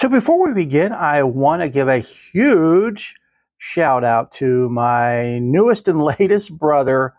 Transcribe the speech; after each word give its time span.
So 0.00 0.08
before 0.08 0.42
we 0.42 0.54
begin, 0.54 0.92
I 0.92 1.24
want 1.24 1.60
to 1.60 1.68
give 1.68 1.86
a 1.86 1.98
huge 1.98 3.16
shout 3.58 4.02
out 4.02 4.32
to 4.32 4.66
my 4.70 5.38
newest 5.40 5.88
and 5.88 6.02
latest 6.18 6.56
brother, 6.56 7.12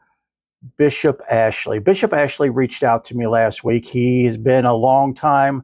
Bishop 0.77 1.21
Ashley. 1.29 1.78
Bishop 1.78 2.12
Ashley 2.12 2.49
reached 2.49 2.81
out 2.81 3.05
to 3.05 3.15
me 3.15 3.28
last 3.28 3.63
week. 3.63 3.88
He 3.88 4.25
has 4.25 4.36
been 4.36 4.65
a 4.65 4.73
long 4.73 5.13
time 5.13 5.63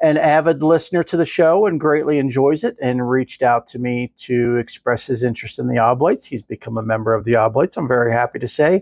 an 0.00 0.16
avid 0.16 0.62
listener 0.62 1.02
to 1.02 1.18
the 1.18 1.26
show 1.26 1.66
and 1.66 1.78
greatly 1.78 2.16
enjoys 2.16 2.64
it 2.64 2.78
and 2.80 3.06
reached 3.06 3.42
out 3.42 3.68
to 3.68 3.78
me 3.78 4.14
to 4.20 4.56
express 4.56 5.04
his 5.04 5.22
interest 5.22 5.58
in 5.58 5.68
the 5.68 5.76
Oblates. 5.76 6.24
He's 6.24 6.40
become 6.40 6.78
a 6.78 6.82
member 6.82 7.12
of 7.12 7.24
the 7.24 7.36
Oblates, 7.36 7.76
I'm 7.76 7.86
very 7.86 8.12
happy 8.12 8.38
to 8.38 8.48
say. 8.48 8.80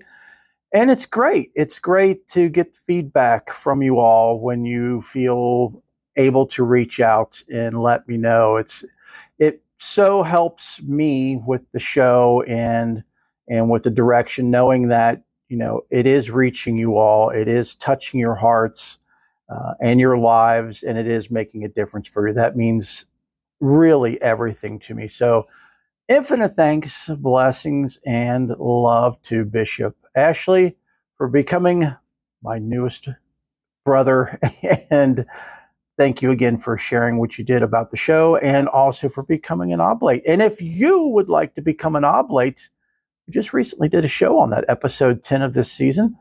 And 0.72 0.92
it's 0.92 1.06
great. 1.06 1.50
It's 1.56 1.80
great 1.80 2.28
to 2.28 2.48
get 2.48 2.76
feedback 2.76 3.50
from 3.50 3.82
you 3.82 3.98
all 3.98 4.38
when 4.38 4.64
you 4.64 5.02
feel 5.02 5.83
able 6.16 6.46
to 6.46 6.62
reach 6.62 7.00
out 7.00 7.42
and 7.52 7.82
let 7.82 8.08
me 8.08 8.16
know. 8.16 8.56
It's 8.56 8.84
it 9.38 9.62
so 9.78 10.22
helps 10.22 10.80
me 10.82 11.36
with 11.36 11.62
the 11.72 11.78
show 11.80 12.42
and 12.46 13.04
and 13.48 13.70
with 13.70 13.82
the 13.82 13.90
direction 13.90 14.50
knowing 14.50 14.88
that 14.88 15.22
you 15.48 15.56
know, 15.56 15.82
it 15.90 16.06
is 16.06 16.30
reaching 16.30 16.76
you 16.76 16.96
all. 16.96 17.30
It 17.30 17.48
is 17.48 17.74
touching 17.74 18.18
your 18.18 18.34
hearts 18.34 18.98
uh, 19.48 19.74
and 19.80 20.00
your 20.00 20.18
lives, 20.18 20.82
and 20.82 20.98
it 20.98 21.06
is 21.06 21.30
making 21.30 21.64
a 21.64 21.68
difference 21.68 22.08
for 22.08 22.26
you. 22.26 22.34
That 22.34 22.56
means 22.56 23.04
really 23.60 24.20
everything 24.22 24.78
to 24.80 24.94
me. 24.94 25.06
So, 25.06 25.46
infinite 26.08 26.56
thanks, 26.56 27.08
blessings, 27.08 27.98
and 28.06 28.50
love 28.58 29.20
to 29.24 29.44
Bishop 29.44 29.96
Ashley 30.16 30.76
for 31.16 31.28
becoming 31.28 31.94
my 32.42 32.58
newest 32.58 33.08
brother. 33.84 34.40
and 34.90 35.26
thank 35.96 36.22
you 36.22 36.30
again 36.30 36.58
for 36.58 36.76
sharing 36.76 37.18
what 37.18 37.38
you 37.38 37.44
did 37.44 37.62
about 37.62 37.90
the 37.90 37.96
show 37.96 38.36
and 38.36 38.68
also 38.68 39.08
for 39.08 39.22
becoming 39.22 39.72
an 39.72 39.80
oblate. 39.80 40.22
And 40.26 40.42
if 40.42 40.60
you 40.60 41.06
would 41.08 41.28
like 41.28 41.54
to 41.54 41.62
become 41.62 41.96
an 41.96 42.04
oblate, 42.04 42.68
we 43.26 43.32
just 43.32 43.52
recently 43.52 43.88
did 43.88 44.04
a 44.04 44.08
show 44.08 44.38
on 44.38 44.50
that, 44.50 44.64
episode 44.68 45.22
10 45.22 45.42
of 45.42 45.54
this 45.54 45.70
season 45.70 46.16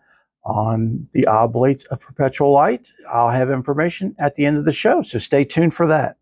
on 0.45 1.07
the 1.13 1.25
oblates 1.25 1.85
of 1.85 1.99
perpetual 2.01 2.51
light. 2.51 2.91
I'll 3.11 3.31
have 3.31 3.49
information 3.49 4.15
at 4.19 4.35
the 4.35 4.45
end 4.45 4.57
of 4.57 4.65
the 4.65 4.73
show, 4.73 5.01
so 5.01 5.17
stay 5.17 5.43
tuned 5.43 5.73
for 5.73 5.87
that. 5.87 6.17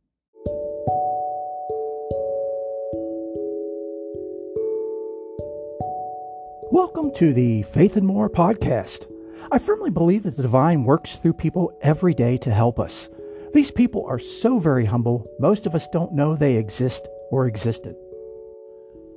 Welcome 6.72 7.14
to 7.16 7.34
the 7.34 7.64
Faith 7.64 7.98
and 7.98 8.08
More 8.08 8.30
podcast. 8.30 9.08
I 9.52 9.60
firmly 9.60 9.90
believe 9.90 10.24
that 10.24 10.38
the 10.38 10.44
divine 10.44 10.86
works 10.86 11.18
through 11.18 11.34
people 11.34 11.78
every 11.82 12.14
day 12.14 12.38
to 12.38 12.52
help 12.52 12.80
us. 12.80 13.10
These 13.54 13.72
people 13.72 14.06
are 14.08 14.20
so 14.20 14.60
very 14.60 14.86
humble, 14.86 15.30
most 15.38 15.66
of 15.66 15.76
us 15.76 15.86
don't 15.90 16.14
know 16.14 16.36
they 16.36 16.56
exist 16.56 17.06
or 17.32 17.48
existed. 17.48 17.96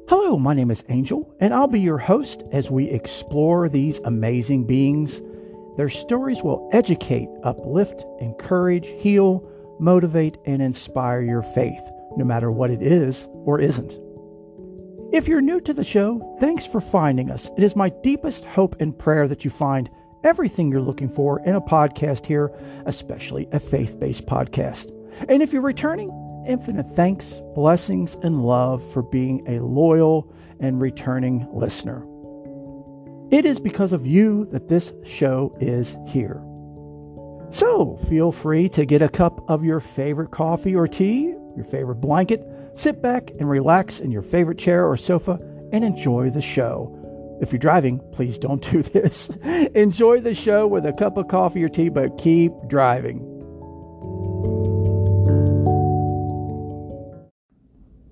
Hello, 0.08 0.36
my 0.38 0.54
name 0.54 0.72
is 0.72 0.82
Angel, 0.88 1.32
and 1.38 1.54
I'll 1.54 1.68
be 1.68 1.78
your 1.78 1.98
host 1.98 2.42
as 2.50 2.68
we 2.68 2.90
explore 2.90 3.68
these 3.68 4.00
amazing 4.04 4.66
beings. 4.66 5.22
Their 5.76 5.88
stories 5.88 6.42
will 6.42 6.68
educate, 6.72 7.28
uplift, 7.44 8.04
encourage, 8.20 8.88
heal, 9.00 9.48
motivate, 9.78 10.36
and 10.46 10.60
inspire 10.60 11.22
your 11.22 11.42
faith, 11.42 11.82
no 12.16 12.24
matter 12.24 12.50
what 12.50 12.70
it 12.70 12.82
is 12.82 13.28
or 13.44 13.60
isn't. 13.60 13.96
If 15.12 15.28
you're 15.28 15.42
new 15.42 15.60
to 15.60 15.72
the 15.72 15.84
show, 15.84 16.36
thanks 16.40 16.66
for 16.66 16.80
finding 16.80 17.30
us. 17.30 17.48
It 17.56 17.62
is 17.62 17.76
my 17.76 17.90
deepest 18.02 18.44
hope 18.44 18.74
and 18.80 18.98
prayer 18.98 19.28
that 19.28 19.44
you 19.44 19.52
find 19.52 19.88
everything 20.24 20.70
you're 20.70 20.80
looking 20.80 21.08
for 21.08 21.40
in 21.44 21.54
a 21.54 21.60
podcast 21.60 22.26
here, 22.26 22.50
especially 22.86 23.48
a 23.52 23.60
faith 23.60 23.98
based 24.00 24.26
podcast. 24.26 24.90
And 25.28 25.42
if 25.42 25.52
you're 25.52 25.62
returning, 25.62 26.10
infinite 26.48 26.96
thanks, 26.96 27.26
blessings, 27.54 28.16
and 28.22 28.44
love 28.44 28.82
for 28.92 29.02
being 29.02 29.44
a 29.46 29.60
loyal 29.60 30.32
and 30.60 30.80
returning 30.80 31.46
listener. 31.52 32.04
It 33.30 33.46
is 33.46 33.58
because 33.58 33.92
of 33.92 34.06
you 34.06 34.46
that 34.52 34.68
this 34.68 34.92
show 35.04 35.56
is 35.60 35.96
here. 36.06 36.42
So 37.50 37.98
feel 38.08 38.32
free 38.32 38.68
to 38.70 38.84
get 38.84 39.02
a 39.02 39.08
cup 39.08 39.48
of 39.48 39.64
your 39.64 39.80
favorite 39.80 40.30
coffee 40.30 40.74
or 40.74 40.88
tea, 40.88 41.34
your 41.56 41.64
favorite 41.64 41.96
blanket, 41.96 42.44
sit 42.74 43.00
back 43.00 43.30
and 43.38 43.48
relax 43.48 44.00
in 44.00 44.10
your 44.10 44.22
favorite 44.22 44.58
chair 44.58 44.88
or 44.88 44.96
sofa 44.96 45.38
and 45.72 45.84
enjoy 45.84 46.30
the 46.30 46.42
show. 46.42 47.03
If 47.40 47.50
you're 47.50 47.58
driving, 47.58 48.00
please 48.12 48.38
don't 48.38 48.62
do 48.70 48.82
this. 48.82 49.28
enjoy 49.74 50.20
the 50.20 50.34
show 50.34 50.66
with 50.68 50.86
a 50.86 50.92
cup 50.92 51.16
of 51.16 51.28
coffee 51.28 51.64
or 51.64 51.68
tea, 51.68 51.88
but 51.88 52.16
keep 52.16 52.52
driving. 52.68 53.18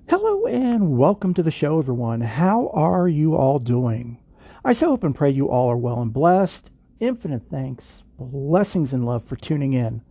Hello 0.08 0.46
and 0.46 0.98
welcome 0.98 1.34
to 1.34 1.42
the 1.42 1.52
show, 1.52 1.78
everyone. 1.78 2.20
How 2.20 2.68
are 2.74 3.06
you 3.06 3.36
all 3.36 3.60
doing? 3.60 4.18
I 4.64 4.72
so 4.72 4.88
hope 4.88 5.04
and 5.04 5.14
pray 5.14 5.30
you 5.30 5.48
all 5.48 5.70
are 5.70 5.76
well 5.76 6.02
and 6.02 6.12
blessed. 6.12 6.70
Infinite 6.98 7.44
thanks, 7.48 7.84
blessings, 8.18 8.92
and 8.92 9.06
love 9.06 9.24
for 9.24 9.36
tuning 9.36 9.72
in. 9.72 10.02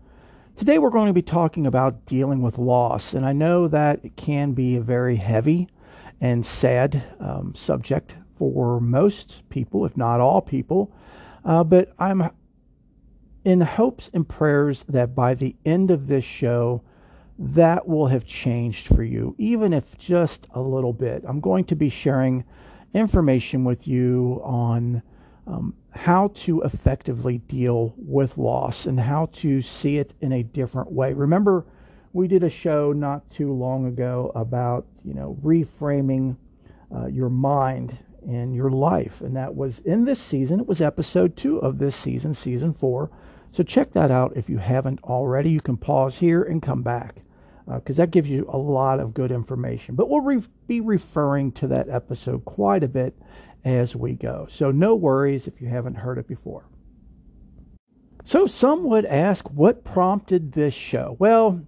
Today 0.55 0.77
we're 0.77 0.89
going 0.89 1.07
to 1.07 1.13
be 1.13 1.21
talking 1.21 1.67
about 1.67 2.05
dealing 2.05 2.41
with 2.41 2.57
loss, 2.57 3.13
and 3.13 3.25
I 3.25 3.33
know 3.33 3.67
that 3.67 3.99
it 4.03 4.15
can 4.15 4.53
be 4.53 4.77
a 4.77 4.81
very 4.81 5.17
heavy 5.17 5.67
and 6.21 6.45
sad 6.45 7.03
um, 7.19 7.53
subject 7.55 8.13
for 8.41 8.79
most 8.79 9.47
people, 9.51 9.85
if 9.85 9.95
not 9.95 10.19
all 10.19 10.41
people. 10.41 10.91
Uh, 11.45 11.63
but 11.63 11.93
I'm 11.99 12.31
in 13.45 13.61
hopes 13.61 14.09
and 14.15 14.27
prayers 14.27 14.83
that 14.89 15.13
by 15.13 15.35
the 15.35 15.55
end 15.63 15.91
of 15.91 16.07
this 16.07 16.25
show, 16.25 16.81
that 17.37 17.87
will 17.87 18.07
have 18.07 18.25
changed 18.25 18.87
for 18.87 19.03
you, 19.03 19.35
even 19.37 19.73
if 19.73 19.95
just 19.99 20.47
a 20.55 20.59
little 20.59 20.91
bit. 20.91 21.23
I'm 21.27 21.39
going 21.39 21.65
to 21.65 21.75
be 21.75 21.89
sharing 21.89 22.43
information 22.95 23.63
with 23.63 23.87
you 23.87 24.41
on 24.43 25.03
um, 25.45 25.75
how 25.91 26.29
to 26.29 26.63
effectively 26.63 27.37
deal 27.37 27.93
with 27.95 28.39
loss 28.39 28.87
and 28.87 28.99
how 28.99 29.27
to 29.35 29.61
see 29.61 29.97
it 29.97 30.15
in 30.19 30.31
a 30.31 30.41
different 30.41 30.91
way. 30.91 31.13
Remember, 31.13 31.63
we 32.11 32.27
did 32.27 32.43
a 32.43 32.49
show 32.49 32.91
not 32.91 33.29
too 33.29 33.53
long 33.53 33.85
ago 33.85 34.31
about 34.33 34.87
you 35.05 35.13
know 35.13 35.37
reframing 35.43 36.37
uh, 36.91 37.05
your 37.05 37.29
mind 37.29 37.99
and 38.27 38.55
your 38.55 38.69
life, 38.69 39.21
and 39.21 39.35
that 39.35 39.55
was 39.55 39.79
in 39.79 40.05
this 40.05 40.21
season. 40.21 40.59
It 40.59 40.67
was 40.67 40.81
episode 40.81 41.35
two 41.35 41.57
of 41.57 41.77
this 41.77 41.95
season, 41.95 42.33
season 42.33 42.73
four. 42.73 43.09
So 43.53 43.63
check 43.63 43.93
that 43.93 44.11
out 44.11 44.37
if 44.37 44.49
you 44.49 44.57
haven't 44.57 45.03
already. 45.03 45.49
You 45.49 45.61
can 45.61 45.77
pause 45.77 46.15
here 46.17 46.43
and 46.43 46.61
come 46.61 46.83
back 46.83 47.15
because 47.65 47.97
uh, 47.99 48.03
that 48.03 48.11
gives 48.11 48.29
you 48.29 48.49
a 48.49 48.57
lot 48.57 48.99
of 48.99 49.13
good 49.13 49.31
information. 49.31 49.95
But 49.95 50.09
we'll 50.09 50.21
re- 50.21 50.43
be 50.67 50.81
referring 50.81 51.51
to 51.53 51.67
that 51.67 51.89
episode 51.89 52.45
quite 52.45 52.83
a 52.83 52.87
bit 52.87 53.17
as 53.65 53.95
we 53.95 54.13
go. 54.13 54.47
So 54.49 54.71
no 54.71 54.95
worries 54.95 55.47
if 55.47 55.61
you 55.61 55.67
haven't 55.67 55.95
heard 55.95 56.17
it 56.17 56.27
before. 56.27 56.65
So 58.25 58.47
some 58.47 58.83
would 58.85 59.05
ask, 59.05 59.49
what 59.49 59.83
prompted 59.83 60.51
this 60.51 60.73
show? 60.73 61.15
Well, 61.19 61.61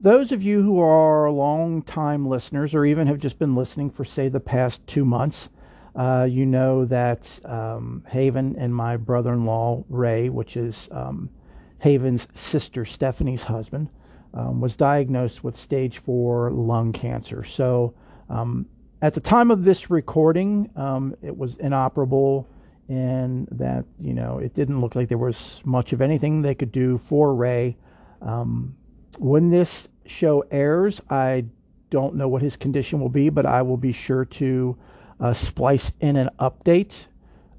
those 0.00 0.32
of 0.32 0.42
you 0.42 0.60
who 0.62 0.80
are 0.80 1.30
long-time 1.30 2.26
listeners 2.26 2.74
or 2.74 2.84
even 2.84 3.06
have 3.06 3.18
just 3.18 3.38
been 3.38 3.54
listening 3.54 3.90
for, 3.90 4.04
say, 4.04 4.28
the 4.28 4.40
past 4.40 4.86
two 4.86 5.04
months, 5.04 5.48
uh, 5.96 6.26
you 6.28 6.44
know 6.46 6.84
that 6.86 7.28
um, 7.44 8.04
Haven 8.08 8.56
and 8.58 8.74
my 8.74 8.96
brother 8.96 9.32
in 9.32 9.44
law, 9.44 9.84
Ray, 9.88 10.28
which 10.28 10.56
is 10.56 10.88
um, 10.90 11.30
Haven's 11.78 12.26
sister 12.34 12.84
Stephanie's 12.84 13.42
husband, 13.42 13.88
um, 14.32 14.60
was 14.60 14.74
diagnosed 14.76 15.44
with 15.44 15.56
stage 15.56 15.98
four 15.98 16.50
lung 16.50 16.92
cancer. 16.92 17.44
So 17.44 17.94
um, 18.28 18.66
at 19.02 19.14
the 19.14 19.20
time 19.20 19.50
of 19.50 19.64
this 19.64 19.90
recording, 19.90 20.70
um, 20.76 21.14
it 21.22 21.36
was 21.36 21.56
inoperable, 21.56 22.48
and 22.88 23.46
that 23.52 23.84
you 24.00 24.14
know 24.14 24.38
it 24.38 24.54
didn't 24.54 24.80
look 24.80 24.94
like 24.96 25.08
there 25.08 25.18
was 25.18 25.60
much 25.64 25.92
of 25.92 26.00
anything 26.00 26.42
they 26.42 26.54
could 26.54 26.72
do 26.72 26.98
for 26.98 27.34
Ray. 27.34 27.76
Um, 28.20 28.74
when 29.18 29.50
this 29.50 29.88
show 30.06 30.44
airs, 30.50 31.00
I 31.08 31.44
don't 31.90 32.16
know 32.16 32.26
what 32.26 32.42
his 32.42 32.56
condition 32.56 32.98
will 32.98 33.08
be, 33.08 33.28
but 33.28 33.46
I 33.46 33.62
will 33.62 33.76
be 33.76 33.92
sure 33.92 34.24
to 34.24 34.76
uh, 35.20 35.32
splice 35.32 35.92
in 36.00 36.16
an 36.16 36.30
update. 36.38 36.92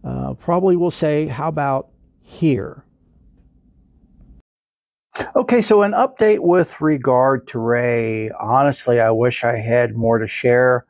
Uh, 0.03 0.33
probably 0.33 0.75
will 0.75 0.91
say, 0.91 1.27
how 1.27 1.47
about 1.47 1.89
here? 2.21 2.83
Okay, 5.35 5.61
so 5.61 5.81
an 5.81 5.93
update 5.93 6.39
with 6.39 6.81
regard 6.81 7.47
to 7.47 7.59
Ray. 7.59 8.29
Honestly, 8.31 8.99
I 8.99 9.11
wish 9.11 9.43
I 9.43 9.55
had 9.55 9.95
more 9.95 10.17
to 10.19 10.27
share. 10.27 10.85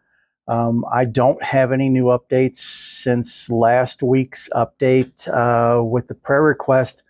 Um, 0.47 0.85
I 0.91 1.05
don't 1.05 1.41
have 1.43 1.71
any 1.71 1.89
new 1.89 2.05
updates 2.05 2.57
since 2.57 3.49
last 3.49 4.03
week's 4.03 4.49
update 4.49 5.27
uh, 5.27 5.83
with 5.83 6.07
the 6.07 6.15
prayer 6.15 6.43
request 6.43 7.03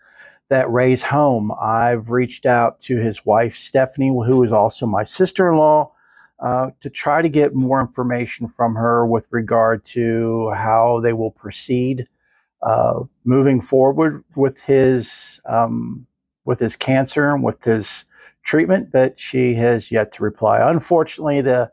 that 0.48 0.70
Ray's 0.70 1.02
home. 1.02 1.52
I've 1.60 2.10
reached 2.10 2.46
out 2.46 2.80
to 2.82 2.96
his 2.96 3.26
wife, 3.26 3.56
Stephanie, 3.56 4.08
who 4.08 4.42
is 4.42 4.52
also 4.52 4.86
my 4.86 5.02
sister 5.02 5.50
in 5.50 5.58
law, 5.58 5.92
uh, 6.40 6.70
to 6.80 6.90
try 6.90 7.22
to 7.22 7.28
get 7.28 7.54
more 7.54 7.80
information 7.80 8.48
from 8.48 8.74
her 8.74 9.06
with 9.06 9.26
regard 9.30 9.84
to 9.84 10.50
how 10.50 11.00
they 11.00 11.12
will 11.12 11.30
proceed 11.30 12.06
uh, 12.62 13.00
moving 13.24 13.60
forward 13.60 14.24
with 14.34 14.60
his. 14.62 15.40
Um, 15.44 16.06
with 16.46 16.60
his 16.60 16.76
cancer 16.76 17.34
and 17.34 17.42
with 17.42 17.62
his 17.64 18.04
treatment, 18.42 18.90
but 18.92 19.20
she 19.20 19.54
has 19.54 19.90
yet 19.90 20.12
to 20.12 20.22
reply. 20.22 20.60
Unfortunately, 20.70 21.42
the 21.42 21.70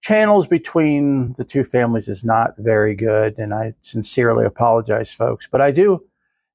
channels 0.00 0.46
between 0.46 1.34
the 1.34 1.44
two 1.44 1.64
families 1.64 2.08
is 2.08 2.24
not 2.24 2.54
very 2.56 2.94
good, 2.94 3.36
and 3.38 3.52
I 3.52 3.74
sincerely 3.82 4.46
apologize, 4.46 5.12
folks. 5.12 5.48
But 5.50 5.60
I 5.60 5.72
do 5.72 6.04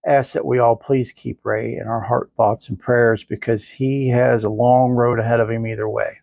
ask 0.08 0.32
that 0.34 0.46
we 0.46 0.60
all 0.60 0.78
please 0.78 1.12
keep 1.12 1.46
Ray 1.46 1.76
in 1.76 1.88
our 1.88 2.00
heart, 2.00 2.32
thoughts, 2.38 2.70
and 2.70 2.80
prayers 2.80 3.24
because 3.26 3.68
he 3.68 4.08
has 4.08 4.44
a 4.46 4.50
long 4.50 4.92
road 4.92 5.20
ahead 5.20 5.42
of 5.42 5.52
him 5.52 5.68
either 5.68 5.90
way. 5.90 6.20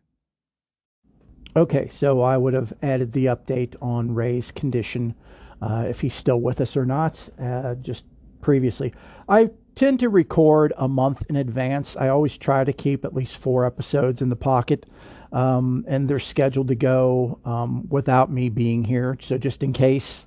Okay, 1.56 1.88
so 1.88 2.20
I 2.20 2.36
would 2.36 2.52
have 2.52 2.74
added 2.82 3.12
the 3.12 3.26
update 3.26 3.76
on 3.80 4.14
Ray's 4.14 4.50
condition, 4.50 5.14
uh, 5.62 5.86
if 5.88 6.02
he's 6.02 6.12
still 6.12 6.38
with 6.38 6.60
us 6.60 6.76
or 6.76 6.84
not, 6.84 7.18
uh, 7.42 7.76
just 7.76 8.04
previously. 8.42 8.92
I 9.26 9.48
tend 9.74 10.00
to 10.00 10.10
record 10.10 10.74
a 10.76 10.86
month 10.86 11.22
in 11.30 11.36
advance. 11.36 11.96
I 11.96 12.08
always 12.08 12.36
try 12.36 12.62
to 12.62 12.74
keep 12.74 13.06
at 13.06 13.14
least 13.14 13.38
four 13.38 13.64
episodes 13.64 14.20
in 14.20 14.28
the 14.28 14.36
pocket, 14.36 14.84
um, 15.32 15.86
and 15.88 16.06
they're 16.06 16.18
scheduled 16.18 16.68
to 16.68 16.74
go 16.74 17.38
um, 17.46 17.88
without 17.88 18.30
me 18.30 18.50
being 18.50 18.84
here. 18.84 19.16
So 19.22 19.38
just 19.38 19.62
in 19.62 19.72
case 19.72 20.26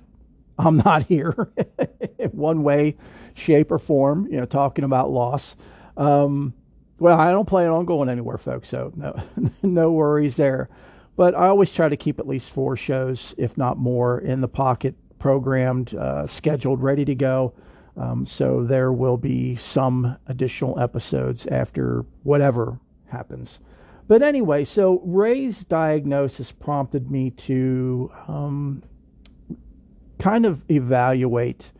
I'm 0.58 0.78
not 0.78 1.04
here 1.08 1.52
in 2.18 2.30
one 2.30 2.64
way, 2.64 2.96
shape, 3.34 3.70
or 3.70 3.78
form, 3.78 4.26
you 4.32 4.36
know, 4.36 4.46
talking 4.46 4.84
about 4.84 5.12
loss. 5.12 5.54
Um, 5.96 6.54
well, 6.98 7.18
I 7.20 7.30
don't 7.30 7.46
plan 7.46 7.68
on 7.68 7.84
going 7.84 8.08
anywhere, 8.08 8.36
folks. 8.36 8.68
So 8.68 8.92
no, 8.96 9.14
no 9.62 9.92
worries 9.92 10.34
there. 10.34 10.68
But 11.20 11.34
I 11.34 11.48
always 11.48 11.70
try 11.70 11.90
to 11.90 11.98
keep 11.98 12.18
at 12.18 12.26
least 12.26 12.48
four 12.48 12.78
shows, 12.78 13.34
if 13.36 13.58
not 13.58 13.76
more, 13.76 14.20
in 14.20 14.40
the 14.40 14.48
pocket, 14.48 14.94
programmed, 15.18 15.94
uh, 15.94 16.26
scheduled, 16.26 16.82
ready 16.82 17.04
to 17.04 17.14
go. 17.14 17.52
Um, 17.98 18.24
so 18.24 18.64
there 18.64 18.90
will 18.90 19.18
be 19.18 19.56
some 19.56 20.16
additional 20.28 20.80
episodes 20.80 21.46
after 21.48 22.06
whatever 22.22 22.80
happens. 23.08 23.58
But 24.08 24.22
anyway, 24.22 24.64
so 24.64 25.02
Ray's 25.04 25.62
diagnosis 25.64 26.52
prompted 26.52 27.10
me 27.10 27.32
to 27.32 28.10
um, 28.26 28.82
kind 30.18 30.46
of 30.46 30.64
evaluate 30.70 31.70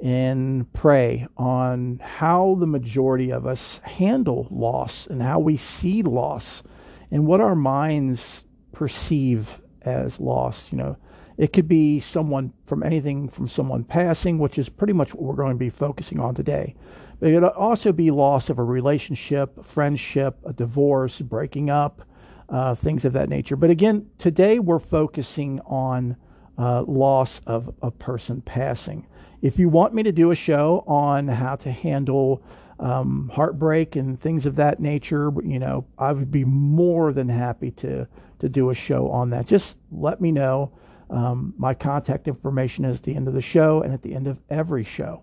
and 0.00 0.72
pray 0.72 1.26
on 1.36 2.00
how 2.02 2.56
the 2.58 2.66
majority 2.66 3.32
of 3.32 3.46
us 3.46 3.82
handle 3.84 4.48
loss 4.50 5.06
and 5.08 5.20
how 5.20 5.40
we 5.40 5.58
see 5.58 6.02
loss 6.02 6.62
and 7.10 7.26
what 7.26 7.42
our 7.42 7.54
minds 7.54 8.44
perceive 8.78 9.60
as 9.82 10.20
loss. 10.20 10.62
You 10.70 10.78
know, 10.78 10.96
it 11.36 11.52
could 11.52 11.66
be 11.66 11.98
someone 11.98 12.52
from 12.64 12.84
anything 12.84 13.28
from 13.28 13.48
someone 13.48 13.82
passing, 13.82 14.38
which 14.38 14.56
is 14.56 14.68
pretty 14.68 14.92
much 14.92 15.12
what 15.12 15.24
we're 15.24 15.34
going 15.34 15.54
to 15.54 15.58
be 15.58 15.68
focusing 15.68 16.20
on 16.20 16.36
today. 16.36 16.76
But 17.18 17.30
it 17.30 17.34
could 17.34 17.44
also 17.44 17.90
be 17.90 18.12
loss 18.12 18.50
of 18.50 18.60
a 18.60 18.62
relationship, 18.62 19.64
friendship, 19.64 20.38
a 20.46 20.52
divorce, 20.52 21.20
breaking 21.20 21.70
up, 21.70 22.02
uh, 22.48 22.76
things 22.76 23.04
of 23.04 23.14
that 23.14 23.28
nature. 23.28 23.56
But 23.56 23.70
again, 23.70 24.06
today 24.18 24.60
we're 24.60 24.78
focusing 24.78 25.58
on 25.66 26.16
uh, 26.56 26.82
loss 26.82 27.40
of 27.48 27.74
a 27.82 27.90
person 27.90 28.42
passing. 28.42 29.08
If 29.42 29.58
you 29.58 29.68
want 29.68 29.92
me 29.92 30.04
to 30.04 30.12
do 30.12 30.30
a 30.30 30.36
show 30.36 30.84
on 30.86 31.26
how 31.26 31.56
to 31.56 31.72
handle 31.72 32.44
um, 32.78 33.28
heartbreak 33.34 33.96
and 33.96 34.20
things 34.20 34.46
of 34.46 34.54
that 34.56 34.78
nature, 34.78 35.32
you 35.44 35.58
know, 35.58 35.84
I 35.98 36.12
would 36.12 36.30
be 36.30 36.44
more 36.44 37.12
than 37.12 37.28
happy 37.28 37.72
to 37.72 38.06
to 38.40 38.48
do 38.48 38.70
a 38.70 38.74
show 38.74 39.10
on 39.10 39.30
that. 39.30 39.46
Just 39.46 39.76
let 39.90 40.20
me 40.20 40.32
know. 40.32 40.72
Um, 41.10 41.54
my 41.56 41.74
contact 41.74 42.28
information 42.28 42.84
is 42.84 42.98
at 42.98 43.02
the 43.04 43.14
end 43.14 43.28
of 43.28 43.34
the 43.34 43.42
show 43.42 43.82
and 43.82 43.94
at 43.94 44.02
the 44.02 44.14
end 44.14 44.26
of 44.26 44.38
every 44.50 44.84
show. 44.84 45.22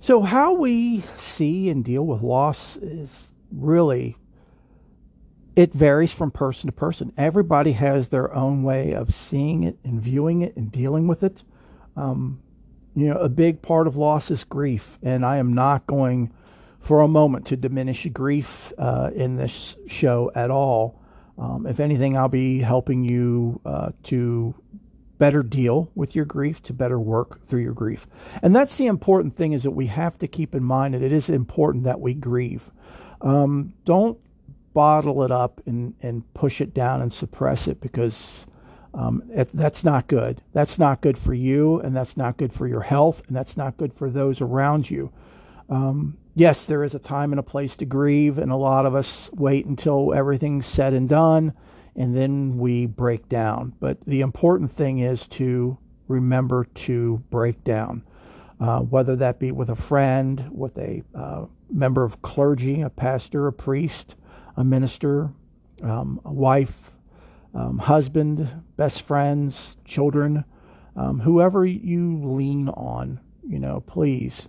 So, 0.00 0.22
how 0.22 0.52
we 0.52 1.02
see 1.18 1.68
and 1.68 1.84
deal 1.84 2.06
with 2.06 2.22
loss 2.22 2.76
is 2.76 3.08
really, 3.50 4.16
it 5.56 5.72
varies 5.72 6.12
from 6.12 6.30
person 6.30 6.66
to 6.68 6.72
person. 6.72 7.12
Everybody 7.16 7.72
has 7.72 8.08
their 8.08 8.32
own 8.32 8.62
way 8.62 8.92
of 8.92 9.12
seeing 9.12 9.64
it 9.64 9.78
and 9.82 10.00
viewing 10.00 10.42
it 10.42 10.56
and 10.56 10.70
dealing 10.70 11.08
with 11.08 11.24
it. 11.24 11.42
Um, 11.96 12.40
you 12.94 13.08
know, 13.08 13.18
a 13.18 13.28
big 13.28 13.62
part 13.62 13.88
of 13.88 13.96
loss 13.96 14.30
is 14.30 14.44
grief, 14.44 14.98
and 15.02 15.24
I 15.24 15.38
am 15.38 15.54
not 15.54 15.86
going 15.86 16.32
for 16.86 17.00
a 17.00 17.08
moment 17.08 17.46
to 17.48 17.56
diminish 17.56 18.06
grief 18.12 18.72
uh, 18.78 19.10
in 19.12 19.36
this 19.36 19.76
show 19.88 20.30
at 20.36 20.52
all. 20.52 21.02
Um, 21.36 21.66
if 21.66 21.80
anything, 21.80 22.16
I'll 22.16 22.28
be 22.28 22.60
helping 22.60 23.04
you 23.04 23.60
uh, 23.66 23.90
to 24.04 24.54
better 25.18 25.42
deal 25.42 25.90
with 25.96 26.14
your 26.14 26.24
grief, 26.24 26.62
to 26.62 26.72
better 26.72 26.98
work 26.98 27.44
through 27.48 27.62
your 27.62 27.72
grief. 27.72 28.06
And 28.40 28.54
that's 28.54 28.76
the 28.76 28.86
important 28.86 29.36
thing 29.36 29.52
is 29.52 29.64
that 29.64 29.72
we 29.72 29.86
have 29.86 30.16
to 30.18 30.28
keep 30.28 30.54
in 30.54 30.62
mind 30.62 30.94
that 30.94 31.02
it 31.02 31.12
is 31.12 31.28
important 31.28 31.84
that 31.84 32.00
we 32.00 32.14
grieve. 32.14 32.62
Um, 33.20 33.72
don't 33.84 34.18
bottle 34.72 35.24
it 35.24 35.32
up 35.32 35.60
and, 35.66 35.94
and 36.02 36.22
push 36.34 36.60
it 36.60 36.72
down 36.72 37.02
and 37.02 37.12
suppress 37.12 37.66
it 37.66 37.80
because 37.80 38.46
um, 38.94 39.24
it, 39.30 39.48
that's 39.52 39.82
not 39.82 40.06
good. 40.06 40.40
That's 40.52 40.78
not 40.78 41.00
good 41.00 41.18
for 41.18 41.34
you, 41.34 41.80
and 41.80 41.96
that's 41.96 42.16
not 42.16 42.36
good 42.36 42.52
for 42.52 42.68
your 42.68 42.82
health, 42.82 43.22
and 43.26 43.36
that's 43.36 43.56
not 43.56 43.76
good 43.76 43.92
for 43.92 44.08
those 44.08 44.40
around 44.40 44.88
you. 44.88 45.10
Um, 45.68 46.18
yes, 46.36 46.64
there 46.64 46.84
is 46.84 46.94
a 46.94 47.00
time 47.00 47.32
and 47.32 47.40
a 47.40 47.42
place 47.42 47.74
to 47.76 47.84
grieve, 47.84 48.38
and 48.38 48.52
a 48.52 48.56
lot 48.56 48.86
of 48.86 48.94
us 48.94 49.28
wait 49.32 49.66
until 49.66 50.14
everything's 50.14 50.66
said 50.66 50.92
and 50.92 51.08
done, 51.08 51.52
and 51.96 52.14
then 52.14 52.58
we 52.58 52.86
break 52.86 53.28
down. 53.28 53.72
But 53.80 54.00
the 54.02 54.20
important 54.20 54.76
thing 54.76 54.98
is 54.98 55.26
to 55.28 55.76
remember 56.06 56.66
to 56.86 57.24
break 57.30 57.64
down, 57.64 58.04
uh, 58.60 58.80
whether 58.80 59.16
that 59.16 59.40
be 59.40 59.50
with 59.50 59.70
a 59.70 59.76
friend, 59.76 60.48
with 60.52 60.78
a 60.78 61.02
uh, 61.14 61.46
member 61.70 62.04
of 62.04 62.22
clergy, 62.22 62.82
a 62.82 62.90
pastor, 62.90 63.48
a 63.48 63.52
priest, 63.52 64.14
a 64.56 64.62
minister, 64.62 65.30
um, 65.82 66.20
a 66.24 66.32
wife, 66.32 66.92
um, 67.54 67.78
husband, 67.78 68.62
best 68.76 69.02
friends, 69.02 69.76
children, 69.86 70.44
um, 70.94 71.18
whoever 71.18 71.64
you 71.64 72.20
lean 72.22 72.68
on, 72.68 73.20
you 73.46 73.58
know, 73.58 73.80
please 73.80 74.48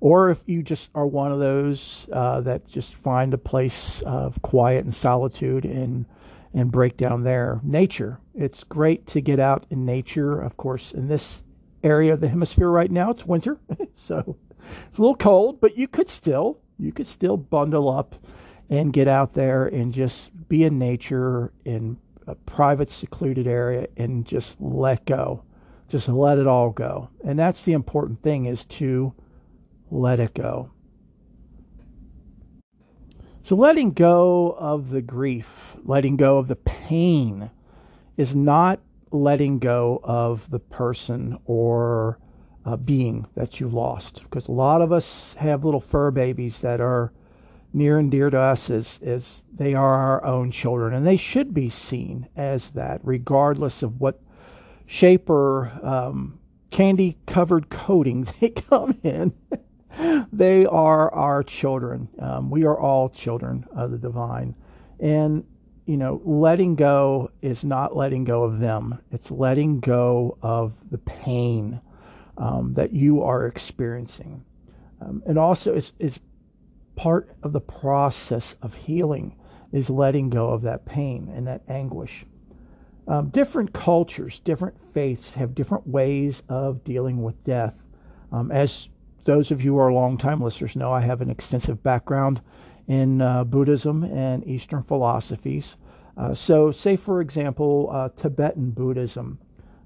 or 0.00 0.30
if 0.30 0.38
you 0.46 0.62
just 0.62 0.90
are 0.94 1.06
one 1.06 1.32
of 1.32 1.38
those 1.38 2.06
uh, 2.12 2.40
that 2.42 2.66
just 2.66 2.94
find 2.94 3.34
a 3.34 3.38
place 3.38 4.02
of 4.06 4.40
quiet 4.42 4.84
and 4.84 4.94
solitude 4.94 5.64
and 5.64 6.06
and 6.52 6.70
break 6.70 6.96
down 6.96 7.24
there. 7.24 7.60
Nature. 7.64 8.20
It's 8.34 8.62
great 8.62 9.08
to 9.08 9.20
get 9.20 9.40
out 9.40 9.66
in 9.70 9.84
nature. 9.84 10.40
Of 10.40 10.56
course, 10.56 10.92
in 10.92 11.08
this 11.08 11.42
area 11.82 12.12
of 12.12 12.20
the 12.20 12.28
hemisphere 12.28 12.68
right 12.68 12.90
now, 12.90 13.10
it's 13.10 13.26
winter, 13.26 13.58
so 13.96 14.36
it's 14.88 14.98
a 14.98 15.02
little 15.02 15.16
cold, 15.16 15.60
but 15.60 15.76
you 15.76 15.88
could 15.88 16.08
still 16.08 16.58
you 16.78 16.92
could 16.92 17.06
still 17.06 17.36
bundle 17.36 17.88
up 17.88 18.14
and 18.70 18.92
get 18.92 19.08
out 19.08 19.34
there 19.34 19.66
and 19.66 19.92
just 19.92 20.30
be 20.48 20.64
in 20.64 20.78
nature 20.78 21.52
in 21.64 21.96
a 22.26 22.34
private 22.34 22.90
secluded 22.90 23.46
area 23.46 23.86
and 23.96 24.24
just 24.24 24.56
let 24.60 25.04
go. 25.04 25.42
Just 25.88 26.08
let 26.08 26.38
it 26.38 26.46
all 26.46 26.70
go. 26.70 27.10
And 27.22 27.38
that's 27.38 27.62
the 27.62 27.74
important 27.74 28.22
thing 28.22 28.46
is 28.46 28.64
to 28.66 29.12
let 29.94 30.20
it 30.20 30.34
go. 30.34 30.70
So, 33.44 33.54
letting 33.56 33.92
go 33.92 34.56
of 34.58 34.90
the 34.90 35.02
grief, 35.02 35.46
letting 35.84 36.16
go 36.16 36.38
of 36.38 36.48
the 36.48 36.56
pain, 36.56 37.50
is 38.16 38.34
not 38.34 38.80
letting 39.10 39.58
go 39.58 40.00
of 40.02 40.50
the 40.50 40.58
person 40.58 41.38
or 41.44 42.18
uh, 42.64 42.76
being 42.76 43.26
that 43.34 43.60
you 43.60 43.68
lost. 43.68 44.22
Because 44.22 44.48
a 44.48 44.52
lot 44.52 44.80
of 44.80 44.92
us 44.92 45.34
have 45.34 45.64
little 45.64 45.80
fur 45.80 46.10
babies 46.10 46.60
that 46.60 46.80
are 46.80 47.12
near 47.72 47.98
and 47.98 48.10
dear 48.10 48.30
to 48.30 48.38
us 48.38 48.70
as, 48.70 48.98
as 49.02 49.44
they 49.52 49.74
are 49.74 49.94
our 49.94 50.24
own 50.24 50.50
children, 50.50 50.94
and 50.94 51.06
they 51.06 51.16
should 51.16 51.52
be 51.52 51.68
seen 51.68 52.28
as 52.34 52.70
that, 52.70 53.00
regardless 53.02 53.82
of 53.82 54.00
what 54.00 54.20
shape 54.86 55.28
or 55.28 55.70
um, 55.82 56.38
candy 56.70 57.18
covered 57.26 57.68
coating 57.68 58.26
they 58.40 58.48
come 58.48 58.98
in 59.02 59.32
they 60.32 60.66
are 60.66 61.12
our 61.12 61.42
children. 61.42 62.08
Um, 62.18 62.50
we 62.50 62.64
are 62.64 62.78
all 62.78 63.08
children 63.08 63.66
of 63.74 63.90
the 63.90 63.98
divine. 63.98 64.54
And, 65.00 65.44
you 65.86 65.96
know, 65.96 66.20
letting 66.24 66.76
go 66.76 67.30
is 67.42 67.64
not 67.64 67.96
letting 67.96 68.24
go 68.24 68.44
of 68.44 68.58
them, 68.58 68.98
it's 69.10 69.30
letting 69.30 69.80
go 69.80 70.38
of 70.42 70.74
the 70.90 70.98
pain 70.98 71.80
um, 72.38 72.74
that 72.74 72.92
you 72.92 73.22
are 73.22 73.46
experiencing. 73.46 74.44
Um, 75.00 75.22
and 75.26 75.38
also, 75.38 75.74
it's, 75.74 75.92
it's 75.98 76.18
part 76.96 77.34
of 77.42 77.52
the 77.52 77.60
process 77.60 78.54
of 78.62 78.74
healing 78.74 79.36
is 79.72 79.90
letting 79.90 80.30
go 80.30 80.50
of 80.50 80.62
that 80.62 80.86
pain 80.86 81.30
and 81.34 81.46
that 81.46 81.62
anguish. 81.68 82.24
Um, 83.06 83.28
different 83.28 83.72
cultures, 83.72 84.40
different 84.44 84.80
faiths 84.94 85.30
have 85.34 85.54
different 85.54 85.86
ways 85.86 86.42
of 86.48 86.84
dealing 86.84 87.22
with 87.22 87.42
death. 87.44 87.74
Um, 88.32 88.50
as 88.50 88.88
those 89.24 89.50
of 89.50 89.62
you 89.62 89.72
who 89.72 89.78
are 89.78 89.92
longtime 89.92 90.40
listeners 90.40 90.76
know 90.76 90.92
I 90.92 91.00
have 91.00 91.20
an 91.20 91.30
extensive 91.30 91.82
background 91.82 92.40
in 92.86 93.20
uh, 93.20 93.44
Buddhism 93.44 94.04
and 94.04 94.46
Eastern 94.46 94.82
philosophies. 94.82 95.76
Uh, 96.16 96.34
so, 96.34 96.70
say 96.70 96.96
for 96.96 97.20
example, 97.20 97.90
uh, 97.92 98.08
Tibetan 98.20 98.70
Buddhism 98.70 99.38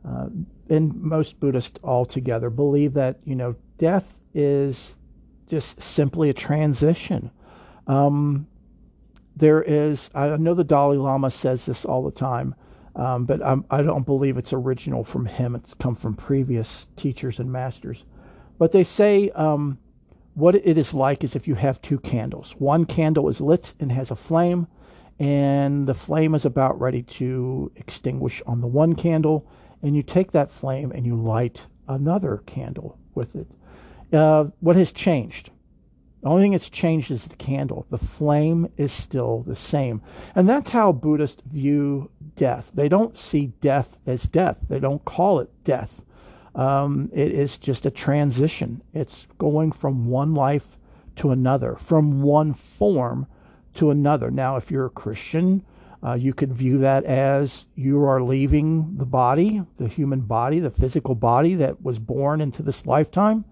uh, 0.07 0.26
and 0.68 0.95
most 0.95 1.40
Buddhists 1.40 1.78
altogether 1.83 2.50
believe 2.50 2.95
that 2.95 3.18
you 3.25 3.35
know 3.35 3.54
death 3.78 4.18
is 4.35 4.95
just 5.49 5.80
simply 5.80 6.28
a 6.28 6.35
transition. 6.35 7.30
Um, 7.87 8.47
there 9.37 9.62
is, 9.62 10.11
I 10.14 10.37
know 10.37 10.54
the 10.54 10.64
Dalai 10.64 10.97
Lama 10.97 11.30
says 11.30 11.64
this 11.64 11.85
all 11.85 12.02
the 12.02 12.11
time, 12.11 12.54
um, 12.97 13.25
but 13.25 13.42
I'm, 13.45 13.64
I 13.71 13.78
do 13.78 13.85
not 13.85 14.04
believe 14.04 14.37
it's 14.37 14.52
original 14.52 15.04
from 15.04 15.26
him. 15.26 15.54
It's 15.54 15.75
come 15.75 15.95
from 15.95 16.14
previous 16.14 16.87
teachers 16.97 17.38
and 17.38 17.50
masters. 17.50 18.04
But 18.58 18.72
they 18.72 18.84
say 18.84 19.30
um, 19.30 19.78
what 20.34 20.54
it 20.54 20.76
is 20.78 20.92
like 20.92 21.24
is 21.24 21.34
if 21.34 21.48
you 21.48 21.54
have 21.54 21.80
two 21.80 21.98
candles. 21.98 22.54
One 22.58 22.84
candle 22.84 23.28
is 23.28 23.40
lit 23.40 23.74
and 23.80 23.90
has 23.92 24.10
a 24.10 24.16
flame, 24.16 24.66
and 25.18 25.86
the 25.86 25.94
flame 25.94 26.34
is 26.34 26.44
about 26.44 26.80
ready 26.80 27.02
to 27.02 27.72
extinguish 27.76 28.42
on 28.46 28.60
the 28.60 28.66
one 28.66 28.94
candle, 28.94 29.48
and 29.82 29.96
you 29.96 30.02
take 30.02 30.32
that 30.32 30.50
flame 30.50 30.92
and 30.92 31.06
you 31.06 31.16
light 31.16 31.62
another 31.88 32.42
candle 32.46 32.98
with 33.14 33.34
it. 33.34 33.48
Uh, 34.12 34.44
what 34.60 34.76
has 34.76 34.92
changed? 34.92 35.50
The 36.22 36.28
only 36.28 36.42
thing 36.42 36.52
that's 36.52 36.68
changed 36.68 37.10
is 37.10 37.24
the 37.24 37.36
candle. 37.36 37.86
The 37.90 37.98
flame 37.98 38.68
is 38.76 38.92
still 38.92 39.44
the 39.46 39.54
same. 39.54 40.02
And 40.34 40.48
that's 40.48 40.68
how 40.68 40.90
Buddhists 40.92 41.42
view 41.46 42.10
death. 42.36 42.70
They 42.74 42.88
don't 42.88 43.16
see 43.16 43.52
death 43.60 43.98
as 44.06 44.22
death, 44.24 44.58
they 44.68 44.80
don't 44.80 45.04
call 45.04 45.40
it 45.40 45.50
death. 45.64 46.02
Um, 46.54 47.10
it 47.12 47.32
is 47.32 47.58
just 47.58 47.86
a 47.86 47.90
transition. 47.90 48.82
It's 48.94 49.26
going 49.38 49.72
from 49.72 50.06
one 50.06 50.34
life 50.34 50.78
to 51.16 51.30
another, 51.30 51.76
from 51.76 52.22
one 52.22 52.54
form 52.54 53.26
to 53.74 53.90
another. 53.90 54.30
Now, 54.30 54.56
if 54.56 54.70
you're 54.70 54.86
a 54.86 54.90
Christian, 54.90 55.64
uh, 56.02 56.14
you 56.14 56.32
could 56.32 56.52
view 56.52 56.78
that 56.78 57.04
as 57.04 57.64
you 57.74 58.02
are 58.04 58.22
leaving 58.22 58.96
the 58.96 59.06
body, 59.06 59.62
the 59.78 59.88
human 59.88 60.20
body, 60.20 60.60
the 60.60 60.70
physical 60.70 61.14
body 61.14 61.54
that 61.56 61.82
was 61.82 61.98
born 61.98 62.40
into 62.40 62.62
this 62.62 62.86
lifetime 62.86 63.44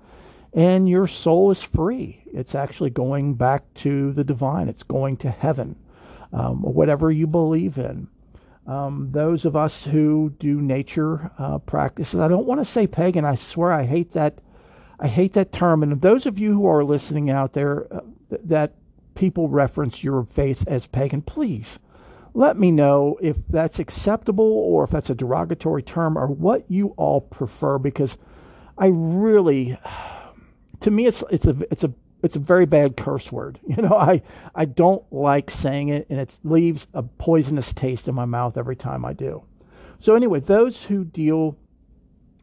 and 0.56 0.88
your 0.88 1.06
soul 1.06 1.50
is 1.50 1.62
free. 1.62 2.22
It's 2.32 2.54
actually 2.54 2.90
going 2.90 3.34
back 3.34 3.62
to 3.74 4.12
the 4.12 4.24
divine, 4.24 4.68
it's 4.68 4.82
going 4.82 5.18
to 5.18 5.30
heaven, 5.30 5.76
um, 6.32 6.62
whatever 6.62 7.10
you 7.10 7.26
believe 7.26 7.76
in. 7.78 8.08
Um, 8.66 9.11
those 9.12 9.44
of 9.44 9.54
us 9.54 9.85
who 9.85 10.35
do 10.40 10.61
nature 10.61 11.30
uh, 11.38 11.58
practices, 11.58 12.20
I 12.20 12.28
don't 12.28 12.46
want 12.46 12.61
to 12.61 12.64
say 12.64 12.87
pagan, 12.87 13.25
I 13.25 13.37
swear 13.37 13.73
I 13.73 13.85
hate 13.85 14.12
that. 14.12 14.38
I 14.99 15.08
hate 15.08 15.35
that 15.35 15.52
term. 15.52 15.82
And 15.82 16.00
those 16.00 16.25
of 16.25 16.38
you 16.38 16.54
who 16.54 16.66
are 16.66 16.82
listening 16.82 17.28
out 17.28 17.52
there 17.52 17.87
uh, 17.94 18.00
that 18.44 18.73
people 19.14 19.49
reference 19.49 20.02
your 20.02 20.25
faith 20.25 20.66
as 20.66 20.87
pagan, 20.87 21.20
please 21.23 21.78
let 22.37 22.58
me 22.58 22.70
know 22.70 23.18
if 23.23 23.37
that's 23.49 23.78
acceptable 23.78 24.44
or 24.44 24.85
if 24.85 24.90
that's 24.90 25.08
a 25.08 25.14
derogatory 25.14 25.82
term 25.82 26.18
or 26.18 26.26
what 26.26 26.70
you 26.70 26.88
all 26.99 27.20
prefer 27.20 27.78
because 27.78 28.18
I 28.76 28.88
really 28.92 29.78
to 30.80 30.90
me 30.90 31.06
it's 31.06 31.25
it's 31.30 31.46
a 31.46 31.56
it's 31.70 31.82
a 31.82 31.92
it's 32.26 32.37
a 32.37 32.40
very 32.40 32.66
bad 32.66 32.97
curse 32.97 33.30
word. 33.33 33.59
You 33.66 33.83
know, 33.83 33.97
I 33.97 34.23
I 34.54 34.64
don't 34.64 35.04
like 35.12 35.50
saying 35.50 35.88
it, 35.88 36.06
and 36.11 36.21
it 36.21 36.30
leaves 36.45 36.87
a 36.95 37.02
poisonous 37.02 37.73
taste 37.73 38.09
in 38.09 38.14
my 38.14 38.25
mouth 38.25 38.56
every 38.56 38.76
time 38.76 39.04
I 39.04 39.12
do. 39.12 39.45
So 40.00 40.14
anyway, 40.14 40.40
those 40.40 40.83
who 40.83 41.04
deal 41.04 41.56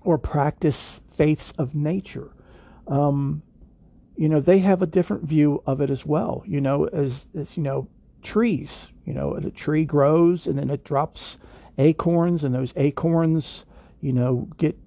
or 0.02 0.18
practice 0.18 1.00
faiths 1.16 1.54
of 1.58 1.76
nature, 1.76 2.32
um, 2.88 3.42
you 4.16 4.30
know, 4.30 4.40
they 4.42 4.60
have 4.60 4.82
a 4.82 4.88
different 4.88 5.24
view 5.24 5.64
of 5.66 5.82
it 5.82 5.90
as 5.90 6.06
well. 6.06 6.44
You 6.46 6.62
know, 6.62 6.86
as 6.86 7.28
as 7.36 7.56
you 7.58 7.64
know, 7.64 7.88
trees. 8.22 8.88
You 9.06 9.14
know, 9.14 9.34
a 9.36 9.52
tree 9.52 9.86
grows 9.86 10.48
and 10.48 10.58
then 10.58 10.70
it 10.70 10.84
drops 10.84 11.38
acorns, 11.78 12.44
and 12.44 12.54
those 12.56 12.72
acorns, 12.76 13.66
you 14.02 14.14
know, 14.14 14.48
get 14.58 14.78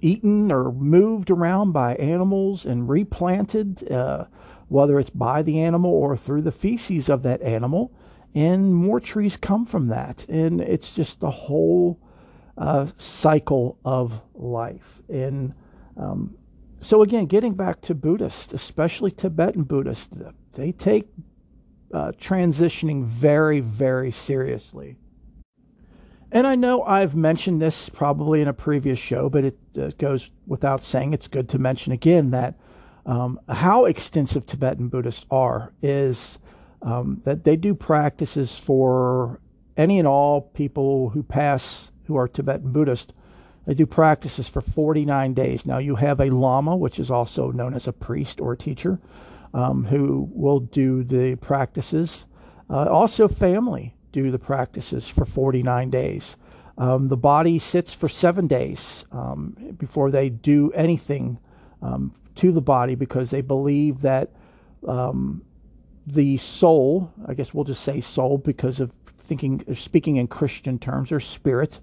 eaten 0.00 0.52
or 0.52 0.72
moved 0.72 1.30
around 1.30 1.72
by 1.72 1.94
animals 1.96 2.64
and 2.64 2.88
replanted, 2.88 3.90
uh, 3.90 4.24
whether 4.68 4.98
it's 4.98 5.10
by 5.10 5.42
the 5.42 5.60
animal 5.60 5.90
or 5.90 6.16
through 6.16 6.42
the 6.42 6.52
feces 6.52 7.08
of 7.08 7.22
that 7.22 7.42
animal. 7.42 7.92
And 8.34 8.74
more 8.74 9.00
trees 9.00 9.36
come 9.36 9.64
from 9.64 9.88
that. 9.88 10.26
And 10.28 10.60
it's 10.60 10.94
just 10.94 11.22
a 11.22 11.30
whole 11.30 11.98
uh, 12.56 12.86
cycle 12.98 13.78
of 13.84 14.20
life. 14.34 15.02
And 15.08 15.54
um, 15.96 16.36
so, 16.80 17.02
again, 17.02 17.26
getting 17.26 17.54
back 17.54 17.80
to 17.82 17.94
Buddhists, 17.94 18.52
especially 18.52 19.10
Tibetan 19.10 19.64
Buddhists, 19.64 20.14
they 20.54 20.72
take 20.72 21.08
uh, 21.92 22.12
transitioning 22.20 23.04
very, 23.04 23.60
very 23.60 24.10
seriously. 24.10 24.96
And 26.30 26.46
I 26.46 26.56
know 26.56 26.82
I've 26.82 27.16
mentioned 27.16 27.62
this 27.62 27.88
probably 27.88 28.42
in 28.42 28.48
a 28.48 28.52
previous 28.52 28.98
show, 28.98 29.30
but 29.30 29.44
it 29.44 29.58
uh, 29.80 29.90
goes 29.98 30.30
without 30.46 30.82
saying. 30.82 31.14
It's 31.14 31.26
good 31.26 31.48
to 31.50 31.58
mention 31.58 31.92
again 31.92 32.30
that 32.32 32.58
um, 33.08 33.40
how 33.48 33.86
extensive 33.86 34.44
Tibetan 34.46 34.88
Buddhists 34.88 35.24
are 35.30 35.72
is 35.82 36.38
um, 36.82 37.22
that 37.24 37.42
they 37.42 37.56
do 37.56 37.74
practices 37.74 38.54
for 38.54 39.40
any 39.78 39.98
and 39.98 40.06
all 40.06 40.42
people 40.42 41.08
who 41.08 41.22
pass 41.22 41.90
who 42.04 42.16
are 42.16 42.28
Tibetan 42.28 42.70
Buddhist. 42.70 43.14
They 43.66 43.72
do 43.72 43.86
practices 43.86 44.46
for 44.46 44.60
49 44.60 45.32
days. 45.32 45.64
Now, 45.64 45.78
you 45.78 45.96
have 45.96 46.20
a 46.20 46.30
Lama, 46.30 46.76
which 46.76 46.98
is 46.98 47.10
also 47.10 47.50
known 47.50 47.74
as 47.74 47.86
a 47.86 47.92
priest 47.92 48.40
or 48.40 48.52
a 48.52 48.56
teacher, 48.56 48.98
um, 49.54 49.84
who 49.84 50.28
will 50.32 50.60
do 50.60 51.02
the 51.02 51.36
practices. 51.36 52.24
Uh, 52.68 52.88
also, 52.88 53.26
family 53.26 53.94
do 54.12 54.30
the 54.30 54.38
practices 54.38 55.08
for 55.08 55.24
49 55.24 55.90
days. 55.90 56.36
Um, 56.76 57.08
the 57.08 57.16
body 57.16 57.58
sits 57.58 57.92
for 57.92 58.08
seven 58.08 58.46
days 58.46 59.04
um, 59.12 59.74
before 59.78 60.10
they 60.10 60.28
do 60.28 60.70
anything 60.72 61.38
um, 61.82 62.14
to 62.38 62.52
the 62.52 62.60
body 62.60 62.94
because 62.94 63.30
they 63.30 63.40
believe 63.40 64.02
that 64.02 64.30
um, 64.86 65.42
the 66.06 66.36
soul, 66.38 67.12
I 67.26 67.34
guess 67.34 67.52
we'll 67.52 67.64
just 67.64 67.82
say 67.82 68.00
soul 68.00 68.38
because 68.38 68.80
of 68.80 68.92
thinking, 69.26 69.62
speaking 69.76 70.16
in 70.16 70.28
Christian 70.28 70.78
terms, 70.78 71.12
or 71.12 71.20
spirit, 71.20 71.80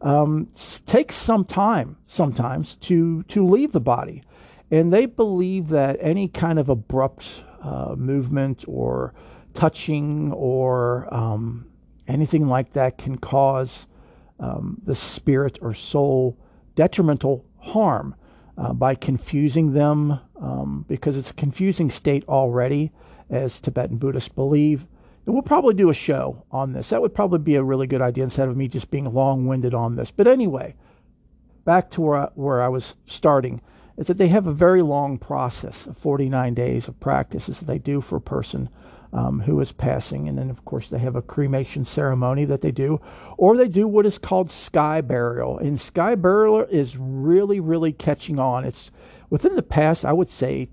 um, 0.00 0.48
takes 0.86 1.16
some 1.16 1.44
time 1.44 1.96
sometimes 2.06 2.76
to 2.76 3.22
to 3.24 3.46
leave 3.46 3.72
the 3.72 3.80
body, 3.80 4.22
and 4.70 4.92
they 4.92 5.06
believe 5.06 5.68
that 5.68 5.98
any 6.00 6.28
kind 6.28 6.58
of 6.58 6.68
abrupt 6.68 7.26
uh, 7.62 7.94
movement 7.96 8.64
or 8.66 9.12
touching 9.54 10.32
or 10.32 11.12
um, 11.12 11.66
anything 12.06 12.48
like 12.48 12.72
that 12.72 12.96
can 12.96 13.18
cause 13.18 13.86
um, 14.40 14.80
the 14.84 14.94
spirit 14.94 15.58
or 15.60 15.74
soul 15.74 16.38
detrimental 16.76 17.44
harm 17.58 18.14
uh, 18.58 18.72
by 18.72 18.94
confusing 18.94 19.72
them 19.72 20.18
um, 20.42 20.84
because 20.88 21.16
it's 21.16 21.30
a 21.30 21.34
confusing 21.34 21.90
state 21.90 22.24
already, 22.28 22.90
as 23.30 23.60
Tibetan 23.60 23.98
Buddhists 23.98 24.28
believe. 24.28 24.86
And 25.24 25.34
we'll 25.34 25.42
probably 25.42 25.74
do 25.74 25.90
a 25.90 25.94
show 25.94 26.44
on 26.50 26.72
this. 26.72 26.88
That 26.88 27.00
would 27.00 27.14
probably 27.14 27.38
be 27.38 27.54
a 27.54 27.62
really 27.62 27.86
good 27.86 28.02
idea 28.02 28.24
instead 28.24 28.48
of 28.48 28.56
me 28.56 28.66
just 28.66 28.90
being 28.90 29.12
long 29.12 29.46
winded 29.46 29.74
on 29.74 29.94
this. 29.94 30.10
But 30.10 30.26
anyway, 30.26 30.74
back 31.64 31.90
to 31.92 32.00
where 32.00 32.16
I, 32.16 32.28
where 32.34 32.62
I 32.62 32.68
was 32.68 32.94
starting 33.06 33.60
is 33.96 34.06
that 34.06 34.16
they 34.16 34.28
have 34.28 34.46
a 34.46 34.52
very 34.52 34.82
long 34.82 35.18
process 35.18 35.86
of 35.86 35.96
49 35.98 36.54
days 36.54 36.88
of 36.88 36.98
practices 36.98 37.58
that 37.58 37.66
they 37.66 37.78
do 37.78 38.00
for 38.00 38.16
a 38.16 38.20
person 38.20 38.68
um, 39.12 39.40
who 39.40 39.60
is 39.60 39.72
passing. 39.72 40.28
And 40.28 40.38
then, 40.38 40.50
of 40.50 40.64
course, 40.64 40.88
they 40.88 40.98
have 40.98 41.16
a 41.16 41.22
cremation 41.22 41.84
ceremony 41.84 42.44
that 42.46 42.60
they 42.60 42.70
do, 42.70 43.00
or 43.36 43.56
they 43.56 43.68
do 43.68 43.88
what 43.88 44.06
is 44.06 44.18
called 44.18 44.50
sky 44.50 45.00
burial. 45.00 45.58
And 45.58 45.80
sky 45.80 46.14
burial 46.14 46.60
is 46.60 46.96
really, 46.96 47.60
really 47.60 47.92
catching 47.92 48.38
on. 48.38 48.64
It's 48.64 48.90
within 49.30 49.56
the 49.56 49.62
past, 49.62 50.04
I 50.04 50.12
would 50.12 50.30
say, 50.30 50.68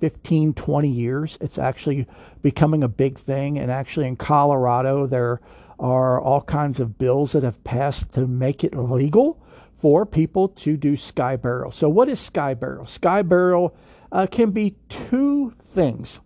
15, 0.00 0.54
20 0.54 0.88
years, 0.88 1.38
it's 1.40 1.58
actually 1.58 2.08
becoming 2.42 2.82
a 2.82 2.88
big 2.88 3.20
thing. 3.20 3.58
And 3.58 3.70
actually, 3.70 4.08
in 4.08 4.16
Colorado, 4.16 5.06
there 5.06 5.40
are 5.78 6.20
all 6.20 6.40
kinds 6.40 6.80
of 6.80 6.98
bills 6.98 7.32
that 7.32 7.44
have 7.44 7.62
passed 7.62 8.12
to 8.14 8.26
make 8.26 8.64
it 8.64 8.74
legal 8.76 9.40
for 9.80 10.04
people 10.06 10.48
to 10.48 10.76
do 10.76 10.96
sky 10.96 11.36
burial. 11.36 11.70
So, 11.70 11.88
what 11.88 12.08
is 12.08 12.18
sky 12.18 12.54
burial? 12.54 12.86
Sky 12.86 13.22
burial 13.22 13.76
uh, 14.10 14.26
can 14.26 14.50
be 14.50 14.76
two 14.88 15.54
things. 15.74 16.20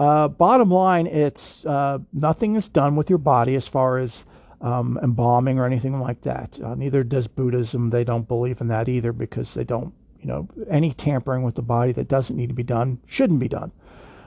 Uh, 0.00 0.28
bottom 0.28 0.70
line, 0.70 1.06
it's 1.06 1.62
uh, 1.66 1.98
nothing 2.10 2.56
is 2.56 2.70
done 2.70 2.96
with 2.96 3.10
your 3.10 3.18
body 3.18 3.54
as 3.54 3.68
far 3.68 3.98
as 3.98 4.24
um, 4.62 4.98
embalming 5.02 5.58
or 5.58 5.66
anything 5.66 6.00
like 6.00 6.22
that. 6.22 6.58
Uh, 6.64 6.74
neither 6.74 7.04
does 7.04 7.26
Buddhism. 7.26 7.90
They 7.90 8.02
don't 8.02 8.26
believe 8.26 8.62
in 8.62 8.68
that 8.68 8.88
either 8.88 9.12
because 9.12 9.52
they 9.52 9.62
don't, 9.62 9.92
you 10.18 10.26
know, 10.26 10.48
any 10.70 10.94
tampering 10.94 11.42
with 11.42 11.54
the 11.54 11.60
body 11.60 11.92
that 11.92 12.08
doesn't 12.08 12.34
need 12.34 12.48
to 12.48 12.54
be 12.54 12.62
done 12.62 12.98
shouldn't 13.04 13.40
be 13.40 13.48
done. 13.48 13.72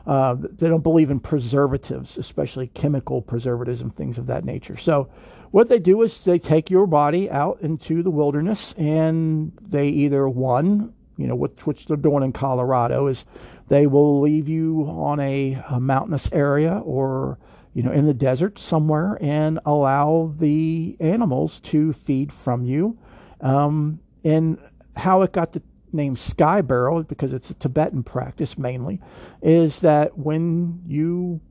Uh, 0.05 0.35
they 0.37 0.67
don't 0.67 0.83
believe 0.83 1.09
in 1.09 1.19
preservatives, 1.19 2.19
especially 2.19 2.67
chemical 2.67 3.23
preservatives 3.23 3.81
and 3.81 3.95
things 3.95 4.19
of 4.19 4.27
that 4.27 4.45
nature. 4.45 4.77
So, 4.77 5.09
what 5.49 5.69
they 5.69 5.79
do 5.79 6.03
is 6.03 6.19
they 6.19 6.37
take 6.37 6.69
your 6.69 6.85
body 6.85 7.31
out 7.31 7.59
into 7.61 8.03
the 8.03 8.11
wilderness 8.11 8.75
and 8.77 9.51
they 9.59 9.87
either 9.87 10.29
one, 10.29 10.93
you 11.17 11.25
know, 11.25 11.35
which, 11.35 11.65
which 11.65 11.87
they're 11.87 11.97
doing 11.97 12.23
in 12.23 12.31
Colorado 12.31 13.07
is 13.07 13.25
they 13.73 13.87
will 13.87 14.21
leave 14.21 14.47
you 14.47 14.85
on 14.87 15.19
a, 15.19 15.59
a 15.67 15.79
mountainous 15.79 16.29
area 16.31 16.77
or 16.85 17.39
you 17.73 17.81
know 17.81 17.91
in 17.91 18.05
the 18.05 18.13
desert 18.13 18.59
somewhere 18.59 19.17
and 19.19 19.59
allow 19.65 20.31
the 20.37 20.95
animals 20.99 21.59
to 21.61 21.91
feed 21.93 22.31
from 22.31 22.63
you. 22.63 22.95
Um, 23.41 23.99
and 24.23 24.59
how 24.95 25.23
it 25.23 25.31
got 25.31 25.53
the 25.53 25.61
name 25.91 26.15
sky 26.15 26.61
burial 26.61 27.01
because 27.01 27.33
it's 27.33 27.49
a 27.49 27.55
Tibetan 27.55 28.03
practice 28.03 28.57
mainly 28.59 29.01
is 29.41 29.79
that 29.79 30.17
when 30.17 30.81
you 30.87 31.41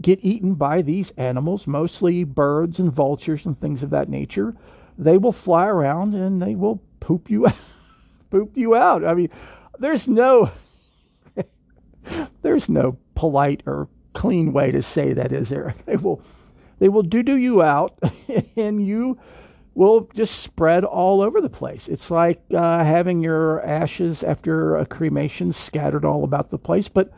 get 0.00 0.18
eaten 0.22 0.54
by 0.54 0.82
these 0.82 1.10
animals, 1.16 1.66
mostly 1.66 2.22
birds 2.22 2.78
and 2.78 2.92
vultures 2.92 3.46
and 3.46 3.58
things 3.58 3.82
of 3.82 3.90
that 3.90 4.10
nature, 4.10 4.54
they 4.98 5.16
will 5.16 5.32
fly 5.32 5.66
around 5.66 6.14
and 6.14 6.42
they 6.42 6.54
will 6.54 6.82
poop 7.00 7.30
you 7.30 7.46
poop 8.30 8.58
you 8.58 8.74
out. 8.74 9.04
I 9.04 9.14
mean, 9.14 9.30
there's 9.78 10.06
no 10.06 10.50
there's 12.42 12.68
no 12.68 12.98
polite 13.14 13.62
or 13.66 13.88
clean 14.12 14.52
way 14.52 14.70
to 14.70 14.82
say 14.82 15.12
that, 15.12 15.32
is 15.32 15.48
there? 15.48 15.74
They 15.86 15.96
will 15.96 16.22
they 16.78 16.88
will 16.88 17.02
doo 17.02 17.22
doo 17.22 17.36
you 17.36 17.62
out, 17.62 17.96
and 18.56 18.84
you 18.84 19.18
will 19.74 20.08
just 20.14 20.40
spread 20.40 20.84
all 20.84 21.20
over 21.22 21.40
the 21.40 21.48
place. 21.48 21.88
It's 21.88 22.10
like 22.10 22.42
uh, 22.52 22.84
having 22.84 23.22
your 23.22 23.64
ashes 23.64 24.22
after 24.22 24.76
a 24.76 24.86
cremation 24.86 25.52
scattered 25.52 26.04
all 26.04 26.24
about 26.24 26.50
the 26.50 26.58
place, 26.58 26.88
but 26.88 27.12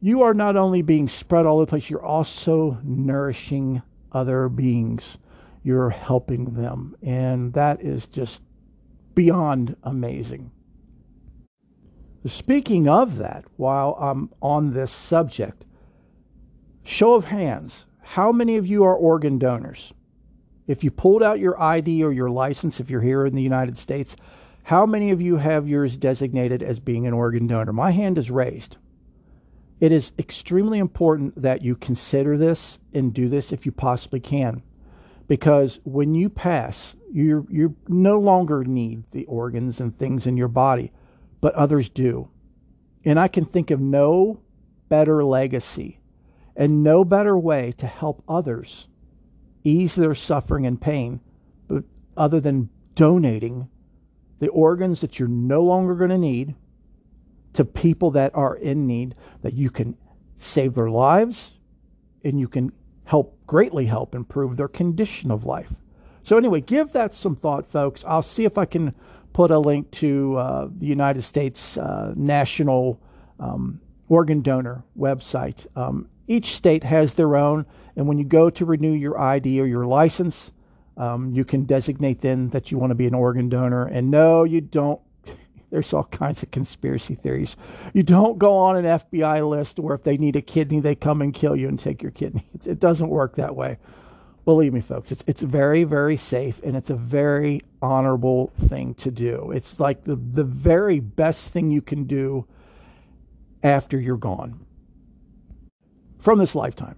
you 0.00 0.22
are 0.22 0.34
not 0.34 0.56
only 0.56 0.82
being 0.82 1.08
spread 1.08 1.46
all 1.46 1.56
over 1.56 1.66
the 1.66 1.70
place, 1.70 1.90
you're 1.90 2.04
also 2.04 2.78
nourishing 2.84 3.82
other 4.12 4.48
beings. 4.48 5.02
You're 5.62 5.90
helping 5.90 6.54
them. 6.54 6.94
And 7.02 7.52
that 7.54 7.82
is 7.82 8.06
just 8.06 8.40
beyond 9.14 9.76
amazing. 9.82 10.52
Speaking 12.26 12.88
of 12.88 13.18
that, 13.18 13.44
while 13.56 13.96
I'm 14.00 14.30
on 14.42 14.72
this 14.72 14.90
subject, 14.90 15.64
show 16.82 17.14
of 17.14 17.26
hands, 17.26 17.84
how 18.00 18.32
many 18.32 18.56
of 18.56 18.66
you 18.66 18.84
are 18.84 18.94
organ 18.94 19.38
donors? 19.38 19.92
If 20.66 20.82
you 20.82 20.90
pulled 20.90 21.22
out 21.22 21.38
your 21.38 21.60
ID 21.60 22.02
or 22.02 22.12
your 22.12 22.30
license, 22.30 22.80
if 22.80 22.90
you're 22.90 23.00
here 23.00 23.26
in 23.26 23.34
the 23.34 23.42
United 23.42 23.78
States, 23.78 24.16
how 24.64 24.86
many 24.86 25.10
of 25.10 25.20
you 25.20 25.36
have 25.36 25.68
yours 25.68 25.96
designated 25.96 26.62
as 26.62 26.80
being 26.80 27.06
an 27.06 27.12
organ 27.12 27.46
donor? 27.46 27.72
My 27.72 27.92
hand 27.92 28.18
is 28.18 28.30
raised. 28.30 28.76
It 29.78 29.92
is 29.92 30.12
extremely 30.18 30.78
important 30.78 31.40
that 31.42 31.62
you 31.62 31.76
consider 31.76 32.36
this 32.36 32.78
and 32.92 33.14
do 33.14 33.28
this 33.28 33.52
if 33.52 33.66
you 33.66 33.72
possibly 33.72 34.20
can. 34.20 34.62
Because 35.28 35.78
when 35.84 36.14
you 36.14 36.28
pass, 36.28 36.96
you 37.12 37.46
you 37.50 37.76
no 37.86 38.18
longer 38.18 38.64
need 38.64 39.04
the 39.12 39.24
organs 39.26 39.80
and 39.80 39.96
things 39.96 40.26
in 40.26 40.36
your 40.36 40.48
body, 40.48 40.92
but 41.40 41.54
others 41.54 41.88
do. 41.88 42.28
And 43.04 43.18
I 43.18 43.28
can 43.28 43.44
think 43.44 43.70
of 43.70 43.80
no 43.80 44.40
better 44.88 45.24
legacy 45.24 46.00
and 46.56 46.82
no 46.82 47.04
better 47.04 47.36
way 47.38 47.72
to 47.78 47.86
help 47.86 48.22
others 48.28 48.88
ease 49.64 49.94
their 49.94 50.14
suffering 50.14 50.66
and 50.66 50.80
pain 50.80 51.20
but 51.68 51.84
other 52.16 52.40
than 52.40 52.70
donating 52.94 53.68
the 54.38 54.48
organs 54.48 55.00
that 55.00 55.18
you're 55.18 55.28
no 55.28 55.62
longer 55.62 55.94
going 55.94 56.10
to 56.10 56.18
need 56.18 56.54
to 57.52 57.64
people 57.64 58.12
that 58.12 58.34
are 58.34 58.56
in 58.56 58.86
need 58.86 59.14
that 59.42 59.54
you 59.54 59.70
can 59.70 59.96
save 60.38 60.74
their 60.74 60.90
lives 60.90 61.58
and 62.24 62.38
you 62.38 62.48
can 62.48 62.72
help 63.04 63.38
greatly 63.46 63.86
help 63.86 64.14
improve 64.14 64.56
their 64.56 64.68
condition 64.68 65.30
of 65.30 65.44
life. 65.44 65.72
So 66.24 66.36
anyway, 66.36 66.60
give 66.60 66.92
that 66.92 67.14
some 67.14 67.36
thought 67.36 67.66
folks. 67.66 68.04
I'll 68.06 68.22
see 68.22 68.44
if 68.44 68.58
I 68.58 68.64
can 68.64 68.94
put 69.36 69.50
a 69.50 69.58
link 69.58 69.90
to 69.90 70.34
uh, 70.38 70.66
the 70.78 70.86
United 70.86 71.20
States 71.20 71.76
uh, 71.76 72.14
National 72.16 72.98
um, 73.38 73.78
Organ 74.08 74.40
Donor 74.40 74.82
website. 74.98 75.66
Um, 75.76 76.08
each 76.26 76.56
state 76.56 76.82
has 76.82 77.12
their 77.12 77.36
own, 77.36 77.66
and 77.96 78.08
when 78.08 78.16
you 78.16 78.24
go 78.24 78.48
to 78.48 78.64
renew 78.64 78.94
your 78.94 79.20
ID 79.20 79.60
or 79.60 79.66
your 79.66 79.84
license, 79.84 80.52
um, 80.96 81.32
you 81.34 81.44
can 81.44 81.66
designate 81.66 82.22
then 82.22 82.48
that 82.48 82.70
you 82.70 82.78
want 82.78 82.92
to 82.92 82.94
be 82.94 83.06
an 83.06 83.12
organ 83.12 83.50
donor. 83.50 83.84
And 83.84 84.10
no, 84.10 84.44
you 84.44 84.62
don't. 84.62 85.02
There's 85.70 85.92
all 85.92 86.04
kinds 86.04 86.42
of 86.42 86.50
conspiracy 86.50 87.14
theories. 87.14 87.56
You 87.92 88.04
don't 88.04 88.38
go 88.38 88.56
on 88.56 88.78
an 88.78 88.86
FBI 88.86 89.46
list 89.46 89.78
where 89.78 89.94
if 89.94 90.02
they 90.02 90.16
need 90.16 90.36
a 90.36 90.40
kidney, 90.40 90.80
they 90.80 90.94
come 90.94 91.20
and 91.20 91.34
kill 91.34 91.54
you 91.54 91.68
and 91.68 91.78
take 91.78 92.02
your 92.02 92.12
kidney. 92.12 92.48
It 92.64 92.80
doesn't 92.80 93.10
work 93.10 93.36
that 93.36 93.54
way. 93.54 93.76
Believe 94.46 94.72
me, 94.72 94.80
folks, 94.80 95.10
it's 95.10 95.24
it's 95.26 95.40
very 95.40 95.82
very 95.82 96.16
safe 96.16 96.60
and 96.62 96.76
it's 96.76 96.88
a 96.88 96.94
very 96.94 97.62
honorable 97.82 98.52
thing 98.68 98.94
to 98.94 99.10
do. 99.10 99.50
It's 99.50 99.80
like 99.80 100.04
the 100.04 100.14
the 100.14 100.44
very 100.44 101.00
best 101.00 101.48
thing 101.48 101.72
you 101.72 101.82
can 101.82 102.04
do 102.04 102.46
after 103.64 103.98
you're 103.98 104.16
gone 104.16 104.64
from 106.20 106.38
this 106.38 106.54
lifetime. 106.54 106.94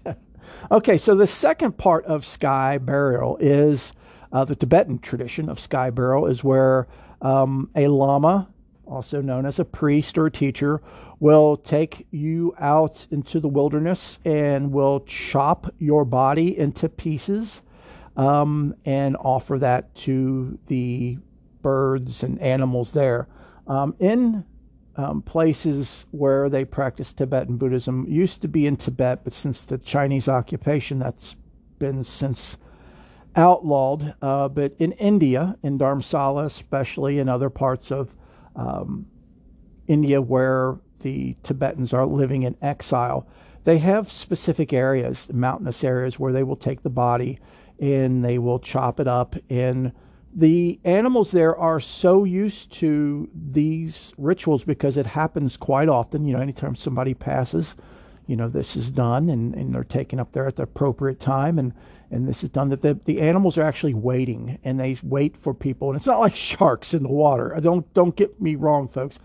okay, 0.70 0.96
so 0.96 1.14
the 1.14 1.26
second 1.26 1.76
part 1.76 2.06
of 2.06 2.24
sky 2.24 2.78
burial 2.78 3.36
is 3.38 3.92
uh, 4.32 4.46
the 4.46 4.56
Tibetan 4.56 4.98
tradition 4.98 5.50
of 5.50 5.60
sky 5.60 5.90
burial, 5.90 6.26
is 6.26 6.42
where 6.42 6.88
um, 7.20 7.68
a 7.76 7.86
lama, 7.88 8.48
also 8.86 9.20
known 9.20 9.44
as 9.44 9.58
a 9.58 9.64
priest 9.66 10.16
or 10.16 10.26
a 10.26 10.30
teacher, 10.30 10.80
will 11.22 11.56
take 11.56 12.04
you 12.10 12.52
out 12.58 13.06
into 13.12 13.38
the 13.38 13.46
wilderness 13.46 14.18
and 14.24 14.72
will 14.72 14.98
chop 15.06 15.72
your 15.78 16.04
body 16.04 16.58
into 16.58 16.88
pieces 16.88 17.62
um, 18.16 18.74
and 18.84 19.16
offer 19.18 19.56
that 19.56 19.94
to 19.94 20.58
the 20.66 21.16
birds 21.62 22.24
and 22.24 22.40
animals 22.40 22.90
there. 22.90 23.28
Um, 23.68 23.94
in 24.00 24.44
um, 24.96 25.22
places 25.22 26.06
where 26.10 26.48
they 26.48 26.64
practice 26.64 27.12
Tibetan 27.12 27.56
Buddhism 27.56 28.04
used 28.08 28.42
to 28.42 28.48
be 28.48 28.66
in 28.66 28.76
Tibet, 28.76 29.22
but 29.22 29.32
since 29.32 29.62
the 29.62 29.78
Chinese 29.78 30.26
occupation, 30.26 30.98
that's 30.98 31.36
been 31.78 32.02
since 32.02 32.56
outlawed. 33.36 34.12
Uh, 34.20 34.48
but 34.48 34.74
in 34.80 34.90
India, 34.90 35.56
in 35.62 35.78
Dharamsala, 35.78 36.46
especially 36.46 37.20
in 37.20 37.28
other 37.28 37.48
parts 37.48 37.92
of 37.92 38.12
um, 38.56 39.06
India 39.86 40.20
where 40.20 40.78
the 41.02 41.36
Tibetans 41.42 41.92
are 41.92 42.06
living 42.06 42.42
in 42.42 42.56
exile, 42.62 43.26
they 43.64 43.78
have 43.78 44.10
specific 44.10 44.72
areas, 44.72 45.28
mountainous 45.32 45.84
areas, 45.84 46.18
where 46.18 46.32
they 46.32 46.42
will 46.42 46.56
take 46.56 46.82
the 46.82 46.90
body 46.90 47.38
and 47.80 48.24
they 48.24 48.38
will 48.38 48.58
chop 48.58 49.00
it 49.00 49.08
up 49.08 49.36
and 49.50 49.92
the 50.34 50.80
animals 50.84 51.30
there 51.30 51.56
are 51.56 51.80
so 51.80 52.24
used 52.24 52.72
to 52.72 53.28
these 53.34 54.14
rituals 54.16 54.64
because 54.64 54.96
it 54.96 55.06
happens 55.06 55.56
quite 55.56 55.88
often. 55.88 56.24
You 56.24 56.34
know, 56.34 56.40
anytime 56.40 56.74
somebody 56.74 57.12
passes, 57.12 57.74
you 58.26 58.36
know, 58.36 58.48
this 58.48 58.76
is 58.76 58.90
done 58.90 59.28
and, 59.28 59.54
and 59.54 59.74
they're 59.74 59.84
taken 59.84 60.18
up 60.18 60.32
there 60.32 60.46
at 60.46 60.56
the 60.56 60.62
appropriate 60.62 61.20
time 61.20 61.58
and, 61.58 61.74
and 62.10 62.26
this 62.26 62.42
is 62.42 62.50
done 62.50 62.70
that 62.70 62.80
the, 62.80 62.98
the 63.04 63.20
animals 63.20 63.58
are 63.58 63.62
actually 63.62 63.94
waiting 63.94 64.58
and 64.64 64.80
they 64.80 64.96
wait 65.02 65.36
for 65.36 65.52
people. 65.52 65.90
And 65.90 65.96
it's 65.98 66.06
not 66.06 66.20
like 66.20 66.34
sharks 66.34 66.94
in 66.94 67.02
the 67.02 67.10
water. 67.10 67.58
Don't, 67.60 67.92
don't 67.92 68.16
get 68.16 68.40
me 68.40 68.54
wrong, 68.54 68.88
folks. 68.88 69.18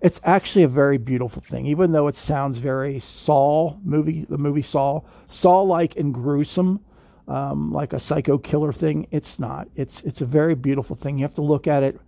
It's 0.00 0.20
actually 0.24 0.62
a 0.62 0.68
very 0.68 0.96
beautiful 0.96 1.42
thing, 1.42 1.66
even 1.66 1.92
though 1.92 2.08
it 2.08 2.16
sounds 2.16 2.58
very 2.58 3.00
Saw 3.00 3.76
movie, 3.84 4.24
the 4.28 4.38
movie 4.38 4.62
Saw, 4.62 5.02
Saw 5.28 5.60
like 5.62 5.96
and 5.96 6.14
gruesome 6.14 6.80
um, 7.30 7.72
like 7.72 7.92
a 7.92 8.00
psycho 8.00 8.38
killer 8.38 8.72
thing. 8.72 9.06
It's 9.10 9.38
not. 9.38 9.68
It's 9.76 10.02
it's 10.02 10.20
a 10.20 10.26
very 10.26 10.54
beautiful 10.54 10.96
thing. 10.96 11.18
You 11.18 11.24
have 11.24 11.34
to 11.36 11.42
look 11.42 11.66
at 11.66 11.82
it 11.82 12.00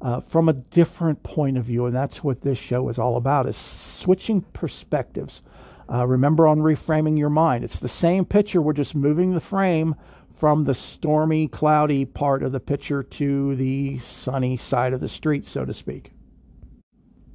uh, 0.00 0.20
from 0.20 0.48
a 0.48 0.52
different 0.52 1.22
point 1.22 1.58
of 1.58 1.64
view, 1.64 1.86
and 1.86 1.96
that's 1.96 2.22
what 2.22 2.40
this 2.42 2.58
show 2.58 2.88
is 2.88 2.98
all 2.98 3.16
about: 3.16 3.48
is 3.48 3.56
switching 3.56 4.42
perspectives. 4.52 5.42
Uh, 5.90 6.06
remember 6.06 6.46
on 6.46 6.58
reframing 6.58 7.18
your 7.18 7.30
mind, 7.30 7.64
it's 7.64 7.80
the 7.80 7.88
same 7.88 8.24
picture. 8.24 8.62
We're 8.62 8.74
just 8.74 8.94
moving 8.94 9.34
the 9.34 9.40
frame 9.40 9.94
from 10.38 10.64
the 10.64 10.74
stormy, 10.74 11.48
cloudy 11.48 12.04
part 12.04 12.42
of 12.42 12.52
the 12.52 12.60
picture 12.60 13.02
to 13.02 13.56
the 13.56 13.98
sunny 13.98 14.56
side 14.56 14.92
of 14.92 15.00
the 15.00 15.08
street, 15.08 15.46
so 15.46 15.64
to 15.64 15.74
speak. 15.74 16.12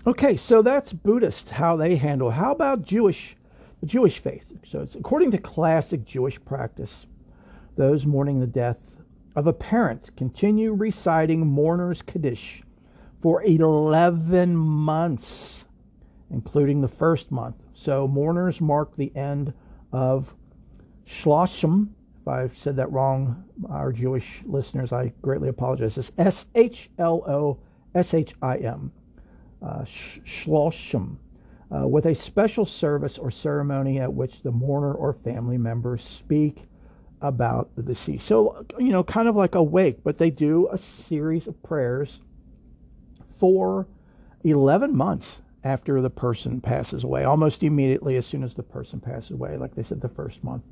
Okay, 0.05 0.35
so 0.35 0.61
that's 0.61 0.91
Buddhist 0.91 1.49
how 1.49 1.77
they 1.77 1.95
handle. 1.95 2.29
How 2.29 2.51
about 2.51 2.81
Jewish, 2.81 3.37
the 3.79 3.85
Jewish 3.85 4.19
faith? 4.19 4.51
So 4.67 4.81
it's 4.81 4.95
according 4.95 5.31
to 5.31 5.37
classic 5.37 6.03
Jewish 6.03 6.43
practice 6.43 7.05
those 7.77 8.05
mourning 8.05 8.41
the 8.41 8.47
death 8.47 8.77
of 9.37 9.47
a 9.47 9.53
parent 9.53 10.11
continue 10.17 10.73
reciting 10.73 11.47
mourner's 11.47 12.01
Kaddish 12.01 12.63
for 13.21 13.41
11 13.43 14.53
months, 14.57 15.63
including 16.29 16.81
the 16.81 16.89
first 16.89 17.31
month. 17.31 17.55
So 17.73 18.05
mourners 18.05 18.59
mark 18.59 18.97
the 18.97 19.15
end 19.15 19.53
of 19.93 20.35
Shloshim. 21.07 21.87
If 22.21 22.27
I've 22.27 22.57
said 22.57 22.75
that 22.75 22.91
wrong, 22.91 23.45
our 23.69 23.93
Jewish 23.93 24.41
listeners, 24.45 24.91
I 24.91 25.13
greatly 25.21 25.47
apologize. 25.47 25.97
It's 25.97 26.11
S 26.17 26.45
H 26.55 26.89
L 26.99 27.23
O 27.25 27.57
S 27.95 28.13
H 28.13 28.33
I 28.41 28.57
M. 28.57 28.91
Uh. 29.63 29.85
Uh, 31.73 31.87
with 31.87 32.05
a 32.05 32.13
special 32.13 32.65
service 32.65 33.17
or 33.17 33.31
ceremony 33.31 33.99
at 33.99 34.13
which 34.13 34.43
the 34.43 34.51
mourner 34.51 34.93
or 34.93 35.13
family 35.13 35.57
members 35.57 36.03
speak 36.03 36.67
about 37.21 37.69
the 37.75 37.81
deceased. 37.81 38.27
So, 38.27 38.65
you 38.77 38.89
know, 38.89 39.03
kind 39.03 39.27
of 39.27 39.35
like 39.35 39.55
a 39.55 39.63
wake, 39.63 40.03
but 40.03 40.19
they 40.19 40.29
do 40.29 40.67
a 40.71 40.77
series 40.77 41.47
of 41.47 41.63
prayers 41.63 42.19
for 43.39 43.87
11 44.43 44.95
months 44.95 45.41
after 45.63 46.01
the 46.01 46.09
person 46.09 46.61
passes 46.61 47.03
away, 47.03 47.23
almost 47.23 47.63
immediately 47.63 48.17
as 48.17 48.25
soon 48.27 48.43
as 48.43 48.53
the 48.53 48.63
person 48.63 48.99
passes 48.99 49.31
away, 49.31 49.57
like 49.57 49.73
they 49.73 49.83
said, 49.83 50.01
the 50.01 50.09
first 50.09 50.43
month. 50.43 50.63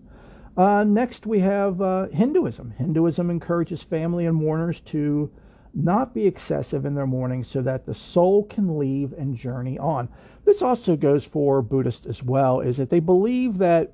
Uh, 0.58 0.84
next, 0.84 1.26
we 1.26 1.40
have 1.40 1.82
uh, 1.82 2.08
Hinduism. 2.08 2.72
Hinduism 2.78 3.30
encourages 3.30 3.82
family 3.82 4.26
and 4.26 4.36
mourners 4.36 4.82
to 4.82 5.32
not 5.74 6.14
be 6.14 6.26
excessive 6.26 6.86
in 6.86 6.96
their 6.96 7.08
mourning 7.08 7.44
so 7.44 7.62
that 7.62 7.86
the 7.86 7.94
soul 7.94 8.44
can 8.46 8.78
leave 8.78 9.14
and 9.14 9.36
journey 9.38 9.78
on. 9.80 10.10
This 10.46 10.62
also 10.62 10.96
goes 10.96 11.24
for 11.26 11.62
Buddhists 11.62 12.06
as 12.06 12.24
well, 12.24 12.60
is 12.60 12.78
that 12.78 12.90
they 12.90 13.00
believe 13.00 13.58
that 13.60 13.94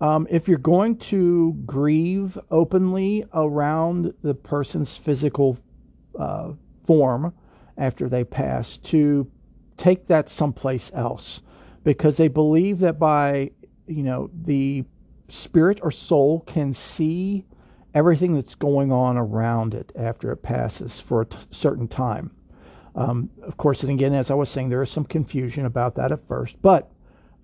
Um, 0.00 0.28
if 0.30 0.46
you're 0.46 0.58
going 0.58 0.98
to 1.10 1.54
grieve 1.66 2.38
openly 2.50 3.24
around 3.32 4.14
the 4.22 4.34
person's 4.34 4.96
physical 4.96 5.58
uh, 6.16 6.52
form 6.86 7.32
after 7.76 8.08
they 8.08 8.22
pass, 8.22 8.78
to 8.78 9.26
take 9.76 10.06
that 10.06 10.30
someplace 10.30 10.92
else 10.94 11.40
because 11.82 12.16
they 12.16 12.28
believe 12.28 12.78
that 12.78 12.96
by, 13.00 13.50
you 13.88 14.04
know, 14.04 14.30
the 14.44 14.84
spirit 15.30 15.80
or 15.82 15.90
soul 15.90 16.44
can 16.46 16.72
see 16.72 17.44
everything 17.98 18.34
that's 18.34 18.54
going 18.54 18.92
on 18.92 19.16
around 19.16 19.74
it 19.74 19.90
after 19.96 20.30
it 20.30 20.36
passes 20.36 21.00
for 21.00 21.22
a 21.22 21.26
t- 21.26 21.36
certain 21.50 21.88
time. 21.88 22.30
Um, 22.94 23.28
of 23.42 23.56
course, 23.56 23.82
and 23.82 23.90
again, 23.90 24.14
as 24.14 24.30
I 24.30 24.34
was 24.34 24.48
saying, 24.48 24.68
there 24.68 24.82
is 24.84 24.90
some 24.90 25.04
confusion 25.04 25.66
about 25.66 25.96
that 25.96 26.12
at 26.12 26.26
first. 26.28 26.54
But 26.62 26.92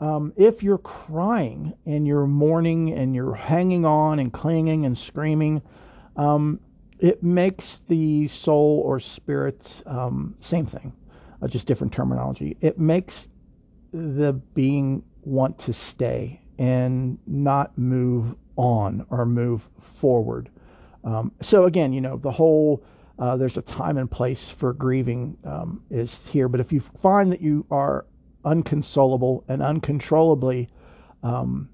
um, 0.01 0.33
if 0.37 0.63
you're 0.63 0.79
crying 0.79 1.75
and 1.87 2.07
you're 2.07 2.27
mourning 2.27 2.93
and 2.93 3.17
you're 3.17 3.35
hanging 3.35 3.85
on 3.85 4.21
and 4.21 4.33
clinging 4.33 4.85
and 4.87 4.97
screaming, 4.97 5.61
um, 6.17 6.61
it 7.01 7.25
makes 7.25 7.81
the 7.89 8.29
soul 8.29 8.81
or 8.87 9.01
spirit, 9.01 9.83
um, 9.87 10.37
same 10.41 10.67
thing, 10.67 10.93
uh, 11.43 11.49
just 11.49 11.67
different 11.67 11.93
terminology. 11.93 12.57
It 12.61 12.79
makes 12.79 13.27
the 13.93 14.33
being 14.55 15.03
want 15.23 15.59
to 15.61 15.73
stay 15.73 16.41
and 16.59 17.19
not 17.27 17.77
move 17.77 18.37
on 18.57 19.07
or 19.11 19.27
move 19.27 19.69
forward. 19.97 20.51
Um, 21.05 21.33
so 21.43 21.65
again, 21.65 21.93
you 21.93 22.01
know, 22.01 22.17
the 22.17 22.31
whole 22.31 22.83
uh, 23.19 23.37
there's 23.37 23.57
a 23.57 23.63
time 23.63 23.97
and 23.97 24.11
place 24.11 24.49
for 24.59 24.73
grieving 24.73 25.37
um, 25.45 25.83
is 25.91 26.19
here. 26.31 26.49
But 26.49 26.61
if 26.61 26.73
you 26.73 26.81
find 27.01 27.31
that 27.33 27.41
you 27.41 27.65
are 27.71 28.07
unconsolable 28.45 29.45
and 29.49 29.63
uncontrollably 29.63 30.69
um, 31.23 31.69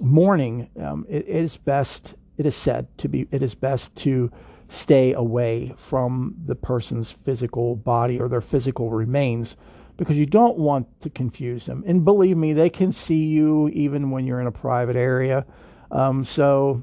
mourning, 0.00 0.68
um, 0.80 1.06
it, 1.08 1.26
it 1.28 1.36
is 1.44 1.56
best. 1.56 2.14
It 2.36 2.44
is 2.44 2.54
said 2.54 2.86
to 2.98 3.08
be. 3.08 3.26
It 3.30 3.42
is 3.42 3.54
best 3.54 3.94
to 3.96 4.30
stay 4.68 5.12
away 5.14 5.74
from 5.88 6.34
the 6.44 6.54
person's 6.54 7.10
physical 7.10 7.76
body 7.76 8.20
or 8.20 8.28
their 8.28 8.40
physical 8.40 8.90
remains 8.90 9.56
because 9.96 10.16
you 10.16 10.26
don't 10.26 10.58
want 10.58 10.86
to 11.00 11.08
confuse 11.08 11.64
them. 11.64 11.82
And 11.86 12.04
believe 12.04 12.36
me, 12.36 12.52
they 12.52 12.68
can 12.68 12.92
see 12.92 13.24
you 13.24 13.68
even 13.68 14.10
when 14.10 14.26
you're 14.26 14.40
in 14.40 14.46
a 14.46 14.52
private 14.52 14.96
area. 14.96 15.46
Um, 15.90 16.24
so 16.24 16.82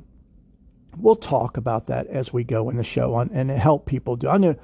we'll 0.97 1.15
talk 1.15 1.57
about 1.57 1.87
that 1.87 2.07
as 2.07 2.31
we 2.31 2.43
go 2.43 2.69
in 2.69 2.77
the 2.77 2.83
show 2.83 3.15
on 3.15 3.29
and 3.33 3.49
help 3.49 3.85
people 3.85 4.15
do. 4.15 4.29
I 4.29 4.37
know, 4.37 4.55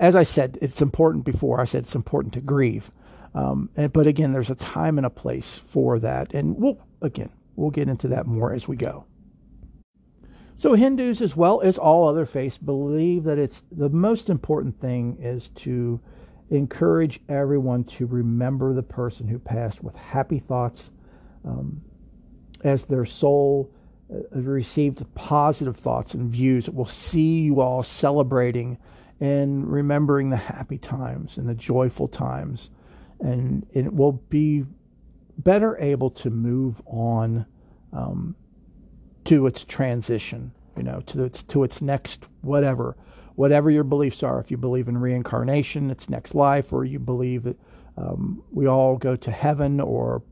as 0.00 0.14
I 0.14 0.22
said, 0.22 0.58
it's 0.60 0.82
important 0.82 1.24
before. 1.24 1.60
I 1.60 1.64
said 1.64 1.84
it's 1.84 1.94
important 1.94 2.34
to 2.34 2.40
grieve, 2.40 2.90
um, 3.34 3.70
and, 3.76 3.92
but 3.92 4.06
again, 4.06 4.32
there's 4.32 4.50
a 4.50 4.56
time 4.56 4.98
and 4.98 5.06
a 5.06 5.10
place 5.10 5.60
for 5.68 5.98
that, 6.00 6.34
and 6.34 6.56
we'll 6.56 6.78
again 7.00 7.30
we'll 7.56 7.70
get 7.70 7.88
into 7.88 8.08
that 8.08 8.26
more 8.26 8.52
as 8.52 8.66
we 8.66 8.76
go. 8.76 9.04
So 10.58 10.74
Hindus, 10.74 11.20
as 11.20 11.34
well 11.34 11.60
as 11.60 11.76
all 11.76 12.08
other 12.08 12.24
faiths, 12.24 12.56
believe 12.56 13.24
that 13.24 13.38
it's 13.38 13.62
the 13.72 13.88
most 13.88 14.30
important 14.30 14.80
thing 14.80 15.18
is 15.20 15.48
to 15.56 16.00
encourage 16.50 17.18
everyone 17.28 17.82
to 17.84 18.06
remember 18.06 18.72
the 18.72 18.82
person 18.82 19.26
who 19.26 19.38
passed 19.38 19.82
with 19.82 19.96
happy 19.96 20.38
thoughts 20.38 20.90
um, 21.44 21.80
as 22.64 22.84
their 22.84 23.04
soul 23.04 23.70
uh, 24.12 24.38
received 24.38 25.04
positive 25.14 25.76
thoughts 25.76 26.14
and 26.14 26.30
views. 26.30 26.68
We'll 26.68 26.86
see 26.86 27.40
you 27.40 27.60
all 27.60 27.82
celebrating 27.82 28.78
and 29.20 29.70
remembering 29.70 30.30
the 30.30 30.36
happy 30.36 30.78
times 30.78 31.36
and 31.36 31.48
the 31.48 31.54
joyful 31.54 32.08
times. 32.08 32.70
And 33.20 33.66
it 33.72 33.92
will 33.92 34.12
be 34.12 34.64
better 35.38 35.78
able 35.78 36.10
to 36.10 36.30
move 36.30 36.82
on 36.86 37.46
um, 37.92 38.34
to 39.24 39.46
its 39.46 39.64
transition, 39.64 40.52
you 40.76 40.82
know, 40.82 41.00
to 41.06 41.24
its 41.24 41.42
to 41.44 41.62
its 41.62 41.80
next 41.80 42.24
whatever, 42.40 42.96
whatever 43.36 43.70
your 43.70 43.84
beliefs 43.84 44.22
are. 44.22 44.40
If 44.40 44.50
you 44.50 44.56
believe 44.56 44.88
in 44.88 44.98
reincarnation, 44.98 45.90
its 45.90 46.08
next 46.08 46.34
life, 46.34 46.72
or 46.72 46.84
you 46.84 46.98
believe 46.98 47.44
that 47.44 47.56
um, 47.96 48.42
we 48.50 48.66
all 48.66 48.96
go 48.96 49.14
to 49.16 49.30
heaven, 49.30 49.80
or 49.80 50.22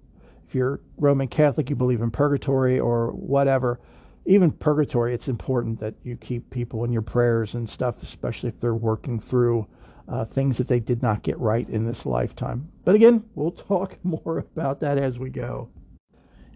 if 0.51 0.55
you're 0.57 0.81
Roman 0.99 1.29
Catholic, 1.29 1.71
you 1.71 1.77
believe 1.77 2.01
in 2.01 2.11
purgatory 2.11 2.81
or 2.81 3.13
whatever. 3.13 3.79
Even 4.27 4.51
purgatory, 4.51 5.15
it's 5.15 5.29
important 5.29 5.79
that 5.79 5.95
you 6.03 6.17
keep 6.17 6.51
people 6.51 6.83
in 6.83 6.91
your 6.91 7.03
prayers 7.03 7.55
and 7.55 7.71
stuff, 7.71 8.03
especially 8.03 8.49
if 8.49 8.59
they're 8.59 8.75
working 8.75 9.21
through 9.21 9.69
uh, 10.09 10.25
things 10.25 10.57
that 10.59 10.67
they 10.67 10.81
did 10.81 11.03
not 11.03 11.23
get 11.23 11.39
right 11.39 11.69
in 11.69 11.87
this 11.87 12.05
lifetime. 12.05 12.69
But 12.85 12.97
again, 12.97 13.23
we'll 13.37 13.53
talk 13.69 14.05
more 14.05 14.39
about 14.39 14.81
that 14.81 14.99
as 14.99 15.21
we 15.21 15.31
go. 15.31 15.69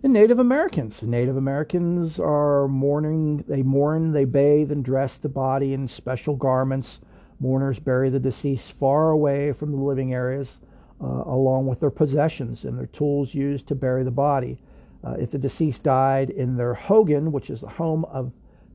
And 0.03 0.13
Native 0.13 0.41
Americans. 0.41 1.01
Native 1.01 1.37
Americans 1.37 2.19
are 2.19 2.67
mourning, 2.67 3.45
they 3.47 3.63
mourn, 3.63 4.11
they 4.11 4.25
bathe 4.25 4.73
and 4.73 4.85
dress 4.85 5.19
the 5.19 5.29
body 5.29 5.73
in 5.73 5.87
special 5.87 6.35
garments. 6.35 6.99
Mourners 7.39 7.79
bury 7.79 8.11
the 8.11 8.19
deceased 8.19 8.73
far 8.73 9.11
away 9.11 9.53
from 9.53 9.71
the 9.71 9.79
living 9.79 10.13
areas 10.13 10.59
along 11.01 11.67
with 11.67 11.81
their 11.81 11.91
possessions 11.91 12.65
and 12.65 12.79
their 12.79 12.87
tools 12.87 13.35
used 13.35 13.67
to 13.69 13.75
bury 13.75 14.05
the 14.05 14.11
body. 14.11 14.59
Uh, 15.05 15.13
if 15.19 15.31
the 15.31 15.39
deceased 15.39 15.83
died 15.83 16.31
in 16.31 16.57
their 16.57 16.75
hogan, 16.75 17.31
which 17.31 17.51
is 17.51 17.63
a 17.63 17.69
home 17.69 18.05
of 18.07 18.33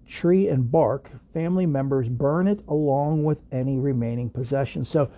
tree 0.07 0.47
and 0.47 0.71
bark, 0.71 1.09
family 1.33 1.65
members 1.65 2.07
burn 2.07 2.47
it 2.47 2.59
along 2.67 3.23
with 3.23 3.41
any 3.51 3.79
remaining 3.79 4.29
possessions. 4.29 4.89
So, 4.89 5.09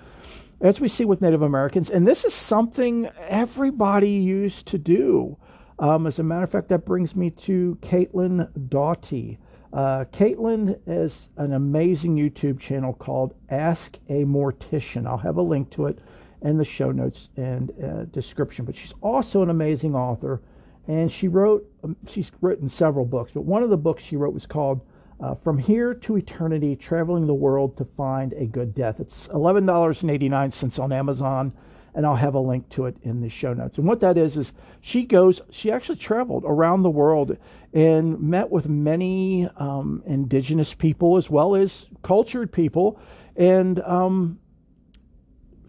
as 0.61 0.79
we 0.79 0.87
see 0.87 1.05
with 1.05 1.21
Native 1.21 1.41
Americans, 1.41 1.89
and 1.89 2.07
this 2.07 2.23
is 2.23 2.33
something 2.33 3.09
everybody 3.27 4.11
used 4.11 4.67
to 4.67 4.77
do. 4.77 5.37
Um, 5.79 6.05
as 6.05 6.19
a 6.19 6.23
matter 6.23 6.43
of 6.43 6.51
fact, 6.51 6.69
that 6.69 6.85
brings 6.85 7.15
me 7.15 7.31
to 7.31 7.77
Caitlin 7.81 8.47
Doughty. 8.69 9.39
Uh, 9.73 10.05
Caitlin 10.13 10.77
has 10.87 11.29
an 11.37 11.53
amazing 11.53 12.15
YouTube 12.15 12.59
channel 12.59 12.93
called 12.93 13.33
Ask 13.49 13.97
a 14.07 14.23
Mortician. 14.23 15.07
I'll 15.07 15.17
have 15.17 15.37
a 15.37 15.41
link 15.41 15.71
to 15.71 15.87
it 15.87 15.99
in 16.41 16.57
the 16.57 16.65
show 16.65 16.91
notes 16.91 17.29
and 17.37 17.71
uh, 17.83 18.03
description. 18.05 18.65
But 18.65 18.75
she's 18.75 18.93
also 19.01 19.41
an 19.41 19.49
amazing 19.49 19.95
author, 19.95 20.41
and 20.87 21.11
she 21.11 21.27
wrote. 21.27 21.65
Um, 21.83 21.95
she's 22.07 22.31
written 22.41 22.69
several 22.69 23.05
books, 23.05 23.31
but 23.33 23.45
one 23.45 23.63
of 23.63 23.69
the 23.69 23.77
books 23.77 24.03
she 24.03 24.15
wrote 24.15 24.33
was 24.33 24.45
called 24.45 24.81
uh, 25.19 25.35
"From 25.35 25.57
Here 25.57 25.93
to 25.93 26.17
Eternity: 26.17 26.75
Traveling 26.75 27.27
the 27.27 27.33
World 27.33 27.77
to 27.77 27.85
Find 27.85 28.33
a 28.33 28.45
Good 28.45 28.73
Death." 28.73 28.99
It's 28.99 29.27
eleven 29.27 29.65
dollars 29.65 30.01
and 30.01 30.11
eighty 30.11 30.29
nine 30.29 30.51
cents 30.51 30.79
on 30.79 30.91
Amazon. 30.91 31.53
And 31.93 32.05
I'll 32.05 32.15
have 32.15 32.35
a 32.35 32.39
link 32.39 32.69
to 32.69 32.85
it 32.85 32.95
in 33.03 33.19
the 33.19 33.27
show 33.27 33.53
notes. 33.53 33.77
And 33.77 33.85
what 33.85 33.99
that 33.99 34.17
is 34.17 34.37
is 34.37 34.53
she 34.79 35.03
goes. 35.03 35.41
She 35.49 35.69
actually 35.69 35.97
traveled 35.97 36.45
around 36.45 36.83
the 36.83 36.89
world 36.89 37.35
and 37.73 38.17
met 38.21 38.49
with 38.49 38.69
many 38.69 39.49
um, 39.57 40.01
indigenous 40.05 40.73
people 40.73 41.17
as 41.17 41.29
well 41.29 41.53
as 41.53 41.87
cultured 42.01 42.49
people, 42.49 42.97
and 43.35 43.81
um, 43.81 44.39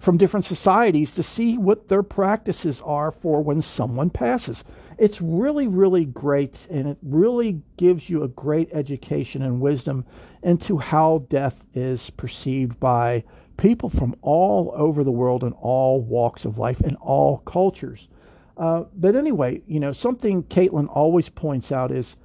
from 0.02 0.18
different 0.18 0.44
societies 0.44 1.12
to 1.12 1.22
see 1.22 1.56
what 1.56 1.86
their 1.86 2.02
practices 2.02 2.82
are 2.84 3.12
for 3.12 3.40
when 3.40 3.62
someone 3.62 4.10
passes. 4.10 4.64
It's 4.98 5.20
really, 5.20 5.68
really 5.68 6.04
great, 6.04 6.56
and 6.68 6.88
it 6.88 6.98
really 7.02 7.62
gives 7.76 8.10
you 8.10 8.24
a 8.24 8.28
great 8.28 8.68
education 8.72 9.42
and 9.42 9.60
wisdom 9.60 10.04
into 10.42 10.76
how 10.76 11.24
death 11.30 11.64
is 11.72 12.10
perceived 12.10 12.80
by 12.80 13.22
people 13.56 13.90
from 13.90 14.16
all 14.22 14.74
over 14.76 15.04
the 15.04 15.12
world 15.12 15.44
and 15.44 15.54
all 15.60 16.00
walks 16.00 16.44
of 16.44 16.58
life 16.58 16.80
and 16.80 16.96
all 16.96 17.38
cultures. 17.38 18.08
Uh, 18.56 18.82
but 18.96 19.14
anyway, 19.14 19.62
you 19.68 19.78
know, 19.78 19.92
something 19.92 20.42
Caitlin 20.42 20.88
always 20.88 21.28
points 21.28 21.70
out 21.70 21.92
is 21.92 22.16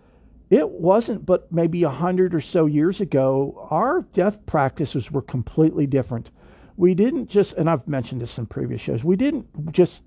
it 0.50 0.68
wasn't 0.68 1.28
but 1.28 1.52
maybe 1.52 1.84
a 1.84 1.90
hundred 1.90 2.34
or 2.34 2.42
so 2.42 2.66
years 2.66 3.02
ago, 3.02 3.68
our 3.70 4.02
death 4.14 4.44
practices 4.48 5.12
were 5.12 5.22
completely 5.22 5.86
different 5.86 6.32
we 6.78 6.94
didn't 6.94 7.30
just, 7.30 7.54
and 7.54 7.70
I've 7.70 7.88
mentioned 7.88 8.22
this 8.22 8.38
in 8.38 8.46
previous 8.46 8.80
shows, 8.80 9.04
we 9.04 9.16
didn't 9.16 9.74
just, 9.74 10.02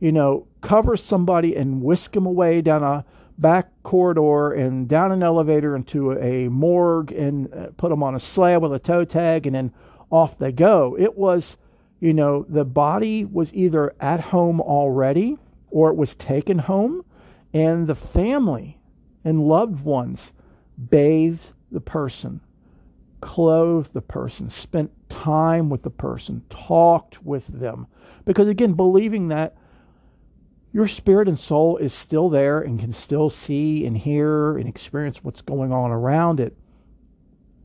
you 0.00 0.10
know, 0.10 0.48
cover 0.62 0.96
somebody 0.96 1.54
and 1.54 1.82
whisk 1.82 2.12
them 2.12 2.26
away 2.26 2.62
down 2.62 2.82
a 2.82 3.04
back 3.36 3.70
corridor 3.82 4.52
and 4.52 4.88
down 4.88 5.12
an 5.12 5.22
elevator 5.22 5.76
into 5.76 6.12
a 6.12 6.48
morgue 6.48 7.12
and 7.12 7.52
uh, 7.52 7.66
put 7.76 7.90
them 7.90 8.02
on 8.02 8.14
a 8.14 8.20
slab 8.20 8.62
with 8.62 8.72
a 8.72 8.78
toe 8.78 9.04
tag 9.04 9.46
and 9.46 9.54
then 9.54 9.72
off 10.10 10.38
they 10.38 10.50
go. 10.50 10.96
It 10.98 11.16
was, 11.16 11.58
you 12.00 12.14
know, 12.14 12.46
the 12.48 12.64
body 12.64 13.24
was 13.24 13.52
either 13.52 13.94
at 14.00 14.20
home 14.20 14.60
already 14.60 15.36
or 15.70 15.90
it 15.90 15.96
was 15.96 16.14
taken 16.14 16.58
home 16.58 17.04
and 17.52 17.86
the 17.86 17.94
family 17.94 18.78
and 19.24 19.46
loved 19.46 19.84
ones 19.84 20.32
bathed 20.90 21.50
the 21.70 21.80
person 21.80 22.40
clothed 23.24 23.94
the 23.94 24.02
person, 24.02 24.50
spent 24.50 24.90
time 25.22 25.68
with 25.70 25.82
the 25.82 25.90
person, 25.90 26.42
talked 26.50 27.24
with 27.24 27.46
them. 27.46 27.86
Because 28.24 28.48
again, 28.48 28.74
believing 28.74 29.28
that 29.28 29.56
your 30.72 30.88
spirit 30.88 31.28
and 31.28 31.38
soul 31.38 31.76
is 31.76 31.92
still 31.94 32.28
there 32.28 32.60
and 32.60 32.80
can 32.80 32.92
still 32.92 33.30
see 33.30 33.86
and 33.86 33.96
hear 33.96 34.58
and 34.58 34.68
experience 34.68 35.22
what's 35.22 35.40
going 35.40 35.72
on 35.72 35.90
around 35.90 36.40
it, 36.40 36.56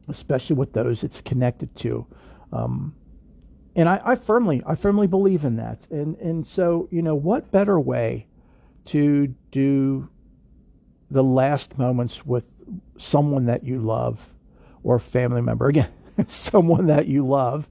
especially 0.08 0.56
with 0.56 0.74
those 0.74 1.04
it's 1.04 1.22
connected 1.22 1.76
to. 1.78 2.06
Um, 2.54 2.96
and 3.76 3.90
I, 3.90 4.02
I 4.04 4.16
firmly, 4.16 4.62
I 4.66 4.76
firmly 4.76 5.08
believe 5.08 5.44
in 5.44 5.56
that. 5.56 5.80
And 5.90 6.18
and 6.18 6.46
so, 6.46 6.88
you 6.92 7.02
know, 7.02 7.16
what 7.16 7.52
better 7.52 7.80
way 7.80 8.28
to 8.86 9.34
do 9.52 10.10
the 11.12 11.24
last 11.24 11.78
moments 11.78 12.26
with 12.26 12.46
someone 12.98 13.46
that 13.46 13.64
you 13.64 13.80
love 13.80 14.20
or 14.84 15.00
family 15.00 15.42
member. 15.42 15.68
Again, 15.68 15.90
someone 16.29 16.88
that 16.88 17.08
you 17.08 17.25
love, 17.25 17.67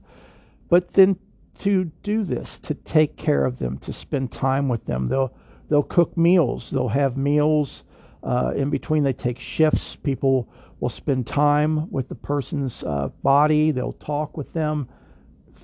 but 0.69 0.93
then 0.93 1.17
to 1.59 1.91
do 2.03 2.23
this, 2.23 2.57
to 2.59 2.73
take 2.73 3.17
care 3.17 3.45
of 3.45 3.59
them, 3.59 3.77
to 3.79 3.93
spend 3.93 4.31
time 4.31 4.69
with 4.69 4.85
them. 4.85 5.07
They'll 5.07 5.33
they'll 5.69 5.83
cook 5.83 6.17
meals. 6.17 6.69
They'll 6.69 6.87
have 6.87 7.17
meals 7.17 7.83
uh, 8.23 8.53
in 8.55 8.69
between. 8.69 9.03
They 9.03 9.13
take 9.13 9.39
shifts. 9.39 9.95
People 9.97 10.49
will 10.79 10.89
spend 10.89 11.27
time 11.27 11.89
with 11.91 12.07
the 12.07 12.15
person's 12.15 12.83
uh, 12.83 13.09
body. 13.23 13.71
They'll 13.71 13.93
talk 13.93 14.37
with 14.37 14.53
them. 14.53 14.87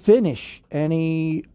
Finish 0.03 0.61
any 0.71 1.45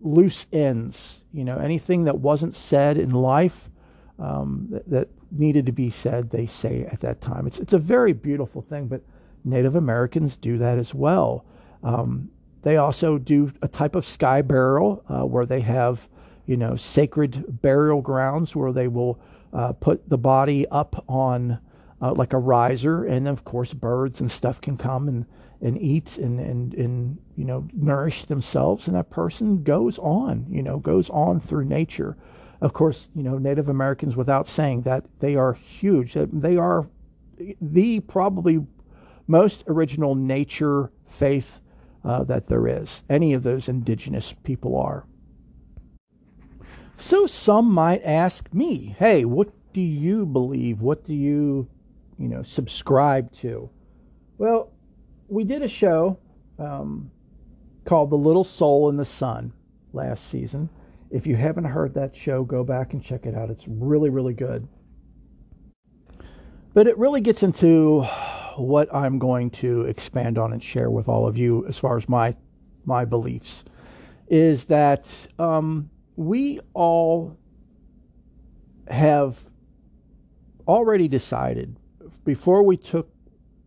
loose 0.00 0.46
ends. 0.52 1.22
You 1.32 1.44
know, 1.44 1.56
anything 1.56 2.04
that 2.04 2.18
wasn't 2.18 2.54
said 2.54 2.98
in 2.98 3.10
life 3.10 3.70
um, 4.18 4.68
that, 4.70 4.88
that, 4.90 5.08
needed 5.32 5.66
to 5.66 5.72
be 5.72 5.90
said, 5.90 6.30
they 6.30 6.46
say 6.46 6.84
at 6.84 7.00
that 7.00 7.20
time. 7.20 7.48
It's 7.48 7.58
it's 7.58 7.72
a 7.72 7.78
very 7.78 8.12
beautiful 8.12 8.62
thing. 8.62 8.86
But 8.86 9.02
Native 9.46 9.76
Americans 9.76 10.36
do 10.36 10.58
that 10.58 10.78
as 10.78 10.92
well. 10.92 11.44
Um, 11.82 12.30
they 12.62 12.76
also 12.76 13.16
do 13.18 13.52
a 13.62 13.68
type 13.68 13.94
of 13.94 14.06
sky 14.06 14.42
burial 14.42 15.04
uh, 15.08 15.24
where 15.24 15.46
they 15.46 15.60
have, 15.60 16.08
you 16.46 16.56
know, 16.56 16.76
sacred 16.76 17.62
burial 17.62 18.02
grounds 18.02 18.56
where 18.56 18.72
they 18.72 18.88
will 18.88 19.20
uh, 19.52 19.72
put 19.72 20.08
the 20.08 20.18
body 20.18 20.66
up 20.68 21.04
on 21.08 21.58
uh, 22.02 22.12
like 22.12 22.32
a 22.32 22.38
riser, 22.38 23.04
and 23.04 23.26
of 23.28 23.44
course 23.44 23.72
birds 23.72 24.20
and 24.20 24.30
stuff 24.30 24.60
can 24.60 24.76
come 24.76 25.08
and 25.08 25.24
and 25.62 25.80
eat 25.80 26.18
and 26.18 26.38
and 26.38 26.74
and 26.74 27.16
you 27.36 27.44
know 27.44 27.66
nourish 27.72 28.26
themselves, 28.26 28.86
and 28.86 28.96
that 28.96 29.08
person 29.08 29.62
goes 29.62 29.98
on, 29.98 30.44
you 30.50 30.62
know, 30.62 30.78
goes 30.78 31.08
on 31.10 31.40
through 31.40 31.64
nature 31.64 32.16
of 32.60 32.72
course, 32.72 33.08
you 33.14 33.22
know, 33.22 33.38
Native 33.38 33.68
Americans, 33.68 34.16
without 34.16 34.48
saying 34.48 34.82
that, 34.82 35.04
they 35.20 35.36
are 35.36 35.52
huge. 35.52 36.16
They 36.16 36.56
are 36.56 36.88
the 37.60 38.00
probably 38.00 38.64
most 39.26 39.64
original 39.66 40.14
nature 40.14 40.90
faith 41.18 41.60
uh, 42.04 42.24
that 42.24 42.46
there 42.46 42.66
is. 42.68 43.02
Any 43.10 43.32
of 43.34 43.42
those 43.42 43.68
indigenous 43.68 44.34
people 44.44 44.76
are. 44.76 45.06
So 46.98 47.26
some 47.26 47.70
might 47.70 48.02
ask 48.04 48.52
me, 48.54 48.94
hey, 48.98 49.24
what 49.24 49.50
do 49.72 49.80
you 49.80 50.24
believe? 50.24 50.80
What 50.80 51.04
do 51.04 51.14
you, 51.14 51.68
you 52.18 52.28
know, 52.28 52.42
subscribe 52.42 53.32
to? 53.40 53.68
Well, 54.38 54.72
we 55.28 55.44
did 55.44 55.62
a 55.62 55.68
show 55.68 56.18
um, 56.58 57.10
called 57.84 58.10
The 58.10 58.16
Little 58.16 58.44
Soul 58.44 58.88
and 58.88 58.98
the 58.98 59.04
Sun 59.04 59.52
last 59.92 60.30
season. 60.30 60.70
If 61.10 61.26
you 61.26 61.36
haven't 61.36 61.64
heard 61.64 61.94
that 61.94 62.16
show, 62.16 62.44
go 62.44 62.64
back 62.64 62.92
and 62.92 63.02
check 63.02 63.26
it 63.26 63.34
out. 63.34 63.50
It's 63.50 63.66
really, 63.68 64.10
really 64.10 64.34
good. 64.34 64.66
But 66.72 66.86
it 66.86 66.98
really 66.98 67.20
gets 67.20 67.42
into 67.42 68.06
what 68.56 68.94
I'm 68.94 69.18
going 69.18 69.50
to 69.50 69.82
expand 69.82 70.38
on 70.38 70.52
and 70.52 70.62
share 70.62 70.90
with 70.90 71.08
all 71.08 71.26
of 71.26 71.36
you 71.36 71.66
as 71.66 71.78
far 71.78 71.96
as 71.96 72.08
my 72.08 72.34
my 72.84 73.04
beliefs 73.04 73.64
is 74.28 74.64
that 74.66 75.08
um, 75.38 75.90
we 76.16 76.60
all 76.72 77.36
have 78.88 79.36
already 80.66 81.08
decided 81.08 81.76
before 82.24 82.62
we 82.62 82.76
took 82.76 83.08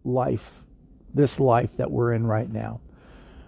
life, 0.04 0.63
this 1.13 1.39
life 1.39 1.75
that 1.78 1.91
we're 1.91 2.13
in 2.13 2.25
right 2.25 2.49
now. 2.49 2.82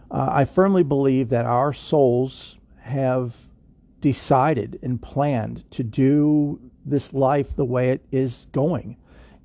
Uh, 0.10 0.28
I 0.30 0.46
firmly 0.46 0.84
believe 0.84 1.30
that 1.30 1.46
our 1.46 1.74
souls 1.74 2.58
have 2.80 3.34
decided 4.02 4.80
and 4.82 5.02
planned 5.02 5.70
to 5.72 5.84
do 5.84 6.60
this 6.86 7.14
life 7.14 7.56
the 7.56 7.66
way 7.66 7.90
it 7.92 8.06
is 8.12 8.48
going 8.52 8.98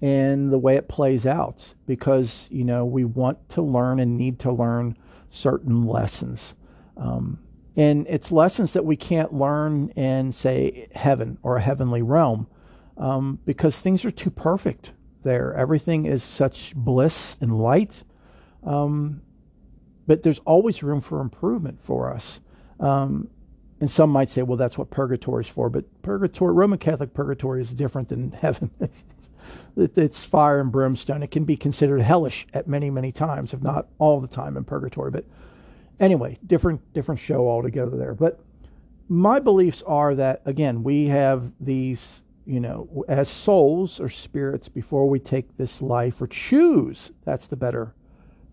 and 0.02 0.52
the 0.52 0.58
way 0.58 0.76
it 0.76 0.88
plays 0.88 1.26
out 1.26 1.74
because 1.86 2.46
you 2.50 2.64
know 2.64 2.84
we 2.84 3.04
want 3.04 3.48
to 3.48 3.62
learn 3.62 4.00
and 4.00 4.16
need 4.16 4.38
to 4.38 4.52
learn 4.52 4.96
certain 5.30 5.86
lessons 5.86 6.54
um, 6.96 7.38
and 7.76 8.06
it's 8.08 8.30
lessons 8.30 8.72
that 8.72 8.84
we 8.84 8.96
can't 8.96 9.32
learn 9.32 9.88
in 9.90 10.32
say 10.32 10.88
heaven 10.94 11.38
or 11.42 11.56
a 11.56 11.62
heavenly 11.62 12.02
realm 12.02 12.46
um, 12.98 13.38
because 13.44 13.78
things 13.78 14.04
are 14.04 14.10
too 14.10 14.30
perfect 14.30 14.92
there 15.22 15.54
everything 15.54 16.06
is 16.06 16.22
such 16.22 16.74
bliss 16.74 17.36
and 17.40 17.58
light 17.58 17.92
um, 18.64 19.22
but 20.06 20.22
there's 20.22 20.40
always 20.40 20.82
room 20.82 21.00
for 21.00 21.20
improvement 21.20 21.80
for 21.82 22.12
us 22.12 22.40
um, 22.80 23.28
and 23.80 23.90
some 23.90 24.10
might 24.10 24.30
say, 24.30 24.42
well, 24.42 24.56
that's 24.56 24.78
what 24.78 24.90
purgatory 24.90 25.44
is 25.44 25.50
for. 25.50 25.68
But 25.68 25.84
purgatory, 26.02 26.54
Roman 26.54 26.78
Catholic 26.78 27.12
purgatory 27.12 27.62
is 27.62 27.68
different 27.68 28.08
than 28.08 28.30
heaven. 28.40 28.70
It's 29.76 30.24
fire 30.24 30.60
and 30.60 30.72
brimstone. 30.72 31.22
It 31.22 31.30
can 31.30 31.44
be 31.44 31.56
considered 31.56 32.00
hellish 32.00 32.46
at 32.54 32.66
many, 32.66 32.90
many 32.90 33.12
times, 33.12 33.52
if 33.52 33.62
not 33.62 33.88
all 33.98 34.20
the 34.20 34.28
time 34.28 34.56
in 34.56 34.64
purgatory. 34.64 35.10
But 35.10 35.24
anyway, 36.00 36.38
different, 36.46 36.80
different 36.92 37.20
show 37.20 37.48
altogether 37.48 37.96
there. 37.96 38.14
But 38.14 38.40
my 39.08 39.38
beliefs 39.38 39.82
are 39.86 40.14
that 40.14 40.42
again, 40.44 40.82
we 40.82 41.06
have 41.06 41.52
these, 41.60 42.04
you 42.46 42.60
know, 42.60 43.04
as 43.08 43.28
souls 43.28 44.00
or 44.00 44.08
spirits 44.08 44.68
before 44.68 45.08
we 45.08 45.18
take 45.18 45.56
this 45.56 45.82
life 45.82 46.20
or 46.20 46.26
choose. 46.26 47.10
That's 47.24 47.46
the 47.46 47.56
better, 47.56 47.94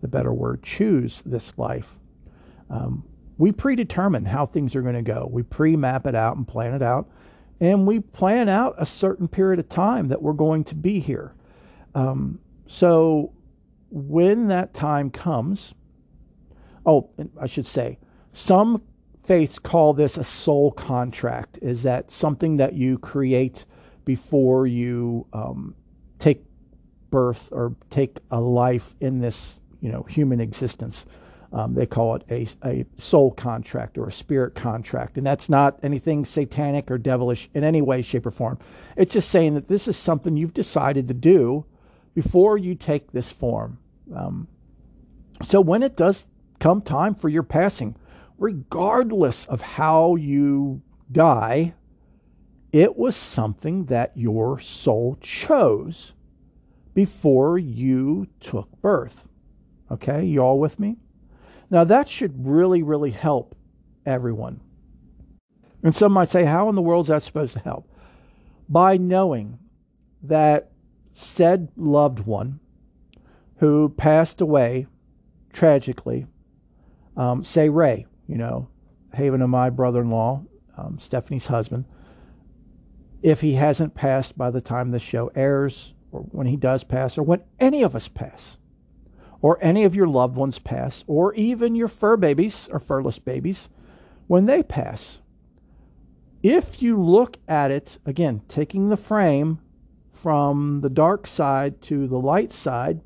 the 0.02 0.08
better 0.08 0.32
word. 0.32 0.62
Choose 0.62 1.22
this 1.24 1.52
life. 1.56 1.88
Um, 2.70 3.04
we 3.36 3.50
predetermine 3.50 4.24
how 4.24 4.46
things 4.46 4.76
are 4.76 4.82
going 4.82 4.94
to 4.94 5.02
go. 5.02 5.28
We 5.30 5.42
pre 5.42 5.76
map 5.76 6.06
it 6.06 6.14
out 6.14 6.36
and 6.36 6.46
plan 6.46 6.74
it 6.74 6.82
out. 6.82 7.08
And 7.60 7.86
we 7.86 8.00
plan 8.00 8.48
out 8.48 8.74
a 8.78 8.86
certain 8.86 9.28
period 9.28 9.60
of 9.60 9.68
time 9.68 10.08
that 10.08 10.20
we're 10.20 10.32
going 10.32 10.64
to 10.64 10.74
be 10.74 11.00
here. 11.00 11.34
Um, 11.94 12.40
so 12.66 13.32
when 13.90 14.48
that 14.48 14.74
time 14.74 15.10
comes, 15.10 15.72
oh, 16.84 17.10
I 17.40 17.46
should 17.46 17.66
say, 17.66 17.98
some 18.32 18.82
faiths 19.24 19.58
call 19.58 19.94
this 19.94 20.16
a 20.16 20.24
soul 20.24 20.72
contract. 20.72 21.58
Is 21.62 21.84
that 21.84 22.10
something 22.10 22.56
that 22.58 22.74
you 22.74 22.98
create 22.98 23.64
before 24.04 24.66
you 24.66 25.26
um, 25.32 25.74
take 26.18 26.44
birth 27.10 27.48
or 27.52 27.74
take 27.90 28.18
a 28.30 28.40
life 28.40 28.94
in 29.00 29.20
this, 29.20 29.60
you 29.80 29.92
know, 29.92 30.02
human 30.02 30.40
existence? 30.40 31.06
Um, 31.54 31.72
they 31.72 31.86
call 31.86 32.16
it 32.16 32.24
a, 32.28 32.48
a 32.64 32.84
soul 32.98 33.30
contract 33.30 33.96
or 33.96 34.08
a 34.08 34.12
spirit 34.12 34.56
contract. 34.56 35.16
And 35.16 35.24
that's 35.26 35.48
not 35.48 35.78
anything 35.84 36.24
satanic 36.24 36.90
or 36.90 36.98
devilish 36.98 37.48
in 37.54 37.62
any 37.62 37.80
way, 37.80 38.02
shape, 38.02 38.26
or 38.26 38.32
form. 38.32 38.58
It's 38.96 39.14
just 39.14 39.30
saying 39.30 39.54
that 39.54 39.68
this 39.68 39.86
is 39.86 39.96
something 39.96 40.36
you've 40.36 40.52
decided 40.52 41.06
to 41.08 41.14
do 41.14 41.64
before 42.12 42.58
you 42.58 42.74
take 42.74 43.12
this 43.12 43.30
form. 43.30 43.78
Um, 44.14 44.48
so 45.44 45.60
when 45.60 45.84
it 45.84 45.96
does 45.96 46.24
come 46.58 46.82
time 46.82 47.14
for 47.14 47.28
your 47.28 47.44
passing, 47.44 47.94
regardless 48.36 49.46
of 49.46 49.60
how 49.60 50.16
you 50.16 50.82
die, 51.12 51.74
it 52.72 52.96
was 52.96 53.14
something 53.14 53.84
that 53.84 54.16
your 54.16 54.58
soul 54.58 55.18
chose 55.20 56.12
before 56.94 57.58
you 57.58 58.26
took 58.40 58.68
birth. 58.80 59.28
Okay, 59.92 60.24
you 60.24 60.40
all 60.40 60.58
with 60.58 60.80
me? 60.80 60.96
Now, 61.70 61.84
that 61.84 62.08
should 62.08 62.46
really, 62.46 62.82
really 62.82 63.10
help 63.10 63.54
everyone. 64.06 64.60
And 65.82 65.94
some 65.94 66.12
might 66.12 66.30
say, 66.30 66.44
how 66.44 66.68
in 66.68 66.74
the 66.74 66.82
world 66.82 67.06
is 67.06 67.08
that 67.08 67.22
supposed 67.22 67.52
to 67.54 67.60
help? 67.60 67.88
By 68.68 68.96
knowing 68.96 69.58
that 70.22 70.70
said 71.12 71.68
loved 71.76 72.20
one 72.20 72.60
who 73.56 73.88
passed 73.90 74.40
away 74.40 74.86
tragically, 75.52 76.26
um, 77.16 77.44
say 77.44 77.68
Ray, 77.68 78.06
you 78.26 78.36
know, 78.36 78.68
Haven 79.12 79.42
and 79.42 79.50
my 79.50 79.70
brother 79.70 80.00
in 80.00 80.10
law, 80.10 80.42
um, 80.76 80.98
Stephanie's 80.98 81.46
husband, 81.46 81.84
if 83.22 83.40
he 83.40 83.54
hasn't 83.54 83.94
passed 83.94 84.36
by 84.36 84.50
the 84.50 84.60
time 84.60 84.90
the 84.90 84.98
show 84.98 85.30
airs, 85.34 85.94
or 86.12 86.20
when 86.20 86.46
he 86.46 86.56
does 86.56 86.84
pass, 86.84 87.16
or 87.16 87.22
when 87.22 87.42
any 87.58 87.82
of 87.82 87.94
us 87.94 88.08
pass, 88.08 88.56
or 89.44 89.58
any 89.60 89.84
of 89.84 89.94
your 89.94 90.08
loved 90.08 90.36
ones 90.36 90.58
pass, 90.58 91.04
or 91.06 91.34
even 91.34 91.74
your 91.74 91.86
fur 91.86 92.16
babies 92.16 92.66
or 92.72 92.78
furless 92.78 93.18
babies, 93.18 93.68
when 94.26 94.46
they 94.46 94.62
pass, 94.62 95.18
if 96.42 96.80
you 96.80 96.98
look 96.98 97.36
at 97.46 97.70
it, 97.70 97.98
again, 98.06 98.40
taking 98.48 98.88
the 98.88 98.96
frame 98.96 99.58
from 100.22 100.80
the 100.80 100.88
dark 100.88 101.26
side 101.26 101.82
to 101.82 102.06
the 102.06 102.16
light 102.16 102.52
side, 102.52 103.02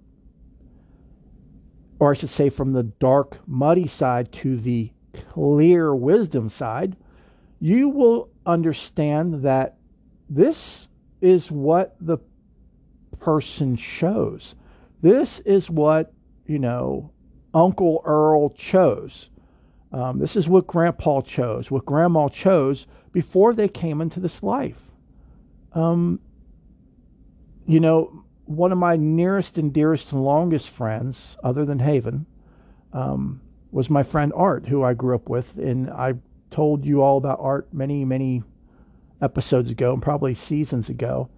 or 1.98 2.12
I 2.12 2.14
should 2.14 2.30
say 2.30 2.50
from 2.50 2.72
the 2.72 2.84
dark, 2.84 3.38
muddy 3.44 3.88
side 3.88 4.30
to 4.34 4.58
the 4.58 4.92
clear 5.32 5.92
wisdom 5.92 6.50
side, 6.50 6.94
you 7.58 7.88
will 7.88 8.30
understand 8.46 9.42
that 9.42 9.76
this 10.30 10.86
is 11.20 11.50
what 11.50 11.96
the 12.00 12.18
person 13.18 13.74
shows. 13.74 14.54
This 15.02 15.40
is 15.40 15.68
what 15.68 16.12
you 16.48 16.58
know, 16.58 17.12
Uncle 17.54 18.02
Earl 18.04 18.50
chose. 18.50 19.28
Um, 19.92 20.18
this 20.18 20.34
is 20.34 20.48
what 20.48 20.66
Grandpa 20.66 21.20
chose, 21.20 21.70
what 21.70 21.86
Grandma 21.86 22.28
chose 22.28 22.86
before 23.12 23.54
they 23.54 23.68
came 23.68 24.00
into 24.00 24.18
this 24.18 24.42
life. 24.42 24.80
Um, 25.72 26.20
you 27.66 27.80
know, 27.80 28.24
one 28.46 28.72
of 28.72 28.78
my 28.78 28.96
nearest 28.96 29.58
and 29.58 29.72
dearest 29.72 30.12
and 30.12 30.24
longest 30.24 30.68
friends, 30.70 31.36
other 31.44 31.64
than 31.64 31.78
Haven, 31.78 32.26
um, 32.92 33.40
was 33.70 33.90
my 33.90 34.02
friend 34.02 34.32
Art, 34.34 34.66
who 34.66 34.82
I 34.82 34.94
grew 34.94 35.14
up 35.14 35.28
with. 35.28 35.56
And 35.58 35.90
I 35.90 36.14
told 36.50 36.84
you 36.84 37.02
all 37.02 37.18
about 37.18 37.40
Art 37.40 37.68
many, 37.72 38.04
many 38.04 38.42
episodes 39.20 39.70
ago, 39.70 39.92
and 39.92 40.02
probably 40.02 40.34
seasons 40.34 40.88
ago. 40.88 41.28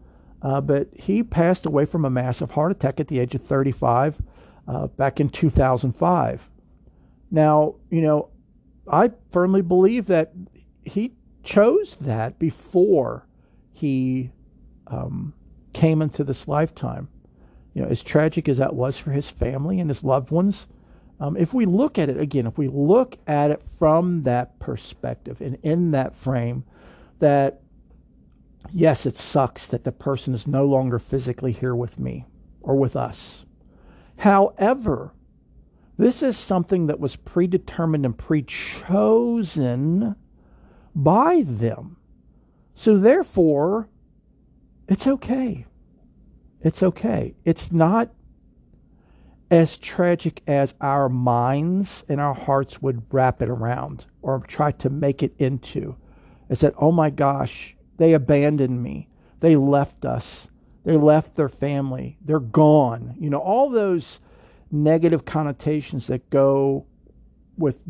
Uh, 0.43 0.61
but 0.61 0.89
he 0.95 1.23
passed 1.23 1.67
away 1.67 1.85
from 1.85 2.05
a 2.05 2.11
massive 2.11 2.53
heart 2.53 2.73
attack 2.73 3.01
at 3.01 3.09
the 3.09 3.19
age 3.19 3.35
of 3.35 3.43
35 3.43 4.21
uh, 4.71 4.87
back 4.87 5.19
in 5.19 5.29
2005. 5.29 6.49
Now, 7.33 7.75
you 7.91 8.03
know, 8.03 8.29
I 8.89 9.11
firmly 9.33 9.63
believe 9.63 10.07
that 10.07 10.33
he 10.85 11.13
chose 11.43 11.97
that 12.01 12.39
before 12.39 13.27
he 13.73 14.31
um, 14.87 15.35
came 15.73 16.03
into 16.03 16.23
this 16.23 16.47
lifetime. 16.47 17.09
You 17.75 17.83
know, 17.83 17.89
as 17.89 18.03
tragic 18.03 18.49
as 18.49 18.59
that 18.59 18.75
was 18.75 18.97
for 18.97 19.11
his 19.11 19.29
family 19.29 19.81
and 19.81 19.91
his 19.91 20.05
loved 20.05 20.31
ones, 20.31 20.67
um, 21.19 21.37
if 21.37 21.53
we 21.53 21.67
look 21.67 21.99
at 21.99 22.09
it 22.09 22.19
again, 22.19 22.47
if 22.47 22.57
we 22.57 22.69
look 22.69 23.19
at 23.27 23.51
it 23.51 23.63
from 23.79 24.23
that 24.23 24.59
perspective 24.61 25.41
and 25.41 25.59
in 25.63 25.91
that 25.93 26.15
frame, 26.15 26.65
that 27.19 27.61
yes, 28.73 29.05
it 29.05 29.17
sucks 29.17 29.69
that 29.69 29.83
the 29.83 29.93
person 29.93 30.33
is 30.33 30.47
no 30.47 30.65
longer 30.67 31.01
physically 31.01 31.53
here 31.53 31.75
with 31.75 31.99
me 31.99 32.25
or 32.63 32.77
with 32.77 32.95
us. 32.95 33.45
However, 34.21 35.15
this 35.97 36.23
is 36.23 36.37
something 36.37 36.89
that 36.89 37.01
was 37.01 37.17
predetermined 37.17 38.05
and 38.05 38.19
pre 38.19 38.43
chosen 38.43 40.15
by 40.95 41.43
them. 41.47 41.97
So, 42.75 42.99
therefore, 42.99 43.89
it's 44.89 45.07
okay. 45.07 45.65
It's 46.61 46.83
okay. 46.83 47.35
It's 47.47 47.73
not 47.73 48.11
as 49.51 49.79
tragic 49.79 50.43
as 50.47 50.75
our 50.83 51.09
minds 51.09 52.05
and 52.07 52.21
our 52.21 52.35
hearts 52.35 52.83
would 52.83 53.03
wrap 53.11 53.41
it 53.41 53.49
around 53.49 54.05
or 54.21 54.41
try 54.41 54.73
to 54.73 54.91
make 54.91 55.23
it 55.23 55.35
into. 55.39 55.97
Is 56.51 56.61
that, 56.61 56.75
oh 56.77 56.93
my 56.93 57.09
gosh, 57.09 57.75
they 57.97 58.13
abandoned 58.13 58.83
me. 58.83 59.09
They 59.41 59.57
left 59.57 60.05
us. 60.05 60.50
They 60.85 60.97
left 60.97 61.37
their 61.37 61.49
family. 61.49 62.17
They're 62.25 62.41
gone. 62.41 63.15
You 63.19 63.31
know, 63.31 63.39
all 63.39 63.71
those 63.71 64.21
negative 64.71 65.25
connotations 65.25 66.07
that 66.07 66.31
go 66.31 66.87
with 67.57 67.83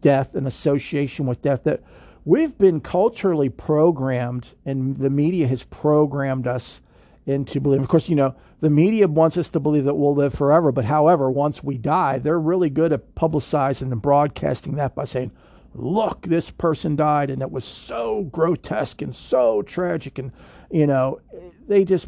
death 0.00 0.34
and 0.34 0.46
association 0.46 1.26
with 1.26 1.42
death 1.42 1.64
that 1.64 1.82
we've 2.24 2.56
been 2.58 2.80
culturally 2.80 3.48
programmed 3.48 4.48
and 4.64 4.96
the 4.96 5.10
media 5.10 5.48
has 5.48 5.62
programmed 5.64 6.46
us 6.46 6.80
into 7.24 7.60
believing. 7.60 7.82
Of 7.82 7.88
course, 7.88 8.08
you 8.08 8.14
know, 8.14 8.34
the 8.60 8.70
media 8.70 9.08
wants 9.08 9.36
us 9.36 9.50
to 9.50 9.60
believe 9.60 9.84
that 9.84 9.94
we'll 9.94 10.14
live 10.14 10.34
forever, 10.34 10.70
but 10.70 10.84
however, 10.84 11.30
once 11.30 11.62
we 11.62 11.76
die, 11.76 12.18
they're 12.18 12.38
really 12.38 12.70
good 12.70 12.92
at 12.92 13.14
publicizing 13.14 13.92
and 13.92 14.00
broadcasting 14.00 14.76
that 14.76 14.94
by 14.94 15.04
saying, 15.04 15.32
look, 15.74 16.22
this 16.22 16.50
person 16.50 16.96
died 16.96 17.30
and 17.30 17.42
it 17.42 17.50
was 17.50 17.64
so 17.64 18.22
grotesque 18.30 19.02
and 19.02 19.14
so 19.14 19.62
tragic. 19.62 20.18
And, 20.18 20.32
you 20.70 20.86
know, 20.86 21.20
they 21.66 21.84
just 21.84 22.06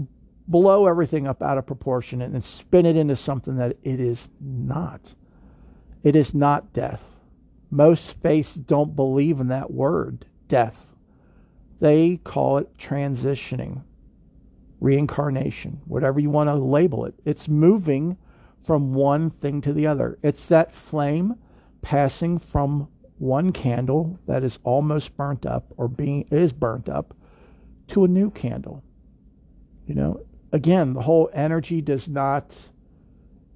blow 0.49 0.87
everything 0.87 1.27
up 1.29 1.43
out 1.43 1.59
of 1.59 1.67
proportion 1.67 2.23
and, 2.23 2.35
and 2.35 2.45
spin 2.45 2.87
it 2.87 2.97
into 2.97 3.15
something 3.15 3.57
that 3.57 3.77
it 3.83 4.01
is 4.01 4.29
not. 4.41 5.01
It 6.03 6.17
is 6.17 6.35
not 6.35 6.73
death. 6.73 7.03
Most 7.71 8.15
faiths 8.23 8.55
don't 8.55 8.97
believe 8.97 9.41
in 9.41 9.49
that 9.49 9.71
word, 9.71 10.25
death. 10.49 10.95
They 11.81 12.17
call 12.25 12.59
it 12.59 12.77
transitioning, 12.79 13.83
reincarnation, 14.81 15.83
whatever 15.85 16.19
you 16.19 16.31
want 16.31 16.49
to 16.49 16.55
label 16.55 17.05
it. 17.05 17.15
It's 17.25 17.47
moving 17.47 18.17
from 18.65 18.95
one 18.95 19.31
thing 19.31 19.61
to 19.63 19.73
the 19.73 19.87
other. 19.87 20.19
It's 20.23 20.47
that 20.47 20.73
flame 20.73 21.35
passing 21.83 22.39
from 22.39 22.89
one 23.19 23.53
candle 23.53 24.19
that 24.27 24.43
is 24.45 24.59
almost 24.63 25.17
burnt 25.17 25.45
up 25.45 25.73
or 25.77 25.89
being 25.89 26.27
is 26.31 26.53
burnt 26.53 26.89
up 26.89 27.15
to 27.89 28.05
a 28.05 28.09
new 28.09 28.31
candle. 28.31 28.83
You 29.87 29.95
know, 29.95 30.21
again, 30.53 30.95
the 30.95 31.03
whole 31.03 31.31
energy 31.33 31.81
does 31.81 32.09
not 32.09 32.55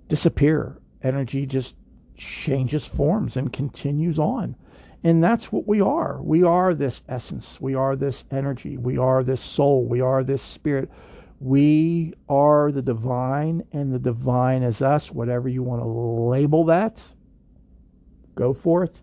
disappear. 0.08 0.78
Energy 1.02 1.46
just 1.46 1.74
changes 2.16 2.86
forms 2.86 3.36
and 3.36 3.52
continues 3.52 4.18
on. 4.18 4.56
And 5.04 5.22
that's 5.22 5.50
what 5.50 5.66
we 5.66 5.80
are. 5.80 6.22
We 6.22 6.44
are 6.44 6.74
this 6.74 7.02
essence. 7.08 7.60
We 7.60 7.74
are 7.74 7.96
this 7.96 8.24
energy. 8.30 8.76
We 8.76 8.98
are 8.98 9.24
this 9.24 9.40
soul. 9.40 9.84
We 9.84 10.00
are 10.00 10.22
this 10.22 10.42
spirit. 10.42 10.90
We 11.40 12.14
are 12.28 12.70
the 12.70 12.82
divine, 12.82 13.64
and 13.72 13.92
the 13.92 13.98
divine 13.98 14.62
is 14.62 14.80
us. 14.80 15.10
Whatever 15.10 15.48
you 15.48 15.64
want 15.64 15.82
to 15.82 15.88
label 15.88 16.66
that, 16.66 16.96
go 18.36 18.54
for 18.54 18.84
it, 18.84 19.00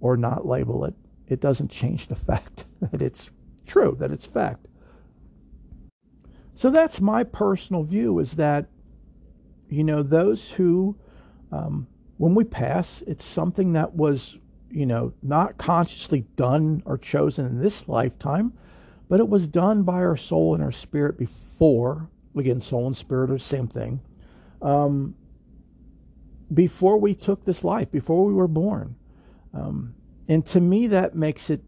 or 0.00 0.18
not 0.18 0.46
label 0.46 0.84
it. 0.84 0.94
It 1.28 1.40
doesn't 1.40 1.70
change 1.70 2.08
the 2.08 2.14
fact 2.28 2.66
that 2.82 3.00
it's 3.00 3.30
true, 3.66 3.96
that 4.00 4.10
it's 4.10 4.26
fact. 4.26 4.66
So 6.56 6.70
that's 6.70 7.00
my 7.02 7.22
personal 7.22 7.82
view 7.82 8.18
is 8.18 8.32
that, 8.32 8.66
you 9.68 9.84
know, 9.84 10.02
those 10.02 10.50
who, 10.50 10.96
um, 11.52 11.86
when 12.16 12.34
we 12.34 12.44
pass, 12.44 13.02
it's 13.06 13.24
something 13.24 13.74
that 13.74 13.94
was, 13.94 14.38
you 14.70 14.86
know, 14.86 15.12
not 15.22 15.58
consciously 15.58 16.24
done 16.36 16.82
or 16.86 16.96
chosen 16.96 17.44
in 17.44 17.60
this 17.60 17.86
lifetime, 17.88 18.54
but 19.08 19.20
it 19.20 19.28
was 19.28 19.46
done 19.46 19.82
by 19.82 19.96
our 19.96 20.16
soul 20.16 20.54
and 20.54 20.62
our 20.62 20.72
spirit 20.72 21.18
before. 21.18 22.08
Again, 22.34 22.62
soul 22.62 22.86
and 22.86 22.96
spirit 22.96 23.30
are 23.30 23.34
the 23.34 23.38
same 23.38 23.68
thing. 23.68 24.00
Um, 24.62 25.14
before 26.52 26.98
we 26.98 27.14
took 27.14 27.44
this 27.44 27.64
life, 27.64 27.90
before 27.90 28.24
we 28.24 28.32
were 28.32 28.48
born. 28.48 28.96
Um, 29.52 29.94
and 30.28 30.44
to 30.46 30.60
me, 30.60 30.86
that 30.88 31.14
makes 31.14 31.50
it 31.50 31.62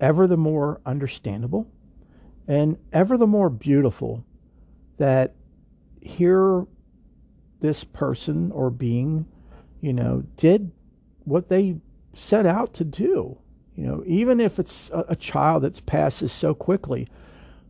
ever 0.00 0.26
the 0.26 0.36
more 0.36 0.80
understandable 0.84 1.70
and 2.46 2.76
ever 2.92 3.16
the 3.16 3.26
more 3.26 3.50
beautiful 3.50 4.24
that 4.98 5.34
here 6.00 6.66
this 7.60 7.84
person 7.84 8.52
or 8.52 8.70
being, 8.70 9.26
you 9.80 9.92
know, 9.92 10.22
did 10.36 10.70
what 11.24 11.48
they 11.48 11.76
set 12.12 12.46
out 12.46 12.74
to 12.74 12.84
do. 12.84 13.38
You 13.74 13.86
know, 13.86 14.04
even 14.06 14.38
if 14.38 14.58
it's 14.58 14.90
a, 14.90 15.04
a 15.10 15.16
child 15.16 15.62
that 15.62 15.84
passes 15.86 16.32
so 16.32 16.54
quickly, 16.54 17.08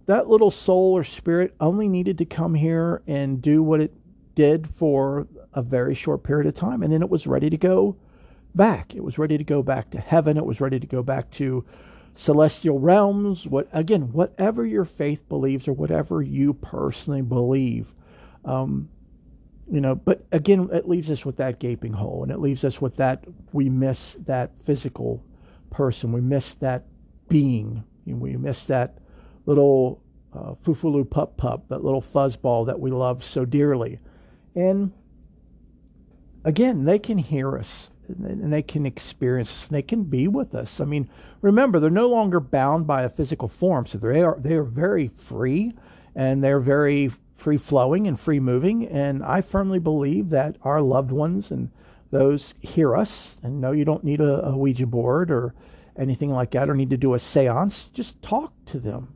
that 0.06 0.28
little 0.28 0.50
soul 0.50 0.92
or 0.92 1.04
spirit 1.04 1.54
only 1.60 1.88
needed 1.88 2.18
to 2.18 2.24
come 2.24 2.54
here 2.54 3.02
and 3.06 3.40
do 3.40 3.62
what 3.62 3.80
it 3.80 3.94
did 4.34 4.68
for 4.68 5.26
a 5.54 5.62
very 5.62 5.94
short 5.94 6.24
period 6.24 6.46
of 6.46 6.54
time, 6.54 6.82
and 6.82 6.92
then 6.92 7.02
it 7.02 7.08
was 7.08 7.26
ready 7.26 7.48
to 7.48 7.56
go 7.56 7.96
back. 8.54 8.94
It 8.94 9.02
was 9.02 9.18
ready 9.18 9.38
to 9.38 9.44
go 9.44 9.62
back 9.62 9.90
to 9.90 10.00
heaven. 10.00 10.36
It 10.36 10.44
was 10.44 10.60
ready 10.60 10.78
to 10.78 10.86
go 10.86 11.02
back 11.02 11.30
to 11.32 11.64
celestial 12.16 12.78
realms, 12.78 13.46
what 13.46 13.68
again, 13.72 14.12
whatever 14.12 14.64
your 14.64 14.84
faith 14.84 15.28
believes 15.28 15.66
or 15.66 15.72
whatever 15.72 16.22
you 16.22 16.54
personally 16.54 17.22
believe. 17.22 17.92
Um, 18.44 18.88
you 19.70 19.80
know, 19.80 19.94
but 19.94 20.26
again, 20.30 20.68
it 20.72 20.88
leaves 20.88 21.10
us 21.10 21.24
with 21.24 21.38
that 21.38 21.58
gaping 21.58 21.92
hole, 21.92 22.22
and 22.22 22.30
it 22.30 22.38
leaves 22.38 22.64
us 22.64 22.80
with 22.80 22.96
that 22.96 23.24
we 23.52 23.68
miss 23.68 24.16
that 24.26 24.52
physical 24.64 25.24
person, 25.70 26.12
we 26.12 26.20
miss 26.20 26.54
that 26.56 26.84
being, 27.28 27.82
And 28.06 28.20
we 28.20 28.36
miss 28.36 28.66
that 28.66 28.98
little 29.46 30.02
uh, 30.34 30.54
fufulu 30.64 31.08
pup 31.08 31.36
pup, 31.36 31.68
that 31.68 31.82
little 31.82 32.02
fuzzball 32.02 32.66
that 32.66 32.78
we 32.78 32.90
love 32.90 33.24
so 33.24 33.44
dearly, 33.44 33.98
and 34.54 34.92
again, 36.44 36.84
they 36.84 36.98
can 36.98 37.16
hear 37.18 37.56
us 37.58 37.90
and 38.08 38.52
they 38.52 38.62
can 38.62 38.86
experience 38.86 39.50
us 39.50 39.66
and 39.66 39.76
they 39.76 39.82
can 39.82 40.04
be 40.04 40.28
with 40.28 40.54
us. 40.54 40.80
I 40.80 40.84
mean, 40.84 41.08
remember, 41.40 41.80
they're 41.80 41.90
no 41.90 42.08
longer 42.08 42.40
bound 42.40 42.86
by 42.86 43.02
a 43.02 43.08
physical 43.08 43.48
form, 43.48 43.86
so 43.86 43.98
they 43.98 44.22
are 44.22 44.38
they 44.38 44.54
are 44.54 44.64
very 44.64 45.08
free 45.08 45.72
and 46.14 46.42
they're 46.42 46.60
very 46.60 47.10
free 47.36 47.56
flowing 47.58 48.06
and 48.06 48.18
free 48.18 48.40
moving. 48.40 48.86
And 48.86 49.22
I 49.22 49.40
firmly 49.40 49.78
believe 49.78 50.30
that 50.30 50.56
our 50.62 50.80
loved 50.80 51.10
ones 51.10 51.50
and 51.50 51.70
those 52.10 52.54
hear 52.60 52.96
us 52.96 53.36
and 53.42 53.60
know 53.60 53.72
you 53.72 53.84
don't 53.84 54.04
need 54.04 54.20
a, 54.20 54.46
a 54.46 54.56
Ouija 54.56 54.86
board 54.86 55.30
or 55.30 55.54
anything 55.96 56.30
like 56.30 56.52
that 56.52 56.70
or 56.70 56.74
need 56.74 56.90
to 56.90 56.96
do 56.96 57.14
a 57.14 57.18
seance. 57.18 57.88
Just 57.92 58.20
talk 58.22 58.52
to 58.66 58.78
them, 58.78 59.12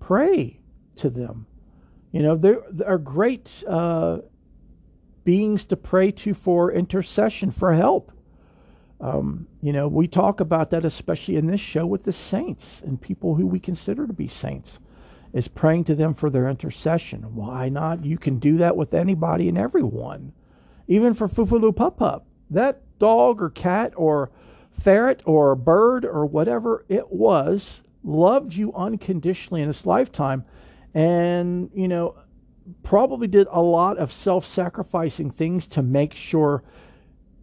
pray 0.00 0.60
to 0.96 1.10
them. 1.10 1.46
You 2.12 2.22
know, 2.22 2.36
there 2.36 2.62
are 2.86 2.98
great 2.98 3.62
uh, 3.66 4.18
beings 5.24 5.64
to 5.66 5.76
pray 5.76 6.10
to 6.10 6.32
for 6.32 6.72
intercession, 6.72 7.50
for 7.50 7.72
help. 7.74 8.12
Um, 9.00 9.46
you 9.62 9.72
know, 9.72 9.86
we 9.86 10.08
talk 10.08 10.40
about 10.40 10.70
that 10.70 10.84
especially 10.84 11.36
in 11.36 11.46
this 11.46 11.60
show 11.60 11.86
with 11.86 12.04
the 12.04 12.12
saints 12.12 12.82
and 12.84 13.00
people 13.00 13.34
who 13.34 13.46
we 13.46 13.60
consider 13.60 14.06
to 14.06 14.12
be 14.12 14.28
saints, 14.28 14.78
is 15.32 15.46
praying 15.46 15.84
to 15.84 15.94
them 15.94 16.14
for 16.14 16.30
their 16.30 16.48
intercession. 16.48 17.34
Why 17.34 17.68
not? 17.68 18.04
You 18.04 18.18
can 18.18 18.38
do 18.38 18.56
that 18.58 18.76
with 18.76 18.94
anybody 18.94 19.48
and 19.48 19.58
everyone, 19.58 20.32
even 20.88 21.14
for 21.14 21.28
Fufulu 21.28 21.74
Pup 21.74 21.98
Pup. 21.98 22.26
That 22.50 22.80
dog 22.98 23.42
or 23.42 23.50
cat 23.50 23.92
or 23.96 24.30
ferret 24.80 25.22
or 25.24 25.54
bird 25.54 26.04
or 26.04 26.26
whatever 26.26 26.84
it 26.88 27.12
was 27.12 27.82
loved 28.04 28.54
you 28.54 28.72
unconditionally 28.74 29.62
in 29.62 29.68
this 29.68 29.86
lifetime. 29.86 30.44
And, 30.94 31.70
you 31.74 31.88
know, 31.88 32.16
probably 32.82 33.26
did 33.28 33.46
a 33.50 33.60
lot 33.60 33.98
of 33.98 34.12
self 34.12 34.46
sacrificing 34.46 35.30
things 35.30 35.66
to 35.68 35.82
make 35.82 36.14
sure 36.14 36.62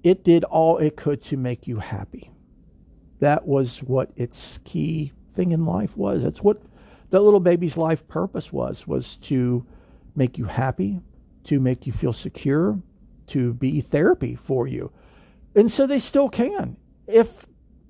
it 0.06 0.24
did 0.24 0.44
all 0.44 0.78
it 0.78 0.96
could 0.96 1.24
to 1.24 1.36
make 1.36 1.66
you 1.66 1.80
happy. 1.80 2.30
That 3.22 3.48
was 3.48 3.80
what 3.80 4.12
its 4.16 4.60
key 4.64 5.12
thing 5.34 5.52
in 5.52 5.66
life 5.66 5.98
was. 5.98 6.22
That's 6.22 6.44
what 6.44 6.62
that 7.10 7.22
little 7.22 7.40
baby's 7.40 7.76
life 7.76 8.08
purpose 8.08 8.54
was 8.54 8.86
was 8.86 9.18
to 9.24 9.66
make 10.16 10.38
you 10.38 10.46
happy, 10.46 11.02
to 11.46 11.60
make 11.60 11.88
you 11.88 11.92
feel 11.92 12.14
secure, 12.14 12.80
to 13.28 13.54
be 13.54 13.82
therapy 13.82 14.36
for 14.36 14.68
you. 14.68 14.92
And 15.56 15.72
so 15.72 15.88
they 15.88 16.00
still 16.00 16.30
can. 16.30 16.78
If 17.08 17.28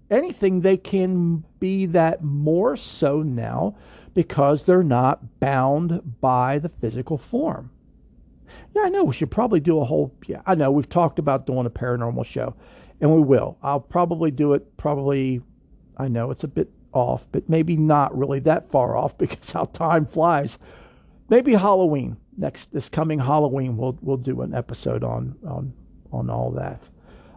anything, 0.10 0.62
they 0.62 0.78
can 0.78 1.44
be 1.60 1.88
that 1.88 2.24
more 2.24 2.78
so 2.78 3.24
now 3.24 3.76
because 4.14 4.64
they're 4.64 4.84
not 4.84 5.42
bound 5.42 6.22
by 6.22 6.60
the 6.60 6.70
physical 6.70 7.18
form. 7.18 7.72
Yeah, 8.76 8.84
I 8.84 8.90
know 8.90 9.04
we 9.04 9.14
should 9.14 9.32
probably 9.32 9.60
do 9.60 9.80
a 9.80 9.86
whole. 9.86 10.14
Yeah, 10.28 10.42
I 10.46 10.56
know 10.56 10.72
we've 10.72 10.90
talked 10.90 11.20
about 11.20 11.46
doing 11.46 11.66
a 11.66 11.70
paranormal 11.70 12.26
show, 12.26 12.56
and 13.02 13.14
we 13.14 13.22
will. 13.22 13.58
I'll 13.62 13.80
probably 13.80 14.32
do 14.32 14.54
it. 14.54 14.78
Probably, 14.78 15.42
I 15.98 16.08
know 16.08 16.32
it's 16.32 16.44
a 16.44 16.48
bit 16.48 16.70
off, 16.94 17.28
but 17.32 17.50
maybe 17.50 17.78
not 17.78 18.18
really 18.18 18.40
that 18.40 18.70
far 18.70 18.96
off 18.98 19.18
because 19.18 19.52
how 19.52 19.66
time 19.66 20.06
flies. 20.06 20.58
Maybe 21.30 21.54
Halloween 21.54 22.18
next 22.38 22.72
this 22.74 22.90
coming 22.90 23.18
Halloween 23.20 23.78
we'll 23.78 23.98
we'll 24.02 24.18
do 24.18 24.42
an 24.42 24.54
episode 24.54 25.04
on 25.04 25.36
on 25.48 25.74
on 26.12 26.30
all 26.30 26.52
that. 26.52 26.82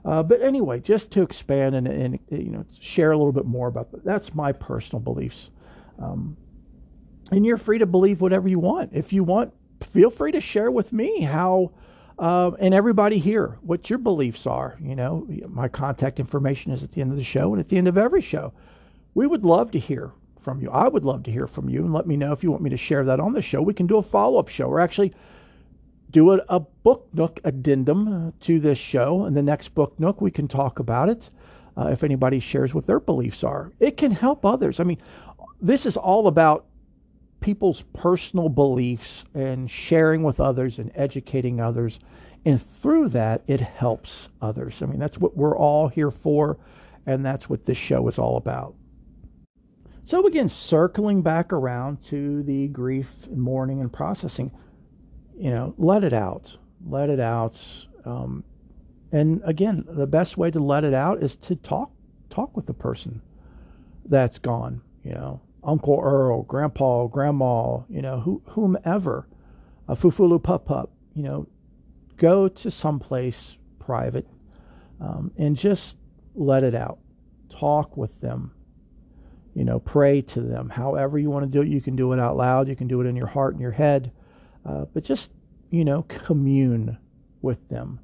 Uh, 0.05 0.23
but 0.23 0.41
anyway, 0.41 0.81
just 0.81 1.11
to 1.11 1.23
expand 1.23 1.75
and, 1.75 1.87
and 1.87 2.19
you 2.31 2.51
know 2.51 2.65
share 2.81 3.13
a 3.13 3.17
little 3.17 3.33
bit 3.33 3.47
more 3.47 3.69
about 3.69 3.91
that. 3.93 4.05
That's 4.05 4.35
my 4.35 4.53
personal 4.53 5.01
beliefs. 5.01 5.51
Um, 5.99 6.37
and 7.31 7.45
you're 7.45 7.59
free 7.59 7.79
to 7.79 7.87
believe 7.87 8.21
whatever 8.21 8.49
you 8.49 8.59
want. 8.59 8.93
If 8.95 9.13
you 9.13 9.25
want, 9.25 9.53
feel 9.83 10.11
free 10.11 10.33
to 10.33 10.41
share 10.41 10.71
with 10.71 10.93
me 10.93 11.23
how 11.23 11.73
uh, 12.19 12.51
and 12.59 12.75
everybody 12.75 13.19
here 13.19 13.59
what 13.61 13.89
your 13.89 13.99
beliefs 13.99 14.47
are. 14.47 14.77
You 14.81 14.97
know, 14.97 15.27
my 15.49 15.69
contact 15.69 16.19
information 16.19 16.73
is 16.73 16.83
at 16.83 16.93
the 16.93 17.01
end 17.01 17.13
of 17.13 17.17
the 17.17 17.25
show 17.25 17.53
and 17.53 17.61
at 17.61 17.69
the 17.69 17.79
end 17.79 17.89
of 17.89 17.97
every 17.97 18.23
show. 18.23 18.53
We 19.15 19.27
would 19.27 19.45
love 19.45 19.71
to 19.73 19.79
hear 19.79 20.13
from 20.41 20.61
you. 20.61 20.71
I 20.71 20.89
would 20.89 21.05
love 21.05 21.23
to 21.25 21.31
hear 21.31 21.47
from 21.47 21.69
you 21.69 21.81
and 21.81 21.93
let 21.93 22.07
me 22.07 22.17
know 22.17 22.33
if 22.33 22.43
you 22.43 22.51
want 22.51 22.63
me 22.63 22.71
to 22.71 22.77
share 22.77 23.05
that 23.05 23.21
on 23.21 23.33
the 23.33 23.43
show. 23.43 23.63
We 23.63 23.75
can 23.75 23.87
do 23.87 23.99
a 23.99 24.03
follow 24.03 24.39
up 24.39 24.49
show 24.49 24.67
or 24.67 24.81
actually 24.81 25.15
do 26.11 26.33
a, 26.33 26.41
a 26.49 26.61
book 26.61 27.09
nook 27.13 27.39
addendum 27.45 28.33
to 28.41 28.59
this 28.59 28.79
show. 28.79 29.25
And 29.25 29.37
the 29.37 29.43
next 29.43 29.75
book 29.75 29.99
nook, 30.01 30.21
we 30.21 30.31
can 30.31 30.49
talk 30.49 30.79
about 30.79 31.09
it 31.09 31.31
uh, 31.77 31.89
if 31.89 32.03
anybody 32.03 32.41
shares 32.41 32.75
what 32.75 32.87
their 32.87 33.01
beliefs 33.01 33.45
are. 33.45 33.73
It 33.79 33.97
can 33.97 34.11
help 34.11 34.45
others. 34.45 34.81
I 34.81 34.85
mean, 34.85 34.99
this 35.61 35.87
is 35.87 35.97
all 35.97 36.27
about 36.27 36.67
people's 37.41 37.83
personal 37.93 38.49
beliefs 38.49 39.25
and 39.35 39.71
sharing 39.71 40.23
with 40.23 40.41
others 40.41 40.79
and 40.79 40.91
educating 40.95 41.61
others. 41.61 41.99
And 42.45 42.61
through 42.81 43.11
that, 43.11 43.43
it 43.47 43.61
helps 43.61 44.29
others. 44.41 44.83
I 44.83 44.87
mean, 44.87 44.99
that's 44.99 45.19
what 45.19 45.37
we're 45.37 45.57
all 45.57 45.89
here 45.89 46.11
for, 46.11 46.59
and 47.07 47.25
that's 47.25 47.49
what 47.49 47.67
this 47.67 47.79
show 47.79 48.07
is 48.09 48.19
all 48.19 48.37
about. 48.37 48.75
So, 50.07 50.27
again, 50.27 50.49
circling 50.49 51.21
back 51.21 51.53
around 51.53 52.03
to 52.07 52.43
the 52.43 52.69
grief 52.69 53.09
mourning 53.31 53.81
and 53.81 53.93
processing, 53.93 54.51
you 55.37 55.51
know, 55.51 55.75
let 55.77 56.03
it 56.03 56.15
out. 56.15 56.57
Let 56.87 57.11
it 57.11 57.21
out. 57.21 57.61
Um, 58.05 58.43
and 59.13 59.43
again, 59.45 59.85
the 59.87 60.07
best 60.07 60.39
way 60.39 60.51
to 60.51 60.61
let 60.61 60.85
it 60.85 60.95
out 60.95 61.23
is 61.23 61.37
to 61.37 61.57
talk 61.57 61.91
talk 62.31 62.57
with 62.57 62.67
the 62.67 62.75
person 62.75 63.21
that's 64.07 64.39
gone. 64.39 64.81
You 65.03 65.13
know, 65.13 65.41
Uncle 65.69 66.01
Earl, 66.03 66.43
Grandpa, 66.43 67.07
Grandma, 67.07 67.81
you 67.89 68.03
know, 68.03 68.21
who, 68.21 68.43
whomever, 68.47 69.29
a 69.87 69.95
Fufulu 69.95 70.43
Pup 70.43 70.65
Pup, 70.65 70.93
you 71.15 71.23
know, 71.23 71.47
go 72.17 72.49
to 72.49 72.71
someplace 72.71 73.57
private 73.79 74.27
um, 75.01 75.31
and 75.37 75.57
just 75.57 75.97
let 76.35 76.65
it 76.65 76.75
out. 76.75 76.99
Talk 77.51 77.97
with 77.97 78.21
them 78.21 78.53
you 79.59 79.65
know, 79.65 79.81
pray 79.81 80.21
to 80.21 80.41
them. 80.41 80.69
However 80.69 81.19
you 81.19 81.31
want 81.31 81.45
to 81.45 81.51
do 81.51 81.63
it, 81.63 81.69
you 81.69 81.81
can 81.81 81.97
do 81.97 82.13
it 82.13 82.21
out 82.21 82.37
loud. 82.37 82.69
You 82.69 82.77
can 82.77 82.87
do 82.87 83.01
it 83.01 83.07
in 83.07 83.17
your 83.17 83.27
heart 83.27 83.55
and 83.55 83.61
your 83.61 83.73
head. 83.73 84.13
Uh, 84.65 84.85
but 84.95 85.03
just, 85.03 85.31
you 85.71 85.85
know, 85.85 86.03
commune 86.03 86.97
with 87.43 87.69
them 87.69 87.99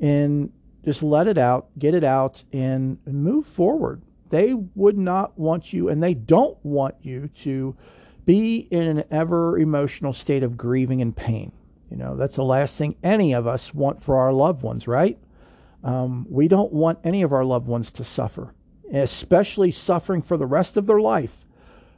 and 0.00 0.52
just 0.84 1.02
let 1.02 1.28
it 1.28 1.38
out, 1.38 1.68
get 1.78 1.94
it 1.94 2.04
out, 2.04 2.44
and 2.52 2.98
move 3.06 3.46
forward. 3.46 4.02
They 4.32 4.54
would 4.74 4.98
not 4.98 5.38
want 5.38 5.72
you, 5.72 5.88
and 5.88 6.02
they 6.02 6.14
don't 6.14 6.58
want 6.64 6.96
you 7.02 7.28
to 7.42 7.76
be 8.24 8.66
in 8.70 8.82
an 8.82 9.04
ever 9.12 9.58
emotional 9.58 10.12
state 10.12 10.42
of 10.42 10.56
grieving 10.56 11.00
and 11.00 11.14
pain. 11.14 11.52
You 11.88 11.98
know, 11.98 12.16
that's 12.16 12.36
the 12.36 12.42
last 12.42 12.74
thing 12.74 12.96
any 13.04 13.34
of 13.34 13.46
us 13.46 13.72
want 13.72 14.02
for 14.02 14.16
our 14.16 14.32
loved 14.32 14.62
ones, 14.62 14.88
right? 14.88 15.18
Um, 15.84 16.26
we 16.28 16.48
don't 16.48 16.72
want 16.72 16.98
any 17.04 17.22
of 17.22 17.32
our 17.32 17.44
loved 17.44 17.68
ones 17.68 17.92
to 17.92 18.04
suffer 18.04 18.52
especially 18.92 19.72
suffering 19.72 20.22
for 20.22 20.36
the 20.36 20.46
rest 20.46 20.76
of 20.76 20.86
their 20.86 21.00
life. 21.00 21.46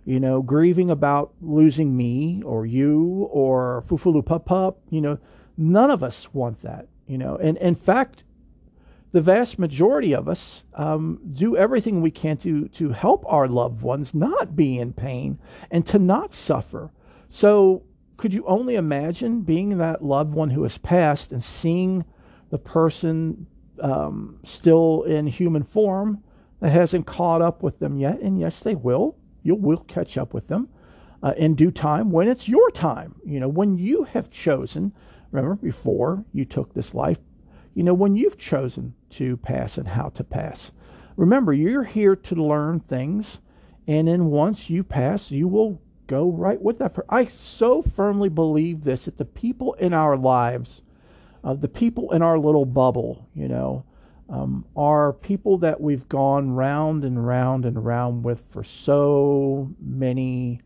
You 0.04 0.20
know, 0.20 0.42
grieving 0.42 0.90
about 0.90 1.32
losing 1.40 1.96
me 1.96 2.42
or 2.44 2.66
you 2.66 3.28
or 3.30 3.84
Fufulu 3.88 4.24
Pup 4.24 4.44
Pup. 4.44 4.78
You 4.90 5.00
know, 5.00 5.18
none 5.56 5.90
of 5.90 6.02
us 6.02 6.32
want 6.32 6.62
that. 6.62 6.88
You 7.06 7.18
know, 7.18 7.36
and 7.36 7.56
in 7.58 7.74
fact, 7.74 8.22
the 9.14 9.20
vast 9.20 9.60
majority 9.60 10.12
of 10.12 10.28
us 10.28 10.64
um, 10.74 11.20
do 11.34 11.56
everything 11.56 12.02
we 12.02 12.10
can 12.10 12.36
to 12.36 12.66
to 12.66 12.90
help 12.90 13.24
our 13.28 13.46
loved 13.46 13.80
ones 13.80 14.12
not 14.12 14.56
be 14.56 14.76
in 14.76 14.92
pain 14.92 15.38
and 15.70 15.86
to 15.86 16.00
not 16.00 16.34
suffer. 16.34 16.90
So, 17.30 17.84
could 18.16 18.34
you 18.34 18.44
only 18.44 18.74
imagine 18.74 19.42
being 19.42 19.78
that 19.78 20.04
loved 20.04 20.34
one 20.34 20.50
who 20.50 20.64
has 20.64 20.78
passed 20.78 21.30
and 21.30 21.42
seeing 21.42 22.04
the 22.50 22.58
person 22.58 23.46
um, 23.80 24.40
still 24.42 25.04
in 25.04 25.28
human 25.28 25.62
form 25.62 26.22
that 26.58 26.70
hasn't 26.70 27.06
caught 27.06 27.40
up 27.40 27.62
with 27.62 27.78
them 27.78 27.96
yet. 27.96 28.18
And 28.20 28.40
yes, 28.40 28.60
they 28.60 28.74
will. 28.74 29.16
You 29.44 29.54
will 29.54 29.84
catch 29.84 30.18
up 30.18 30.34
with 30.34 30.48
them 30.48 30.68
uh, 31.22 31.34
in 31.36 31.54
due 31.54 31.70
time 31.70 32.10
when 32.10 32.26
it's 32.26 32.48
your 32.48 32.70
time. 32.72 33.14
You 33.24 33.38
know, 33.38 33.48
when 33.48 33.78
you 33.78 34.04
have 34.04 34.30
chosen, 34.30 34.92
remember 35.30 35.54
before 35.54 36.24
you 36.32 36.44
took 36.44 36.74
this 36.74 36.94
life, 36.94 37.18
you 37.74 37.82
know, 37.82 37.94
when 37.94 38.16
you've 38.16 38.38
chosen 38.38 38.94
to 39.10 39.36
pass 39.38 39.76
and 39.78 39.88
how 39.88 40.08
to 40.10 40.24
pass. 40.24 40.72
Remember, 41.16 41.52
you're 41.52 41.84
here 41.84 42.16
to 42.16 42.34
learn 42.34 42.80
things. 42.80 43.38
And 43.86 44.08
then 44.08 44.26
once 44.26 44.70
you 44.70 44.82
pass, 44.82 45.30
you 45.30 45.46
will 45.46 45.80
go 46.06 46.30
right 46.30 46.60
with 46.60 46.78
that. 46.78 46.96
I 47.08 47.26
so 47.26 47.82
firmly 47.82 48.28
believe 48.28 48.84
this 48.84 49.04
that 49.04 49.18
the 49.18 49.24
people 49.24 49.74
in 49.74 49.92
our 49.92 50.16
lives, 50.16 50.82
uh, 51.42 51.54
the 51.54 51.68
people 51.68 52.12
in 52.12 52.22
our 52.22 52.38
little 52.38 52.64
bubble, 52.64 53.28
you 53.34 53.48
know, 53.48 53.84
um, 54.28 54.64
are 54.74 55.12
people 55.12 55.58
that 55.58 55.80
we've 55.80 56.08
gone 56.08 56.50
round 56.52 57.04
and 57.04 57.26
round 57.26 57.64
and 57.64 57.84
round 57.84 58.24
with 58.24 58.42
for 58.50 58.64
so 58.64 59.70
many 59.78 60.60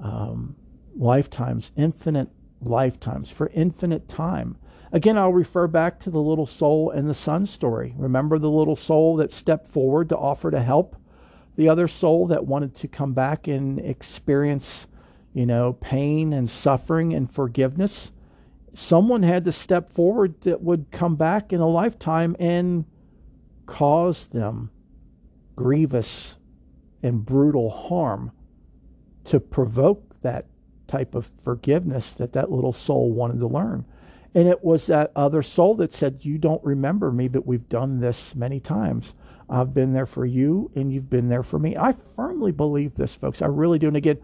um, 0.00 0.56
lifetimes, 0.96 1.70
infinite 1.76 2.28
lifetimes, 2.62 3.30
for 3.30 3.50
infinite 3.54 4.08
time. 4.08 4.56
Again, 4.92 5.18
I'll 5.18 5.32
refer 5.32 5.66
back 5.66 6.00
to 6.00 6.10
the 6.10 6.20
little 6.20 6.46
soul 6.46 6.90
and 6.90 7.08
the 7.08 7.14
Sun 7.14 7.46
story. 7.46 7.94
Remember 7.96 8.38
the 8.38 8.50
little 8.50 8.76
soul 8.76 9.16
that 9.16 9.32
stepped 9.32 9.70
forward 9.70 10.08
to 10.08 10.16
offer 10.16 10.50
to 10.50 10.62
help 10.62 10.96
the 11.56 11.68
other 11.68 11.88
soul 11.88 12.28
that 12.28 12.46
wanted 12.46 12.74
to 12.76 12.88
come 12.88 13.12
back 13.12 13.48
and 13.48 13.78
experience, 13.80 14.86
you 15.34 15.44
know, 15.44 15.74
pain 15.74 16.32
and 16.32 16.48
suffering 16.48 17.14
and 17.14 17.30
forgiveness? 17.30 18.12
someone 18.78 19.22
had 19.22 19.44
to 19.44 19.52
step 19.52 19.90
forward 19.90 20.40
that 20.42 20.62
would 20.62 20.90
come 20.90 21.16
back 21.16 21.52
in 21.52 21.60
a 21.60 21.68
lifetime 21.68 22.36
and 22.38 22.84
cause 23.66 24.26
them 24.26 24.70
grievous 25.56 26.34
and 27.02 27.26
brutal 27.26 27.70
harm 27.70 28.30
to 29.24 29.40
provoke 29.40 30.20
that 30.20 30.46
type 30.86 31.14
of 31.14 31.28
forgiveness 31.42 32.12
that 32.12 32.32
that 32.32 32.50
little 32.50 32.72
soul 32.72 33.12
wanted 33.12 33.40
to 33.40 33.46
learn. 33.46 33.84
And 34.38 34.46
it 34.46 34.62
was 34.62 34.86
that 34.86 35.10
other 35.16 35.42
soul 35.42 35.74
that 35.78 35.92
said, 35.92 36.20
You 36.24 36.38
don't 36.38 36.62
remember 36.62 37.10
me, 37.10 37.26
but 37.26 37.44
we've 37.44 37.68
done 37.68 37.98
this 37.98 38.36
many 38.36 38.60
times. 38.60 39.14
I've 39.50 39.74
been 39.74 39.92
there 39.92 40.06
for 40.06 40.24
you, 40.24 40.70
and 40.76 40.92
you've 40.92 41.10
been 41.10 41.28
there 41.28 41.42
for 41.42 41.58
me. 41.58 41.76
I 41.76 41.92
firmly 42.14 42.52
believe 42.52 42.94
this, 42.94 43.12
folks. 43.12 43.42
I 43.42 43.46
really 43.46 43.80
do. 43.80 43.88
And 43.88 43.96
again, 43.96 44.18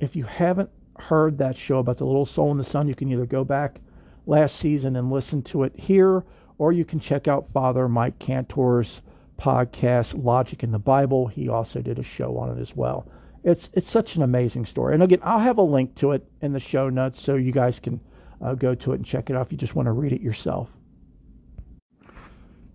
if 0.00 0.14
you 0.16 0.24
haven't 0.24 0.68
heard 0.98 1.38
that 1.38 1.56
show 1.56 1.78
about 1.78 1.96
the 1.96 2.04
little 2.04 2.26
soul 2.26 2.50
in 2.52 2.58
the 2.58 2.62
sun, 2.62 2.88
you 2.88 2.94
can 2.94 3.10
either 3.10 3.24
go 3.24 3.42
back 3.42 3.80
last 4.26 4.56
season 4.56 4.96
and 4.96 5.10
listen 5.10 5.40
to 5.44 5.62
it 5.62 5.74
here, 5.74 6.24
or 6.58 6.74
you 6.74 6.84
can 6.84 7.00
check 7.00 7.26
out 7.26 7.48
Father 7.48 7.88
Mike 7.88 8.18
Cantor's 8.18 9.00
podcast, 9.40 10.22
Logic 10.22 10.62
in 10.62 10.72
the 10.72 10.78
Bible. 10.78 11.26
He 11.28 11.48
also 11.48 11.80
did 11.80 11.98
a 11.98 12.02
show 12.02 12.36
on 12.36 12.54
it 12.54 12.60
as 12.60 12.76
well. 12.76 13.08
It's 13.42 13.70
it's 13.72 13.88
such 13.88 14.16
an 14.16 14.22
amazing 14.24 14.66
story. 14.66 14.92
And 14.92 15.02
again, 15.02 15.20
I'll 15.22 15.38
have 15.38 15.56
a 15.56 15.62
link 15.62 15.94
to 16.00 16.12
it 16.12 16.28
in 16.42 16.52
the 16.52 16.60
show 16.60 16.90
notes 16.90 17.22
so 17.22 17.36
you 17.36 17.50
guys 17.50 17.80
can 17.80 17.98
uh, 18.44 18.54
go 18.54 18.74
to 18.74 18.92
it 18.92 18.96
and 18.96 19.04
check 19.06 19.30
it 19.30 19.36
out 19.36 19.46
if 19.46 19.52
you 19.52 19.58
just 19.58 19.74
want 19.74 19.86
to 19.86 19.92
read 19.92 20.12
it 20.12 20.20
yourself. 20.20 20.70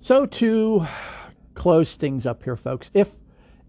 So 0.02 0.26
to 0.26 0.88
close 1.54 1.96
things 1.96 2.26
up 2.26 2.44
here, 2.44 2.56
folks, 2.56 2.90
if 2.94 3.10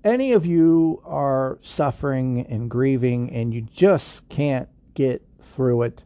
any 0.03 0.32
of 0.32 0.46
you 0.46 1.03
are 1.05 1.59
suffering 1.61 2.46
and 2.48 2.70
grieving 2.70 3.30
and 3.30 3.53
you 3.53 3.62
just 3.62 4.26
can't 4.28 4.68
get 4.94 5.22
through 5.55 5.82
it, 5.82 6.03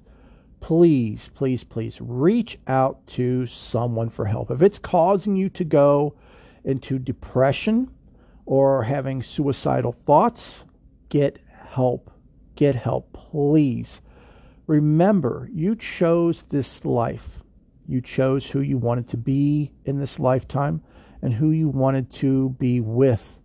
please, 0.60 1.30
please, 1.34 1.62
please 1.62 1.98
reach 2.00 2.58
out 2.66 3.06
to 3.06 3.46
someone 3.46 4.08
for 4.08 4.24
help. 4.24 4.50
If 4.50 4.62
it's 4.62 4.78
causing 4.78 5.36
you 5.36 5.48
to 5.50 5.64
go 5.64 6.16
into 6.64 6.98
depression 6.98 7.88
or 8.46 8.82
having 8.82 9.22
suicidal 9.22 9.92
thoughts, 9.92 10.64
get 11.08 11.38
help. 11.68 12.10
Get 12.56 12.74
help, 12.74 13.12
please. 13.12 14.00
Remember, 14.66 15.48
you 15.52 15.76
chose 15.76 16.44
this 16.48 16.84
life. 16.84 17.42
You 17.86 18.00
chose 18.00 18.46
who 18.46 18.60
you 18.60 18.78
wanted 18.78 19.08
to 19.10 19.16
be 19.16 19.72
in 19.84 19.98
this 19.98 20.18
lifetime 20.18 20.82
and 21.20 21.32
who 21.34 21.50
you 21.50 21.68
wanted 21.68 22.12
to 22.14 22.50
be 22.58 22.80
with 22.80 23.40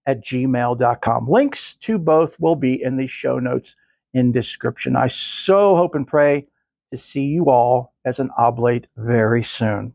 at 0.07 0.25
gmail.com. 0.25 1.29
Links 1.29 1.75
to 1.75 1.97
both 1.97 2.37
will 2.39 2.55
be 2.55 2.81
in 2.81 2.97
the 2.97 3.07
show 3.07 3.39
notes 3.39 3.75
in 4.13 4.31
description. 4.31 4.95
I 4.95 5.07
so 5.07 5.75
hope 5.75 5.95
and 5.95 6.07
pray 6.07 6.47
to 6.91 6.97
see 6.97 7.25
you 7.25 7.45
all 7.45 7.93
as 8.05 8.19
an 8.19 8.29
oblate 8.37 8.87
very 8.97 9.43
soon. 9.43 9.93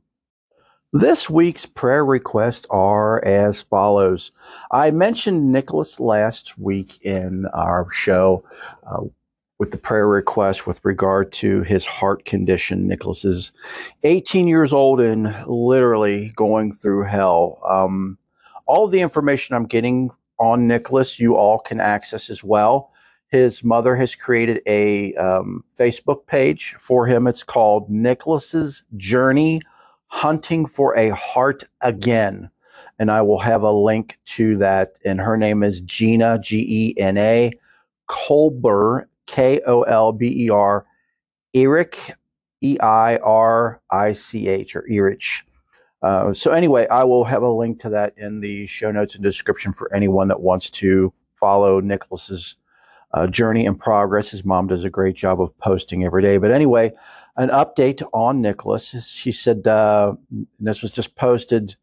This 0.93 1.29
week's 1.29 1.67
prayer 1.67 2.05
requests 2.05 2.67
are 2.71 3.23
as 3.25 3.63
follows. 3.63 4.33
I 4.71 4.91
mentioned 4.93 5.53
Nicholas 5.53 6.01
last 6.01 6.57
week 6.57 6.99
in 7.03 7.47
our 7.53 7.89
show 7.93 8.45
uh, 8.91 9.03
with 9.59 9.73
the 9.73 9.79
prayer 9.79 10.07
request 10.07 10.67
with 10.67 10.81
regard 10.85 11.33
to 11.33 11.63
his 11.63 11.85
heart 11.85 12.25
condition. 12.25 12.87
Nicholas 12.87 13.25
is 13.25 13.53
18 14.05 14.49
years 14.49 14.73
old 14.73 15.01
and 15.01 15.35
literally 15.47 16.33
going 16.37 16.73
through 16.75 17.05
hell. 17.05 17.61
Um, 17.69 18.17
all 18.67 18.89
the 18.89 19.01
information 19.01 19.55
I'm 19.55 19.67
getting 19.67 20.11
on 20.39 20.67
Nicholas, 20.67 21.19
you 21.19 21.37
all 21.37 21.59
can 21.59 21.81
access 21.81 22.31
as 22.31 22.45
well. 22.45 22.91
His 23.29 23.65
mother 23.65 23.97
has 23.97 24.15
created 24.15 24.63
a 24.67 25.15
um, 25.15 25.65
Facebook 25.79 26.27
page 26.27 26.77
for 26.81 27.07
him. 27.07 27.27
It's 27.27 27.43
called 27.43 27.91
Nicholas's 27.91 28.85
Journey 28.97 29.61
Hunting 30.07 30.67
for 30.67 30.97
a 30.97 31.11
Heart 31.11 31.65
Again. 31.81 32.51
And 32.99 33.11
I 33.11 33.23
will 33.23 33.41
have 33.41 33.63
a 33.63 33.73
link 33.73 34.19
to 34.27 34.57
that. 34.59 34.99
And 35.05 35.21
her 35.21 35.37
name 35.37 35.63
is 35.63 35.81
Gena, 35.81 36.39
G 36.39 36.95
E 36.97 37.01
N 37.01 37.19
A, 37.19 37.53
Kolber, 38.09 39.07
K 39.27 39.61
O 39.67 39.83
L 39.83 40.13
B 40.13 40.45
E 40.45 40.51
R, 40.51 40.87
Eirich, 41.55 42.13
E 42.63 42.79
I 42.81 43.17
R 43.19 43.81
I 43.91 44.13
C 44.13 44.49
H, 44.49 44.77
or 44.77 44.87
Erich. 44.89 45.43
Uh, 46.03 46.33
so, 46.33 46.53
anyway, 46.53 46.87
I 46.89 47.05
will 47.05 47.25
have 47.25 47.43
a 47.43 47.51
link 47.51 47.81
to 47.81 47.89
that 47.91 48.15
in 48.17 48.41
the 48.41 48.67
show 48.67 48.93
notes 48.93 49.15
and 49.15 49.25
description 49.25 49.73
for 49.73 49.93
anyone 49.95 50.29
that 50.29 50.41
wants 50.41 50.71
to 50.71 51.13
follow 51.35 51.81
Nicholas's 51.81 52.57
uh, 53.17 53.27
journey 53.27 53.65
in 53.65 53.75
progress. 53.75 54.29
His 54.29 54.45
mom 54.45 54.67
does 54.67 54.85
a 54.85 54.91
great 54.91 55.17
job 55.17 55.41
of 55.41 55.57
posting 55.59 56.05
every 56.05 56.21
day. 56.21 56.37
But 56.37 56.53
anyway, 56.53 56.93
an 57.37 57.49
update 57.49 58.03
on 58.13 58.43
Nicholas. 58.43 58.95
She 59.07 59.33
said 59.33 59.67
uh, 59.67 60.15
this 60.61 60.83
was 60.83 60.91
just 60.91 61.17
posted 61.17 61.77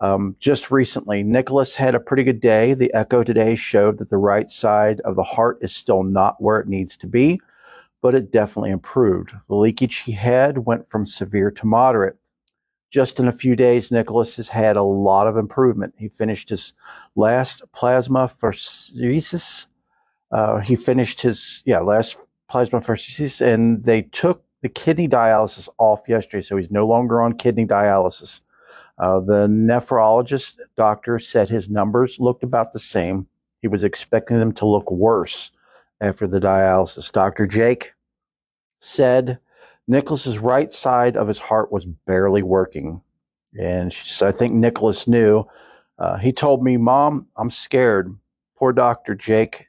um, 0.00 0.36
just 0.38 0.70
recently. 0.70 1.24
Nicholas 1.24 1.74
had 1.74 1.96
a 1.96 2.00
pretty 2.00 2.22
good 2.22 2.40
day. 2.40 2.74
The 2.74 2.94
echo 2.94 3.24
today 3.24 3.56
showed 3.56 3.98
that 3.98 4.08
the 4.08 4.18
right 4.18 4.48
side 4.50 5.00
of 5.00 5.16
the 5.16 5.24
heart 5.24 5.58
is 5.60 5.74
still 5.74 6.04
not 6.04 6.40
where 6.40 6.60
it 6.60 6.68
needs 6.68 6.96
to 6.98 7.08
be, 7.08 7.40
but 8.00 8.14
it 8.14 8.30
definitely 8.30 8.70
improved. 8.70 9.32
The 9.48 9.56
leakage 9.56 9.96
he 9.96 10.12
had 10.12 10.58
went 10.58 10.88
from 10.88 11.06
severe 11.06 11.50
to 11.50 11.66
moderate. 11.66 12.14
Just 12.90 13.18
in 13.18 13.26
a 13.26 13.32
few 13.32 13.56
days, 13.56 13.90
Nicholas 13.90 14.36
has 14.36 14.48
had 14.48 14.76
a 14.76 14.82
lot 14.82 15.26
of 15.26 15.36
improvement. 15.36 15.94
He 15.98 16.08
finished 16.08 16.48
his 16.50 16.72
last 17.16 17.62
plasmapheresis 17.76 19.66
uh, 20.30 20.58
he 20.58 20.76
finished 20.76 21.22
his 21.22 21.62
yeah 21.64 21.80
last 21.80 22.18
plasmapheresis, 22.50 23.40
and 23.40 23.84
they 23.84 24.02
took 24.02 24.42
the 24.62 24.68
kidney 24.68 25.08
dialysis 25.08 25.68
off 25.78 26.08
yesterday, 26.08 26.42
so 26.42 26.56
he's 26.56 26.70
no 26.70 26.86
longer 26.86 27.20
on 27.22 27.34
kidney 27.34 27.66
dialysis. 27.66 28.40
Uh, 28.98 29.20
the 29.20 29.46
nephrologist 29.46 30.56
doctor 30.76 31.18
said 31.18 31.48
his 31.48 31.70
numbers 31.70 32.16
looked 32.18 32.42
about 32.42 32.72
the 32.72 32.78
same. 32.80 33.26
He 33.62 33.68
was 33.68 33.84
expecting 33.84 34.38
them 34.38 34.52
to 34.54 34.66
look 34.66 34.90
worse 34.90 35.52
after 36.00 36.26
the 36.26 36.40
dialysis. 36.40 37.12
Dr. 37.12 37.46
Jake 37.46 37.92
said 38.80 39.38
Nicholas's 39.86 40.38
right 40.38 40.72
side 40.72 41.16
of 41.16 41.28
his 41.28 41.38
heart 41.38 41.70
was 41.70 41.84
barely 41.84 42.42
working. 42.42 43.00
And 43.58 43.92
said, 43.92 44.28
I 44.28 44.32
think 44.36 44.52
Nicholas 44.52 45.08
knew. 45.08 45.44
Uh, 45.98 46.18
he 46.18 46.32
told 46.32 46.62
me, 46.62 46.76
Mom, 46.76 47.26
I'm 47.36 47.50
scared. 47.50 48.14
Poor 48.56 48.72
Dr. 48.72 49.14
Jake 49.14 49.67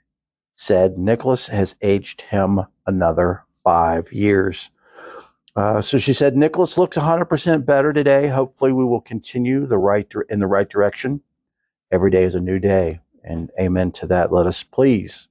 said 0.60 0.98
Nicholas 0.98 1.48
has 1.48 1.74
aged 1.82 2.20
him 2.20 2.60
another 2.86 3.46
five 3.64 4.12
years. 4.12 4.72
Uh, 5.56 5.80
so 5.80 5.98
she 5.98 6.12
said 6.12 6.36
Nicholas 6.36 6.78
looks 6.78 6.98
100% 6.98 7.66
better 7.66 7.94
today. 7.94 8.28
Hopefully, 8.28 8.74
we 8.74 8.84
will 8.84 9.00
continue 9.00 9.66
the 9.66 9.78
right 9.78 10.06
in 10.30 10.40
the 10.40 10.48
right 10.48 10.68
direction. 10.68 11.22
Every 11.94 12.12
day 12.12 12.24
is 12.24 12.36
a 12.36 12.42
new 12.42 12.60
day, 12.60 13.00
and 13.24 13.50
amen 13.58 13.94
to 13.94 14.08
that. 14.08 14.34
Let 14.34 14.48
us 14.48 14.62
please, 14.62 15.30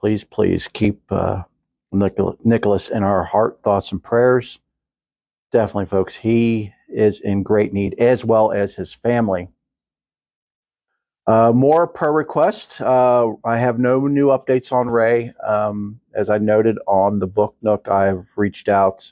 please, 0.00 0.24
please 0.24 0.66
keep 0.66 1.02
uh, 1.12 1.42
Nicholas 1.92 2.88
in 2.88 3.02
our 3.02 3.24
heart, 3.24 3.60
thoughts, 3.62 3.92
and 3.92 4.02
prayers. 4.02 4.60
Definitely, 5.52 5.86
folks, 5.86 6.16
he 6.16 6.72
is 6.88 7.20
in 7.20 7.42
great 7.42 7.74
need, 7.74 8.00
as 8.00 8.24
well 8.24 8.50
as 8.50 8.76
his 8.76 8.94
family. 8.94 9.48
Uh, 11.26 11.52
more 11.52 11.86
per 11.86 12.12
request. 12.12 12.80
Uh, 12.82 13.32
I 13.44 13.56
have 13.58 13.78
no 13.78 14.06
new 14.06 14.26
updates 14.26 14.72
on 14.72 14.88
Ray. 14.90 15.32
Um, 15.46 16.00
as 16.14 16.28
I 16.28 16.38
noted 16.38 16.78
on 16.86 17.18
the 17.18 17.26
book 17.26 17.56
nook, 17.62 17.88
I've 17.88 18.26
reached 18.36 18.68
out 18.68 19.10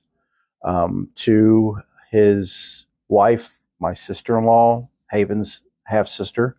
um, 0.63 1.09
to 1.17 1.79
his 2.11 2.87
wife, 3.09 3.61
my 3.81 3.95
sister 3.95 4.39
in 4.39 4.45
law, 4.45 4.89
Haven's 5.07 5.63
half 5.85 6.07
sister, 6.07 6.57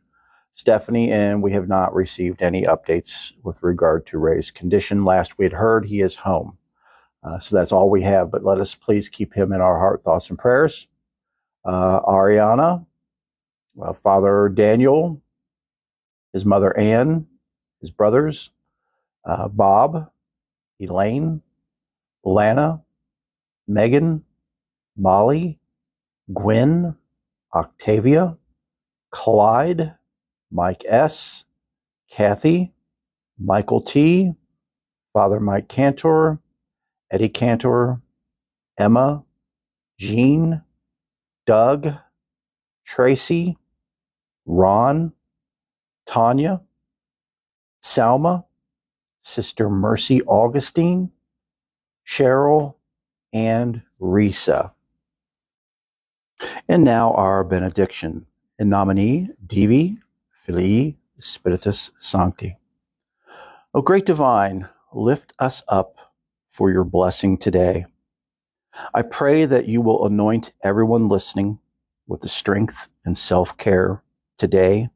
Stephanie, 0.56 1.12
and 1.12 1.44
we 1.44 1.54
have 1.54 1.68
not 1.68 1.94
received 1.94 2.42
any 2.42 2.64
updates 2.64 3.32
with 3.44 3.62
regard 3.62 4.08
to 4.08 4.18
Ray's 4.18 4.50
condition. 4.50 5.06
Last 5.06 5.38
we 5.38 5.46
had 5.46 5.54
heard, 5.54 5.86
he 5.86 6.02
is 6.02 6.16
home. 6.16 6.58
Uh, 7.24 7.40
so 7.40 7.56
that's 7.56 7.72
all 7.72 7.90
we 7.90 8.02
have. 8.02 8.32
But 8.32 8.44
let 8.44 8.60
us 8.60 8.76
please 8.76 9.08
keep 9.08 9.36
him 9.36 9.54
in 9.54 9.62
our 9.62 9.78
heart, 9.78 10.04
thoughts, 10.04 10.30
and 10.30 10.38
prayers. 10.38 10.88
Uh, 11.64 12.02
Ariana, 12.02 12.86
uh, 13.82 13.94
Father 13.94 14.50
Daniel, 14.50 15.22
his 16.34 16.46
mother 16.46 16.76
Anne, 16.78 17.28
his 17.82 17.92
brothers, 17.92 18.50
uh, 19.26 19.48
Bob, 19.48 20.10
Elaine, 20.80 21.42
Lana, 22.24 22.82
Megan, 23.68 24.24
Molly, 24.98 25.60
Gwen, 26.34 26.96
Octavia, 27.54 28.38
Clyde, 29.12 29.94
Mike 30.52 30.84
S., 30.88 31.46
Kathy, 32.12 32.74
Michael 33.40 33.82
T., 33.82 34.34
Father 35.14 35.40
Mike 35.40 35.68
Cantor, 35.68 36.40
Eddie 37.12 37.30
Cantor, 37.30 38.02
Emma, 38.78 39.24
Jean, 40.00 40.64
Doug, 41.46 41.94
Tracy, 42.86 43.58
Ron, 44.46 45.14
Tanya, 46.06 46.62
Salma, 47.84 48.46
Sister 49.24 49.70
Mercy 49.70 50.22
Augustine, 50.24 51.12
Cheryl, 52.08 52.76
and 53.32 53.82
Risa. 54.02 54.72
And 56.68 56.84
now 56.84 57.14
our 57.14 57.44
benediction. 57.44 58.26
In 58.60 58.70
nomine 58.70 59.34
Divi, 59.46 59.98
Filii, 60.46 60.98
Spiritus 61.20 61.92
Sancti. 62.00 62.58
O 63.74 63.82
great 63.82 64.06
divine, 64.06 64.70
lift 64.94 65.34
us 65.40 65.64
up 65.68 65.96
for 66.50 66.72
your 66.72 66.84
blessing 66.84 67.38
today. 67.38 67.86
I 68.94 69.02
pray 69.02 69.46
that 69.46 69.68
you 69.68 69.82
will 69.82 70.06
anoint 70.06 70.54
everyone 70.64 71.08
listening 71.08 71.60
with 72.08 72.22
the 72.22 72.30
strength 72.30 72.90
and 73.06 73.18
self 73.18 73.58
care 73.58 74.04
today, 74.38 74.90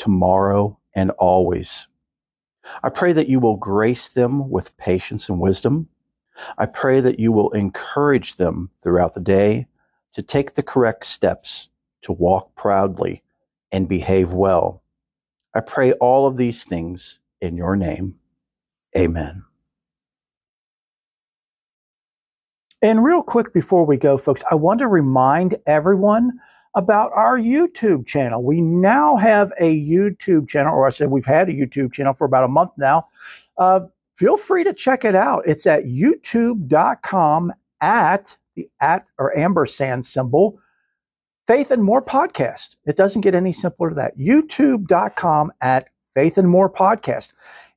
tomorrow, 0.00 0.78
and 0.96 1.12
always. 1.12 1.86
I 2.82 2.88
pray 2.88 3.12
that 3.12 3.28
you 3.28 3.38
will 3.38 3.56
grace 3.56 4.08
them 4.08 4.50
with 4.50 4.76
patience 4.78 5.28
and 5.28 5.38
wisdom. 5.38 5.88
I 6.58 6.66
pray 6.66 7.00
that 7.00 7.20
you 7.20 7.32
will 7.32 7.50
encourage 7.50 8.36
them 8.36 8.70
throughout 8.82 9.14
the 9.14 9.20
day 9.20 9.66
to 10.14 10.22
take 10.22 10.54
the 10.54 10.62
correct 10.62 11.04
steps, 11.04 11.68
to 12.02 12.12
walk 12.12 12.56
proudly, 12.56 13.22
and 13.70 13.88
behave 13.88 14.32
well. 14.32 14.82
I 15.54 15.60
pray 15.60 15.92
all 15.92 16.26
of 16.26 16.36
these 16.36 16.64
things 16.64 17.18
in 17.40 17.56
your 17.56 17.76
name. 17.76 18.14
Amen. 18.96 19.44
And 22.82 23.04
real 23.04 23.22
quick 23.22 23.52
before 23.52 23.84
we 23.84 23.98
go, 23.98 24.16
folks, 24.16 24.42
I 24.50 24.54
want 24.54 24.78
to 24.80 24.88
remind 24.88 25.56
everyone 25.66 26.32
about 26.74 27.10
our 27.14 27.38
YouTube 27.38 28.06
channel. 28.06 28.42
We 28.42 28.60
now 28.60 29.16
have 29.16 29.52
a 29.58 29.84
YouTube 29.84 30.48
channel, 30.48 30.74
or 30.74 30.86
I 30.86 30.90
said 30.90 31.10
we've 31.10 31.26
had 31.26 31.48
a 31.48 31.52
YouTube 31.52 31.92
channel 31.92 32.12
for 32.12 32.24
about 32.24 32.44
a 32.44 32.48
month 32.48 32.72
now. 32.76 33.08
Uh, 33.58 33.80
feel 34.14 34.36
free 34.36 34.64
to 34.64 34.72
check 34.72 35.04
it 35.04 35.14
out. 35.14 35.42
It's 35.46 35.66
at 35.66 35.84
youtube.com 35.84 37.52
at 37.80 38.36
the 38.54 38.68
at 38.80 39.06
or 39.18 39.36
ampersand 39.36 40.06
symbol, 40.06 40.60
Faith 41.46 41.70
and 41.70 41.82
More 41.82 42.02
Podcast. 42.02 42.76
It 42.86 42.96
doesn't 42.96 43.22
get 43.22 43.34
any 43.34 43.52
simpler 43.52 43.88
than 43.88 43.96
that. 43.96 44.18
YouTube.com 44.18 45.52
at 45.60 45.88
Faith 46.14 46.38
and 46.38 46.48
More 46.48 46.70
Podcast. 46.70 47.32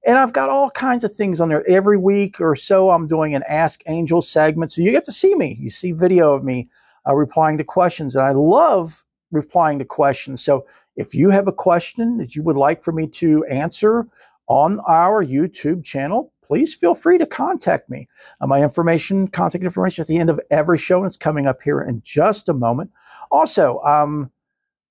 And 0.05 0.17
I've 0.17 0.33
got 0.33 0.49
all 0.49 0.69
kinds 0.69 1.03
of 1.03 1.15
things 1.15 1.39
on 1.39 1.49
there. 1.49 1.67
Every 1.67 1.97
week 1.97 2.41
or 2.41 2.55
so, 2.55 2.91
I'm 2.91 3.07
doing 3.07 3.33
an 3.35 3.43
Ask 3.47 3.81
Angel 3.87 4.21
segment. 4.21 4.71
So 4.71 4.81
you 4.81 4.91
get 4.91 5.05
to 5.05 5.11
see 5.13 5.33
me. 5.33 5.57
You 5.59 5.71
see 5.71 5.93
video 5.93 6.33
of 6.33 6.43
me 6.43 6.67
uh, 7.07 7.15
replying 7.15 7.57
to 7.57 7.63
questions. 7.63 8.15
And 8.15 8.25
I 8.25 8.31
love 8.31 9.03
replying 9.31 9.79
to 9.79 9.85
questions. 9.85 10.43
So 10.43 10.65
if 10.95 11.15
you 11.15 11.29
have 11.29 11.47
a 11.47 11.53
question 11.53 12.17
that 12.17 12.35
you 12.35 12.43
would 12.43 12.57
like 12.57 12.83
for 12.83 12.91
me 12.91 13.07
to 13.07 13.43
answer 13.45 14.07
on 14.47 14.79
our 14.87 15.25
YouTube 15.25 15.83
channel, 15.83 16.31
please 16.45 16.75
feel 16.75 16.93
free 16.93 17.17
to 17.17 17.25
contact 17.25 17.89
me. 17.89 18.07
Uh, 18.41 18.47
my 18.47 18.61
information, 18.61 19.27
contact 19.27 19.63
information 19.63 20.01
at 20.01 20.07
the 20.07 20.17
end 20.17 20.29
of 20.29 20.39
every 20.51 20.77
show, 20.77 20.97
and 20.97 21.07
it's 21.07 21.17
coming 21.17 21.47
up 21.47 21.61
here 21.61 21.81
in 21.81 22.01
just 22.03 22.49
a 22.49 22.53
moment. 22.53 22.91
Also, 23.31 23.79
um, 23.81 24.29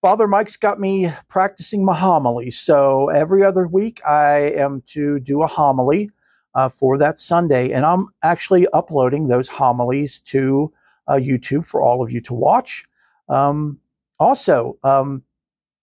Father 0.00 0.26
Mike's 0.26 0.56
got 0.56 0.80
me 0.80 1.12
practicing 1.28 1.84
my 1.84 1.94
homily. 1.94 2.50
So 2.50 3.08
every 3.10 3.44
other 3.44 3.68
week, 3.68 4.04
I 4.04 4.52
am 4.56 4.82
to 4.88 5.20
do 5.20 5.42
a 5.42 5.46
homily 5.46 6.10
uh, 6.56 6.68
for 6.68 6.98
that 6.98 7.20
Sunday. 7.20 7.70
And 7.70 7.86
I'm 7.86 8.08
actually 8.22 8.66
uploading 8.72 9.28
those 9.28 9.48
homilies 9.48 10.18
to 10.20 10.72
YouTube 11.11 11.66
for 11.66 11.82
all 11.82 12.03
of 12.03 12.11
you 12.11 12.20
to 12.22 12.34
watch. 12.34 12.84
Um, 13.28 13.78
also, 14.18 14.78
um, 14.84 15.22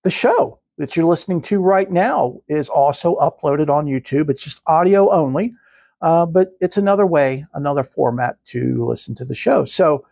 the 0.04 0.10
show 0.10 0.60
that 0.78 0.96
you're 0.96 1.06
listening 1.06 1.42
to 1.42 1.60
right 1.60 1.92
now 1.92 2.42
is 2.48 2.70
also 2.70 3.16
uploaded 3.18 3.70
on 3.70 3.86
YouTube. 3.86 4.30
It's 4.30 4.44
just 4.44 4.62
audio 4.66 5.12
only, 5.12 5.54
uh, 6.02 6.26
but 6.26 6.52
it's 6.62 6.78
another 6.78 7.06
way, 7.06 7.46
another 7.54 7.84
format 7.84 8.38
to 8.48 8.86
listen 8.86 9.14
to 9.16 9.26
the 9.26 9.36
show. 9.36 9.66
So 9.66 10.06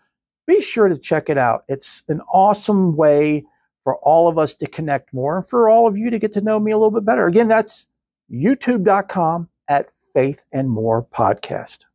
be 0.45 0.61
sure 0.61 0.89
to 0.89 0.97
check 0.97 1.29
it 1.29 1.37
out. 1.37 1.63
It's 1.67 2.03
an 2.09 2.21
awesome 2.31 2.95
way 2.97 3.45
for 3.83 3.95
all 3.99 4.27
of 4.27 4.37
us 4.37 4.55
to 4.55 4.67
connect 4.67 5.13
more 5.13 5.37
and 5.37 5.47
for 5.47 5.69
all 5.69 5.87
of 5.87 5.97
you 5.97 6.09
to 6.09 6.19
get 6.19 6.33
to 6.33 6.41
know 6.41 6.59
me 6.59 6.71
a 6.71 6.77
little 6.77 6.91
bit 6.91 7.05
better. 7.05 7.27
Again, 7.27 7.47
that's 7.47 7.87
youtube.com 8.29 9.47
at 9.69 9.89
Faith 10.13 10.43
and 10.51 10.69
More 10.69 11.03
Podcast. 11.03 11.86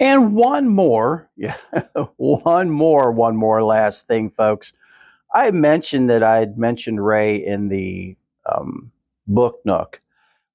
And 0.00 0.34
one 0.34 0.66
more, 0.66 1.28
yeah, 1.36 1.58
one 2.16 2.70
more, 2.70 3.12
one 3.12 3.36
more 3.36 3.62
last 3.62 4.06
thing, 4.08 4.30
folks. 4.30 4.72
I 5.32 5.50
mentioned 5.50 6.08
that 6.08 6.22
I 6.22 6.38
had 6.38 6.56
mentioned 6.58 7.04
Ray 7.04 7.36
in 7.36 7.68
the 7.68 8.16
um, 8.50 8.90
book 9.26 9.60
nook. 9.66 10.00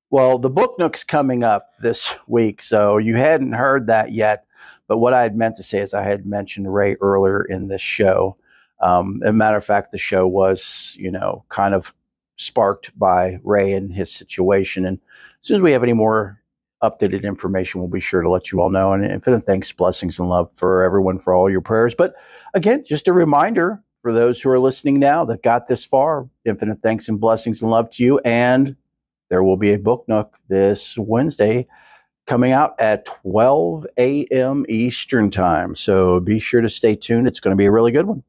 Well, 0.10 0.40
the 0.40 0.50
book 0.50 0.76
nook's 0.80 1.04
coming 1.04 1.44
up 1.44 1.70
this 1.80 2.16
week, 2.28 2.64
so 2.64 2.98
you 2.98 3.16
hadn't 3.18 3.54
heard 3.54 3.88
that 3.88 4.12
yet. 4.12 4.46
But 4.88 4.98
what 4.98 5.14
I 5.14 5.22
had 5.22 5.36
meant 5.36 5.56
to 5.58 5.64
say 5.64 5.80
is 5.80 5.94
I 5.94 6.04
had 6.04 6.26
mentioned 6.26 6.74
Ray 6.74 6.96
earlier 6.96 7.44
in 7.44 7.68
this 7.68 7.82
show. 7.82 8.38
Um, 8.82 9.22
as 9.24 9.30
a 9.30 9.34
matter 9.34 9.58
of 9.58 9.66
fact, 9.66 9.92
the 9.92 9.98
show 9.98 10.28
was, 10.28 10.96
you 10.98 11.12
know, 11.12 11.46
kind 11.50 11.74
of 11.74 11.94
sparked 12.36 12.98
by 12.98 13.40
Ray 13.44 13.74
and 13.74 13.94
his 13.94 14.12
situation. 14.12 14.86
And 14.86 15.00
as 15.42 15.48
soon 15.48 15.58
as 15.58 15.62
we 15.62 15.72
have 15.72 15.84
any 15.84 15.94
more 15.94 16.42
updated 16.84 17.24
information, 17.24 17.82
we'll 17.82 17.90
be 17.90 18.00
sure 18.00 18.22
to 18.22 18.30
let 18.30 18.52
you 18.52 18.62
all 18.62 18.70
know. 18.70 18.94
And 18.94 19.04
infinite 19.04 19.46
thanks, 19.46 19.72
blessings, 19.72 20.20
and 20.20 20.30
love 20.30 20.52
for 20.54 20.84
everyone 20.84 21.20
for 21.20 21.34
all 21.34 21.50
your 21.50 21.62
prayers. 21.62 21.96
But 21.96 22.16
again, 22.54 22.84
just 22.86 23.08
a 23.08 23.14
reminder 23.14 23.82
for 24.02 24.14
those 24.14 24.40
who 24.40 24.50
are 24.50 24.60
listening 24.60 25.00
now 25.00 25.26
that 25.26 25.42
got 25.42 25.68
this 25.68 25.86
far, 25.86 26.30
infinite 26.46 26.80
thanks 26.84 27.08
and 27.10 27.20
blessings 27.20 27.62
and 27.62 27.72
love 27.72 27.90
to 27.92 28.04
you. 28.04 28.20
And 28.20 28.76
there 29.30 29.44
will 29.44 29.58
be 29.58 29.74
a 29.74 29.80
book 29.80 30.06
nook 30.08 30.36
this 30.48 30.98
Wednesday 30.98 31.68
coming 32.28 32.52
out 32.52 32.80
at 32.80 33.06
12 33.24 33.88
a.m. 33.98 34.66
Eastern 34.70 35.32
Time. 35.32 35.76
So 35.76 36.20
be 36.20 36.40
sure 36.40 36.62
to 36.62 36.70
stay 36.70 36.96
tuned. 36.96 37.28
It's 37.28 37.40
going 37.40 37.52
to 37.52 37.58
be 37.58 37.66
a 37.66 37.72
really 37.72 37.92
good 37.92 38.06
one. 38.06 38.24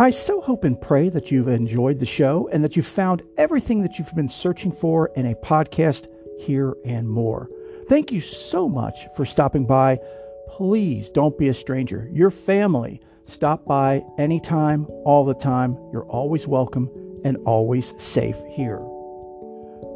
I 0.00 0.10
so 0.10 0.40
hope 0.40 0.62
and 0.62 0.80
pray 0.80 1.08
that 1.08 1.32
you've 1.32 1.48
enjoyed 1.48 1.98
the 1.98 2.06
show 2.06 2.48
and 2.52 2.62
that 2.62 2.76
you've 2.76 2.86
found 2.86 3.24
everything 3.36 3.82
that 3.82 3.98
you've 3.98 4.14
been 4.14 4.28
searching 4.28 4.70
for 4.70 5.10
in 5.16 5.26
a 5.26 5.34
podcast 5.34 6.06
here 6.38 6.76
and 6.84 7.10
more. 7.10 7.50
Thank 7.88 8.12
you 8.12 8.20
so 8.20 8.68
much 8.68 8.96
for 9.16 9.26
stopping 9.26 9.66
by. 9.66 9.98
Please 10.50 11.10
don't 11.10 11.36
be 11.36 11.48
a 11.48 11.54
stranger. 11.54 12.08
Your 12.12 12.30
family. 12.30 13.00
Stop 13.26 13.64
by 13.64 14.04
anytime, 14.18 14.86
all 15.04 15.24
the 15.24 15.34
time. 15.34 15.76
You're 15.92 16.06
always 16.06 16.46
welcome 16.46 16.88
and 17.24 17.36
always 17.38 17.92
safe 17.98 18.36
here. 18.52 18.78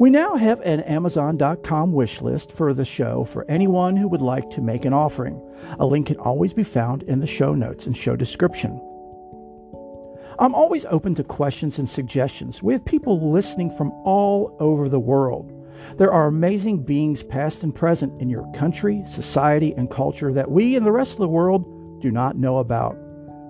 We 0.00 0.11
now 0.11 0.34
have 0.34 0.61
an 0.62 0.80
Amazon.com 0.80 1.92
wish 1.92 2.20
list 2.20 2.50
for 2.50 2.74
the 2.74 2.84
show 2.84 3.22
for 3.26 3.48
anyone 3.48 3.96
who 3.96 4.09
would 4.09 4.20
like 4.20 4.50
to 4.50 4.62
make 4.62 4.84
an 4.84 4.94
offering. 4.94 5.40
A 5.78 5.86
link 5.86 6.09
can 6.09 6.16
always 6.16 6.53
be 6.53 6.64
found 6.64 7.05
in 7.05 7.20
the 7.20 7.26
show 7.28 7.55
notes 7.55 7.86
and 7.86 7.96
show 7.96 8.16
description. 8.16 8.80
I'm 10.43 10.57
always 10.57 10.84
open 10.86 11.14
to 11.14 11.22
questions 11.22 11.78
and 11.78 11.88
suggestions. 11.88 12.64
We 12.64 12.72
have 12.72 12.84
people 12.84 13.30
listening 13.30 13.70
from 13.76 13.93
all 14.05 14.57
over 14.59 14.88
the 14.88 14.99
world. 14.99 15.53
There 15.99 16.12
are 16.12 16.26
amazing 16.26 16.82
beings 16.82 17.22
past 17.22 17.62
and 17.62 17.72
present 17.72 18.20
in 18.20 18.28
your 18.28 18.53
country, 18.53 19.05
society, 19.09 19.72
and 19.76 19.88
culture 19.88 20.32
that 20.32 20.51
we 20.51 20.74
and 20.74 20.84
the 20.84 20.90
rest 20.90 21.12
of 21.12 21.18
the 21.18 21.28
world 21.28 22.03
do 22.03 22.11
not 22.11 22.36
know 22.36 22.59
about. 22.59 22.97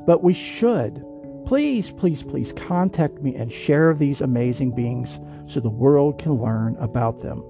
But 0.05 0.23
we 0.23 0.35
should. 0.35 1.03
Please, 1.47 1.91
please, 1.93 2.23
please 2.23 2.53
contact 2.53 3.23
me 3.23 3.37
and 3.37 3.51
share 3.51 3.95
these 3.95 4.21
amazing 4.21 4.75
beings 4.75 5.19
so 5.51 5.61
the 5.61 5.71
world 5.71 6.19
can 6.19 6.43
learn 6.43 6.77
about 6.77 7.23
them. 7.23 7.43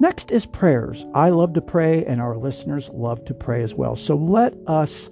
Next 0.00 0.32
is 0.32 0.46
prayers. 0.46 1.06
I 1.14 1.30
love 1.30 1.52
to 1.52 1.60
pray, 1.60 2.04
and 2.04 2.20
our 2.20 2.36
listeners 2.36 2.90
love 2.92 3.24
to 3.26 3.34
pray 3.34 3.62
as 3.62 3.72
well. 3.72 3.94
So 3.94 4.16
let 4.16 4.52
us 4.66 5.10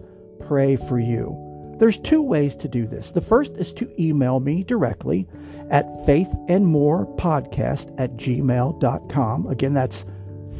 pray 0.48 0.74
for 0.74 0.98
you. 0.98 1.43
There's 1.78 1.98
two 1.98 2.22
ways 2.22 2.56
to 2.56 2.68
do 2.68 2.86
this. 2.86 3.10
The 3.10 3.20
first 3.20 3.52
is 3.56 3.72
to 3.74 4.02
email 4.02 4.40
me 4.40 4.62
directly 4.62 5.28
at 5.70 5.86
faithandmorepodcast 6.06 7.94
at 7.98 8.16
gmail.com. 8.16 9.46
Again, 9.46 9.74
that's 9.74 10.04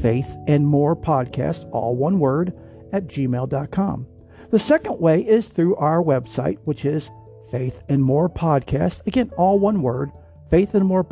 faithandmorepodcast, 0.00 1.70
all 1.72 1.96
one 1.96 2.18
word, 2.18 2.52
at 2.92 3.06
gmail.com. 3.08 4.06
The 4.50 4.58
second 4.58 5.00
way 5.00 5.20
is 5.20 5.46
through 5.46 5.76
our 5.76 6.02
website, 6.02 6.58
which 6.64 6.84
is 6.84 7.10
Faith 7.50 7.82
and 7.88 8.02
More 8.02 8.28
Podcast. 8.28 9.06
Again, 9.06 9.30
all 9.36 9.58
one 9.58 9.82
word, 9.82 10.10
Faith 10.50 10.74
and 10.74 10.84
More 10.84 11.04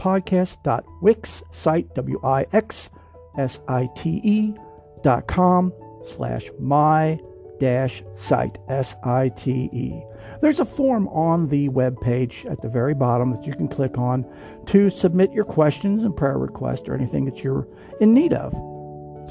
site, 1.53 1.95
W 1.95 2.21
I 2.23 2.47
X 2.53 2.91
S 3.39 3.61
I 3.67 3.89
T 3.97 4.21
E 4.23 4.55
dot 5.03 5.27
com 5.27 5.73
slash 6.07 6.51
my 6.61 7.19
dash 7.63 8.03
site, 8.17 8.59
S 8.69 8.97
I 9.05 9.29
T 9.29 9.71
E. 9.73 10.03
There's 10.41 10.59
a 10.59 10.65
form 10.65 11.07
on 11.09 11.49
the 11.49 11.69
web 11.69 12.01
page 12.01 12.45
at 12.51 12.61
the 12.61 12.69
very 12.69 12.93
bottom 12.93 13.31
that 13.31 13.47
you 13.47 13.55
can 13.55 13.69
click 13.69 13.97
on 13.97 14.27
to 14.67 14.91
submit 14.91 15.31
your 15.31 15.45
questions 15.45 16.03
and 16.03 16.17
prayer 16.17 16.39
requests 16.39 16.89
or 16.89 16.95
anything 16.95 17.25
that 17.27 17.45
you're 17.45 17.69
in 18.01 18.13
need 18.13 18.33
of. 18.33 18.53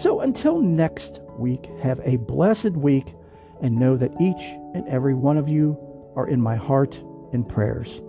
So 0.02 0.22
until 0.22 0.62
next 0.62 1.20
week, 1.38 1.70
have 1.84 2.00
a 2.06 2.16
blessed 2.16 2.72
week 2.72 3.14
and 3.62 3.76
know 3.76 3.98
that 3.98 4.14
each 4.22 4.42
and 4.74 4.88
every 4.88 5.14
one 5.14 5.38
of 5.38 5.50
you 5.50 5.78
are 6.16 6.30
in 6.30 6.40
my 6.40 6.56
heart 6.56 6.96
and 7.34 7.48
prayers. 7.48 8.02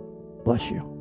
Bless 0.45 0.71
you. 0.71 0.92